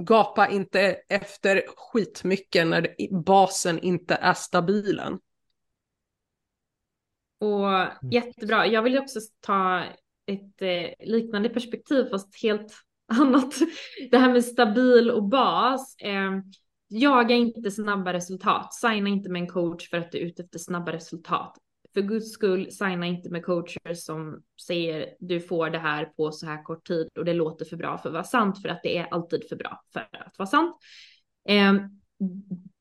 [0.02, 5.20] Gapa inte efter skitmycket när basen inte är stabilen.
[7.40, 7.92] Och mm.
[8.12, 8.68] jättebra.
[8.68, 9.84] Jag vill också ta
[10.26, 12.74] ett eh, liknande perspektiv fast helt
[13.08, 13.54] annat.
[14.12, 15.96] Det här med stabil och bas.
[16.00, 16.32] Eh,
[16.88, 18.74] jaga inte snabba resultat.
[18.74, 21.58] Signa inte med en coach för att du är ute efter snabba resultat.
[21.94, 26.46] För guds skull, signa inte med coacher som säger du får det här på så
[26.46, 28.98] här kort tid och det låter för bra för att vara sant för att det
[28.98, 30.78] är alltid för bra för att vara sant.
[31.50, 31.74] Eh,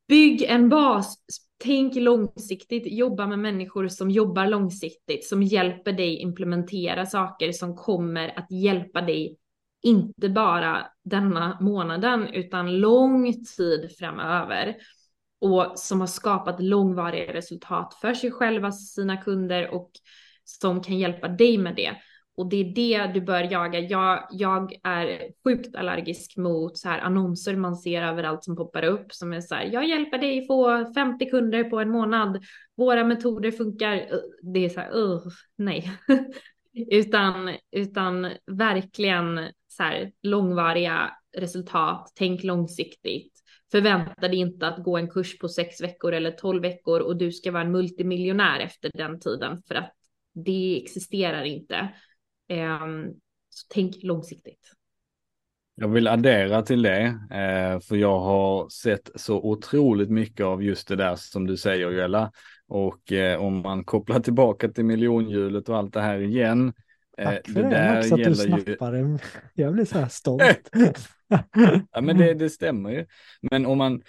[0.08, 1.18] bygg en bas,
[1.58, 8.38] tänk långsiktigt, jobba med människor som jobbar långsiktigt, som hjälper dig implementera saker som kommer
[8.38, 9.38] att hjälpa dig
[9.82, 14.76] inte bara denna månaden utan lång tid framöver
[15.40, 19.90] och som har skapat långvariga resultat för sig själva, sina kunder och
[20.44, 21.96] som kan hjälpa dig med det.
[22.36, 23.78] Och det är det du bör jaga.
[23.78, 29.12] Jag, jag är sjukt allergisk mot så här annonser man ser överallt som poppar upp
[29.12, 29.64] som är så här.
[29.64, 32.44] Jag hjälper dig få 50 kunder på en månad.
[32.76, 34.08] Våra metoder funkar.
[34.42, 35.22] Det är så här, uh,
[35.56, 35.92] nej.
[36.90, 43.37] utan, utan verkligen så här, långvariga resultat, tänk långsiktigt.
[43.70, 47.32] Förvänta dig inte att gå en kurs på sex veckor eller tolv veckor och du
[47.32, 49.94] ska vara en multimiljonär efter den tiden för att
[50.34, 51.88] det existerar inte.
[52.82, 53.14] Um,
[53.50, 54.72] så tänk långsiktigt.
[55.74, 60.88] Jag vill addera till det, eh, för jag har sett så otroligt mycket av just
[60.88, 62.32] det där som du säger Joella.
[62.68, 66.72] Och eh, om man kopplar tillbaka till miljonhjulet och allt det här igen,
[67.16, 69.18] Tack för det, det Max, att du snappar ju...
[69.54, 70.70] Jag blir så här stolt.
[71.92, 73.06] ja, men det, det stämmer ju.
[73.50, 74.02] Men om man,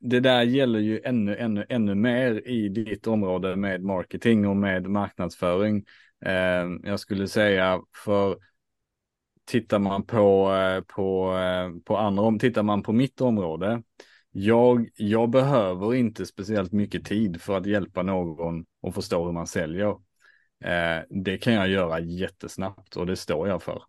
[0.00, 4.86] det där gäller ju ännu, ännu, ännu mer i ditt område med marketing och med
[4.86, 5.84] marknadsföring.
[6.24, 8.36] Eh, jag skulle säga för
[9.44, 13.82] tittar man på, eh, på, eh, på andra, om tittar man på mitt område,
[14.30, 19.46] jag, jag behöver inte speciellt mycket tid för att hjälpa någon och förstå hur man
[19.46, 19.90] säljer.
[20.64, 23.82] Eh, det kan jag göra jättesnabbt och det står jag för.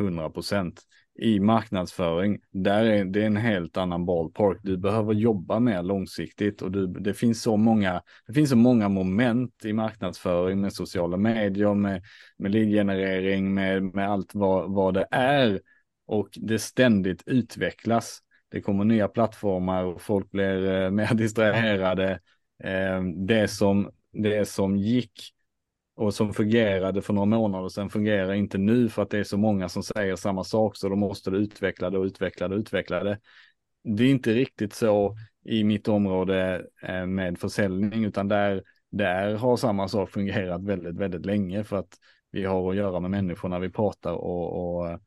[0.00, 0.82] 100 procent.
[1.20, 4.58] I marknadsföring, där är det en helt annan ballpark.
[4.62, 8.88] Du behöver jobba mer långsiktigt och du, det finns så många, det finns så många
[8.88, 12.02] moment i marknadsföring med sociala medier, med,
[12.36, 15.60] med leadgenerering, med, med allt vad, vad det är
[16.06, 18.18] och det ständigt utvecklas.
[18.50, 22.20] Det kommer nya plattformar och folk blir eh, mer distraherade.
[22.64, 25.34] Eh, det som, det som gick
[25.98, 29.36] och som fungerade för några månader sedan fungerar inte nu för att det är så
[29.36, 32.58] många som säger samma sak så då måste du utveckla det och utveckla det och
[32.58, 33.18] utveckla det.
[33.84, 39.56] Det är inte riktigt så i mitt område eh, med försäljning utan där, där har
[39.56, 41.98] samma sak fungerat väldigt, väldigt länge för att
[42.30, 44.98] vi har att göra med människor när vi pratar och, och eh,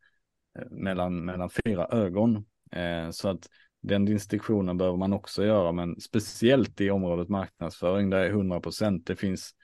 [0.71, 2.45] mellan, mellan fyra ögon.
[2.71, 3.49] Eh, så att
[3.81, 9.07] den distinktionen behöver man också göra, men speciellt i området marknadsföring där är 100 procent.
[9.07, 9.55] Det finns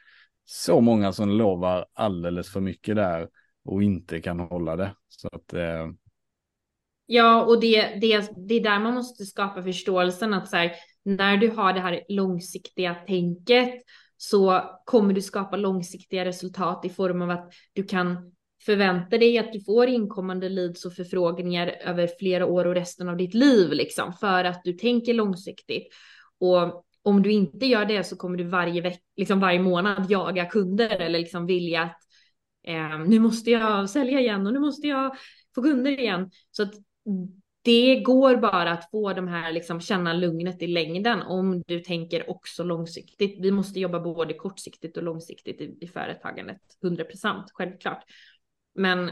[0.49, 3.30] så många som lovar alldeles för mycket där
[3.65, 4.95] och inte kan hålla det.
[5.07, 5.88] Så att, eh...
[7.06, 10.72] Ja, och det, det, det är där man måste skapa förståelsen att så här,
[11.03, 13.74] när du har det här långsiktiga tänket
[14.18, 18.34] så kommer du skapa långsiktiga resultat i form av att du kan
[18.65, 23.18] förvänta dig att du får inkommande leads och förfrågningar över flera år och resten av
[23.18, 25.88] ditt liv liksom för att du tänker långsiktigt.
[26.40, 30.45] Och om du inte gör det så kommer du varje veck, liksom varje månad jaga
[30.45, 31.97] kunder eller liksom vilja att
[32.63, 35.15] eh, nu måste jag sälja igen och nu måste jag
[35.55, 36.31] få kunder igen.
[36.51, 36.73] Så att
[37.61, 42.29] det går bara att få de här, liksom känna lugnet i längden om du tänker
[42.29, 43.38] också långsiktigt.
[43.39, 48.03] Vi måste jobba både kortsiktigt och långsiktigt i, i företagandet, 100 procent självklart.
[48.75, 49.11] Men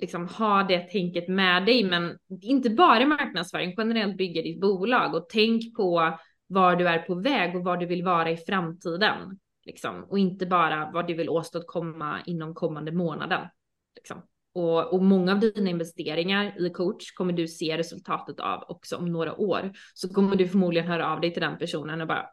[0.00, 5.14] liksom ha det tänket med dig, men inte bara i marknadsföring, generellt bygga ditt bolag
[5.14, 6.18] och tänk på
[6.50, 9.38] var du är på väg och var du vill vara i framtiden.
[9.64, 10.04] Liksom.
[10.04, 13.48] Och inte bara vad du vill åstadkomma inom kommande månaden.
[13.96, 14.22] Liksom.
[14.52, 19.12] Och, och, många av dina investeringar i coach kommer du se resultatet av också om
[19.12, 19.72] några år.
[19.94, 22.26] Så kommer du förmodligen höra av dig till den personen och bara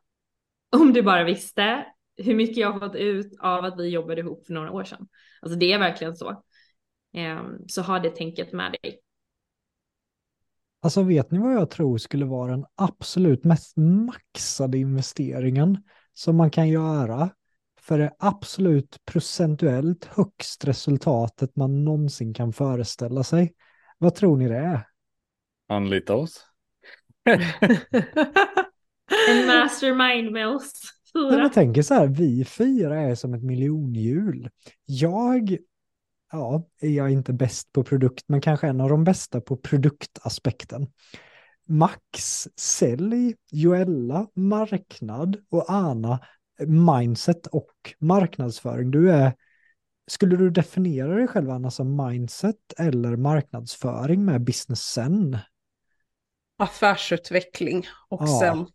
[0.76, 1.85] om du bara visste
[2.18, 5.07] hur mycket jag har fått ut av att vi jobbade ihop för några år sedan.
[5.41, 6.44] Alltså det är verkligen så.
[7.18, 8.99] Um, så ha det tänket med dig.
[10.88, 15.84] Alltså vet ni vad jag tror skulle vara den absolut mest maxade investeringen
[16.14, 17.30] som man kan göra
[17.80, 23.53] för det absolut procentuellt högst resultatet man någonsin kan föreställa sig?
[23.97, 24.88] Vad tror ni det är?
[25.69, 26.45] Anlita oss.
[29.30, 30.73] en mastermind med oss
[31.14, 31.39] fyra.
[31.39, 34.49] Jag tänker så här, vi fyra är som ett miljonhjul.
[34.85, 35.57] Jag
[36.32, 40.88] ja, är jag inte bäst på produkt, men kanske en av de bästa på produktaspekten.
[41.68, 46.20] Max, sälj, Joella, marknad och Anna,
[46.68, 48.91] mindset och marknadsföring.
[48.91, 49.34] Du är,
[50.08, 55.38] skulle du definiera dig själv Anna som mindset eller marknadsföring med business sen?
[56.58, 58.68] Affärsutveckling och ja, sen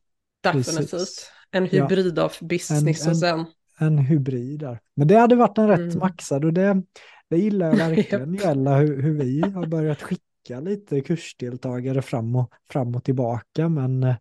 [0.43, 1.31] definitivt precis.
[1.51, 3.39] en hybrid ja, av business en, och sen.
[3.79, 4.81] En, en hybrid där.
[4.97, 5.99] Men det hade varit en rätt mm.
[5.99, 6.83] maxad och det,
[7.33, 12.53] det gillar jag verkligen gälla hur, hur vi har börjat skicka lite kursdeltagare fram och,
[12.71, 13.69] fram och tillbaka.
[13.69, 14.17] Men eh,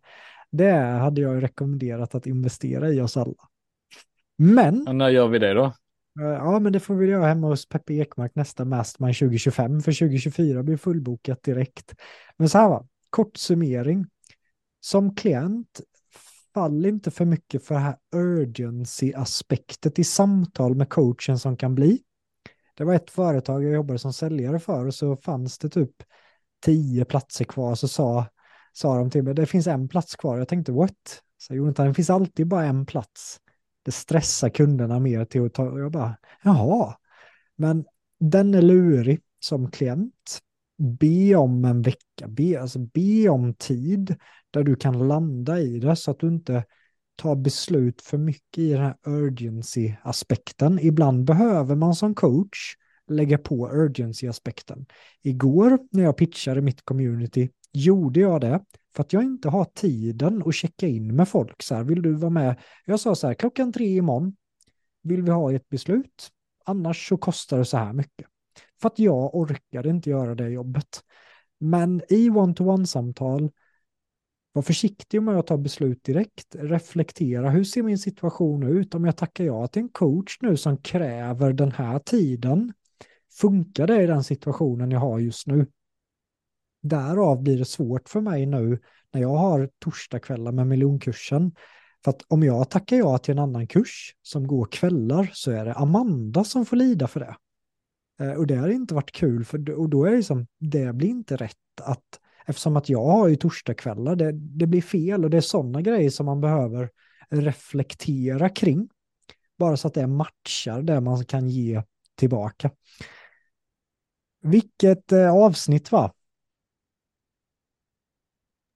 [0.50, 3.48] det hade jag rekommenderat att investera i oss alla.
[4.38, 4.88] Men...
[4.88, 5.64] Och när gör vi det då?
[6.20, 9.92] Eh, ja, men det får vi göra hemma hos Peppe Ekmark nästa Mastermind 2025, för
[9.92, 11.94] 2024 blir fullbokat direkt.
[12.36, 14.06] Men så här va, kort summering.
[14.80, 15.80] Som klient,
[16.54, 22.02] fall inte för mycket för det här urgency-aspektet i samtal med coachen som kan bli.
[22.82, 25.90] Det var ett företag jag jobbade som säljare för och så fanns det typ
[26.64, 28.26] tio platser kvar så sa,
[28.72, 30.38] sa de till mig det finns en plats kvar.
[30.38, 31.22] Jag tänkte what?
[31.38, 33.40] Så Jonathan, det finns alltid bara en plats.
[33.84, 35.70] Det stressar kunderna mer till att ta.
[35.70, 36.94] Och jag bara jaha.
[37.56, 37.84] Men
[38.20, 40.40] den är lurig som klient.
[40.78, 44.16] Be om en vecka, be, alltså be om tid
[44.50, 46.64] där du kan landa i det så att du inte
[47.16, 50.78] ta beslut för mycket i den här urgency-aspekten.
[50.82, 52.76] Ibland behöver man som coach
[53.08, 54.86] lägga på urgency-aspekten.
[55.22, 58.64] Igår när jag pitchade mitt community gjorde jag det
[58.96, 61.62] för att jag inte har tiden att checka in med folk.
[61.62, 62.60] Så här, vill du vara med?
[62.84, 64.36] Jag sa så här, klockan tre imorgon
[65.02, 66.30] vill vi ha ett beslut.
[66.64, 68.26] Annars så kostar det så här mycket.
[68.80, 71.00] För att jag orkade inte göra det jobbet.
[71.58, 73.50] Men i one-to-one-samtal
[74.52, 76.56] var försiktig med att ta beslut direkt.
[76.58, 80.76] Reflektera, hur ser min situation ut om jag tackar ja till en coach nu som
[80.76, 82.72] kräver den här tiden?
[83.40, 85.66] Funkar det i den situationen jag har just nu?
[86.82, 88.78] Därav blir det svårt för mig nu
[89.12, 91.54] när jag har torsdagskvällar med miljonkursen.
[92.04, 95.64] För att om jag tackar ja till en annan kurs som går kvällar så är
[95.64, 97.36] det Amanda som får lida för det.
[98.20, 101.08] Eh, och det har inte varit kul, för, och då är det liksom, det blir
[101.08, 105.36] inte rätt att Eftersom att jag har ju torsdagskvällar, det, det blir fel och det
[105.36, 106.90] är sådana grejer som man behöver
[107.30, 108.88] reflektera kring.
[109.58, 111.82] Bara så att det matchar det man kan ge
[112.14, 112.70] tillbaka.
[114.40, 116.12] Vilket eh, avsnitt va?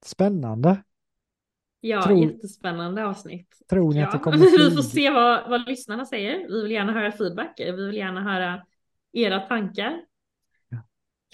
[0.05, 0.83] Spännande.
[1.81, 3.49] Ja, tror, jättespännande avsnitt.
[3.71, 4.07] Tror ni ja.
[4.07, 4.39] att det kommer
[4.71, 6.49] Vi får se vad, vad lyssnarna säger.
[6.49, 7.55] Vi vill gärna höra feedback.
[7.59, 8.63] Vi vill gärna höra
[9.13, 10.01] era tankar.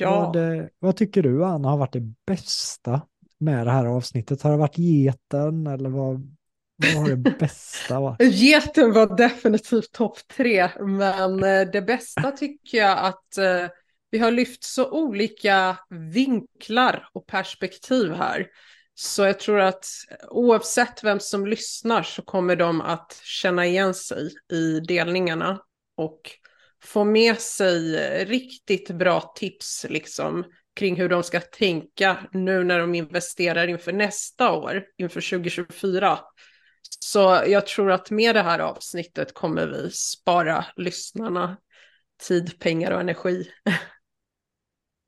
[0.02, 0.32] Ja.
[0.34, 3.00] Vad, vad tycker du Anna har varit det bästa
[3.38, 4.42] med det här avsnittet?
[4.42, 6.36] Har det varit geten eller vad,
[6.76, 8.20] vad har det bästa varit?
[8.20, 13.68] Geten var definitivt topp tre, men eh, det bästa tycker jag att eh,
[14.10, 18.46] vi har lyft så olika vinklar och perspektiv här.
[18.94, 19.86] Så jag tror att
[20.30, 25.60] oavsett vem som lyssnar så kommer de att känna igen sig i delningarna
[25.96, 26.20] och
[26.84, 27.94] få med sig
[28.24, 30.44] riktigt bra tips liksom
[30.76, 36.18] kring hur de ska tänka nu när de investerar inför nästa år, inför 2024.
[37.00, 41.56] Så jag tror att med det här avsnittet kommer vi spara lyssnarna
[42.28, 43.48] tid, pengar och energi.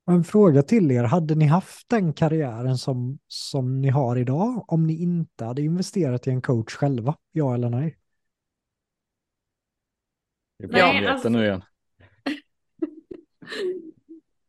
[0.07, 4.87] En fråga till er, hade ni haft den karriären som, som ni har idag om
[4.87, 7.15] ni inte hade investerat i en coach själva?
[7.31, 7.97] Ja eller nej?
[10.57, 11.29] Det blir nej, alltså...
[11.29, 11.63] nu igen.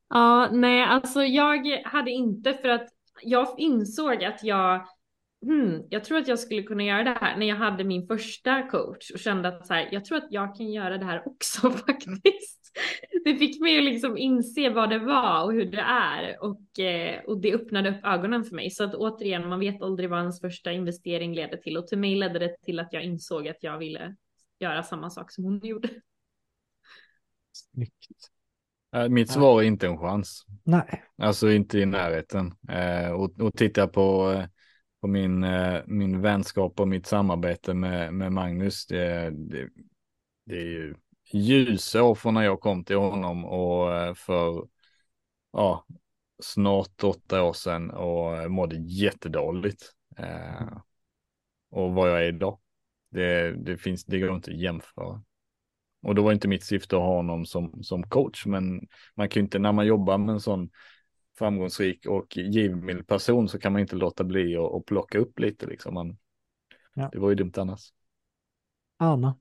[0.08, 2.88] ja, nej, alltså jag hade inte för att
[3.22, 4.86] jag insåg att jag
[5.42, 8.62] Hmm, jag tror att jag skulle kunna göra det här när jag hade min första
[8.62, 11.70] coach och kände att så här, jag tror att jag kan göra det här också
[11.70, 12.72] faktiskt.
[13.24, 17.24] Det fick mig att liksom inse vad det var och hur det är och, eh,
[17.24, 18.70] och det öppnade upp ögonen för mig.
[18.70, 22.14] Så att återigen, man vet aldrig vad ens första investering leder till och till mig
[22.14, 24.16] ledde det till att jag insåg att jag ville
[24.58, 25.88] göra samma sak som hon gjorde.
[27.52, 28.30] Snyggt.
[28.94, 30.46] Äh, mitt svar är inte en chans.
[30.64, 31.02] Nej.
[31.18, 32.54] Alltså inte i närheten.
[32.68, 34.42] Eh, och, och titta på,
[35.00, 38.86] på min, eh, min vänskap och mitt samarbete med, med Magnus.
[38.86, 39.68] Det, det,
[40.46, 40.94] det är ju
[41.32, 44.68] ljusår från när jag kom till honom och för
[45.52, 45.86] ja,
[46.42, 49.92] snart åtta år sedan och mådde jättedåligt.
[50.16, 50.78] Eh,
[51.70, 52.58] och vad jag är idag.
[53.16, 55.22] Det, det, finns, det går inte att jämföra.
[56.02, 58.80] Och då var inte mitt syfte att ha honom som, som coach, men
[59.14, 60.70] man kan ju inte, när man jobbar med en sån
[61.38, 65.94] framgångsrik och givmild person så kan man inte låta bli att plocka upp lite liksom.
[65.94, 66.16] Man,
[66.94, 67.08] ja.
[67.12, 67.92] Det var ju dumt annars.
[68.98, 69.38] Anna?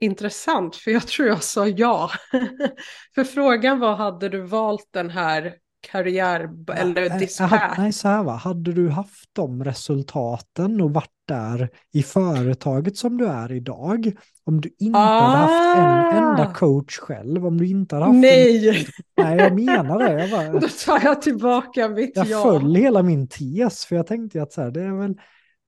[0.00, 2.10] Intressant, för jag tror jag sa ja.
[3.14, 7.78] för frågan var, hade du valt den här karriär eller dispatch?
[7.78, 13.16] Nej, så här va, hade du haft de resultaten och varit där i företaget som
[13.16, 14.12] du är idag,
[14.44, 15.20] om du inte ah.
[15.20, 16.30] hade haft en ah!
[16.30, 18.68] enda coach själv, om du inte hade haft Nej!
[18.68, 18.84] En...
[19.16, 20.20] Nej, jag menar det.
[20.20, 20.60] Jag bara...
[20.60, 22.30] Då tar jag tillbaka mitt jag ja.
[22.30, 25.14] Jag föll hela min tes, för jag tänkte att så här, det är väl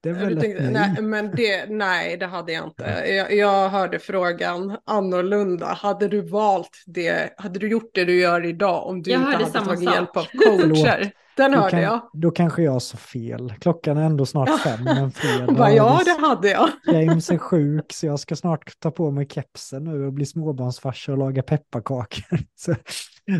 [0.07, 1.03] det är väl tänkte, nej.
[1.03, 2.85] men det, nej, det hade jag inte.
[3.07, 5.67] Jag, jag, hörde frågan annorlunda.
[5.67, 9.33] Hade du valt det, hade du gjort det du gör idag om du jag inte
[9.33, 9.95] hade tagit sak.
[9.95, 11.13] hjälp av coacher?
[11.37, 12.11] Den då hörde kan, jag.
[12.13, 13.55] Då kanske jag sa fel.
[13.61, 15.53] Klockan är ändå snart fem en fredag.
[15.59, 16.71] Bara, ja, det hade jag.
[16.87, 21.13] James är sjuk så jag ska snart ta på mig kepsen nu och bli småbarnsfarsa
[21.13, 22.39] och laga pepparkakor.
[22.55, 22.75] Så,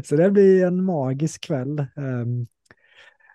[0.05, 1.87] så det blir en magisk kväll.
[1.97, 2.47] Um,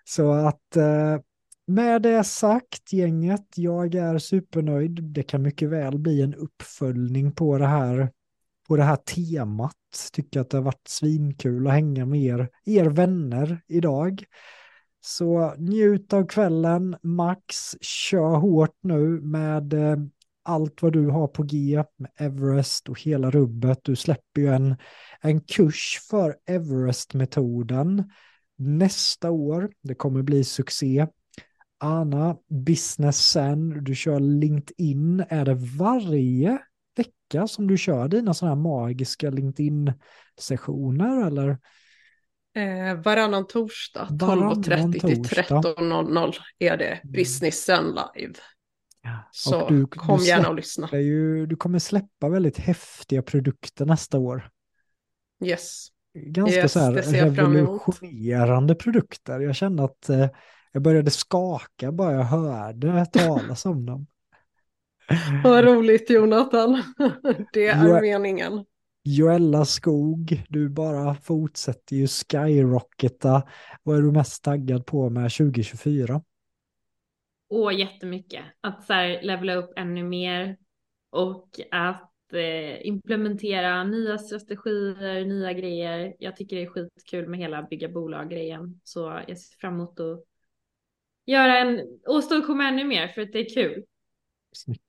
[0.04, 1.20] så att uh,
[1.66, 5.02] med det sagt, gänget, jag är supernöjd.
[5.02, 8.10] Det kan mycket väl bli en uppföljning på det här,
[8.68, 9.76] på det här temat.
[10.12, 14.24] Tycker att det har varit svinkul att hänga med er, er vänner idag.
[15.00, 16.96] Så njut av kvällen.
[17.02, 19.96] Max, kör hårt nu med eh,
[20.42, 23.80] allt vad du har på G med Everest och hela rubbet.
[23.82, 24.76] Du släpper ju en,
[25.20, 28.10] en kurs för Everest-metoden
[28.56, 29.70] nästa år.
[29.82, 31.06] Det kommer bli succé.
[31.84, 35.24] Anna, business sen, du kör LinkedIn.
[35.28, 36.58] Är det varje
[36.96, 41.58] vecka som du kör dina sådana här magiska LinkedIn-sessioner eller?
[42.56, 47.12] Eh, varannan torsdag, 12.30 till 13.00 är det mm.
[47.12, 48.34] business sen live.
[49.02, 49.28] Ja.
[49.32, 50.88] Så du, kom du gärna och lyssna.
[50.92, 54.50] Ju, du kommer släppa väldigt häftiga produkter nästa år.
[55.44, 55.86] Yes.
[56.14, 59.40] Ganska yes, så här revolutionerande produkter.
[59.40, 60.28] Jag känner att eh,
[60.72, 64.06] jag började skaka bara jag hörde talas om dem.
[65.44, 66.82] Vad roligt Jonathan.
[67.52, 68.64] Det är jo meningen.
[69.04, 73.42] Joella Skog, du bara fortsätter ju skyrocketa.
[73.82, 76.22] Vad är du mest taggad på med 2024?
[77.48, 78.44] Åh, jättemycket.
[78.60, 80.56] Att så här, levela upp ännu mer
[81.10, 86.14] och att eh, implementera nya strategier, nya grejer.
[86.18, 88.80] Jag tycker det är skitkul med hela bygga bolag-grejen.
[88.84, 90.24] Så jag ser fram emot att
[91.26, 93.84] göra en, åstadkomma ännu mer för att det är kul.
[94.52, 94.82] Snyggt.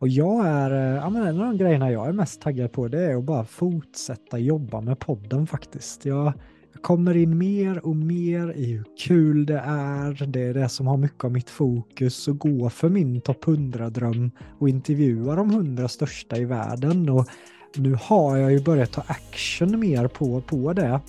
[0.00, 2.88] Och jag är, eh, ja men en av de grejerna jag är mest taggad på
[2.88, 6.04] det är att bara fortsätta jobba med podden faktiskt.
[6.04, 6.32] Jag,
[6.72, 10.26] jag kommer in mer och mer i hur kul det är.
[10.26, 14.30] Det är det som har mycket av mitt fokus och gå för min topp 100-dröm
[14.58, 17.08] och intervjua de 100 största i världen.
[17.08, 17.26] Och
[17.76, 21.00] nu har jag ju börjat ta action mer på, på det.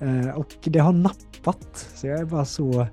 [0.00, 1.90] Eh, och det har nappat.
[1.94, 2.86] Så jag är bara så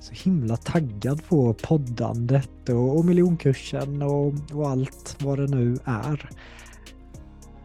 [0.00, 6.30] så himla taggad på poddandet och, och miljonkursen och, och allt vad det nu är.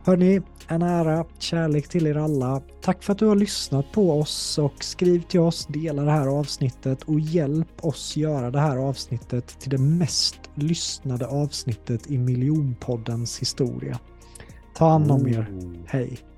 [0.04, 2.62] Hörni, en ära, kärlek till er alla.
[2.82, 6.28] Tack för att du har lyssnat på oss och skriv till oss, dela det här
[6.28, 13.40] avsnittet och hjälp oss göra det här avsnittet till det mest lyssnade avsnittet i miljonpoddens
[13.40, 14.00] historia.
[14.76, 15.48] Ta hand om er.
[15.86, 16.31] Hej!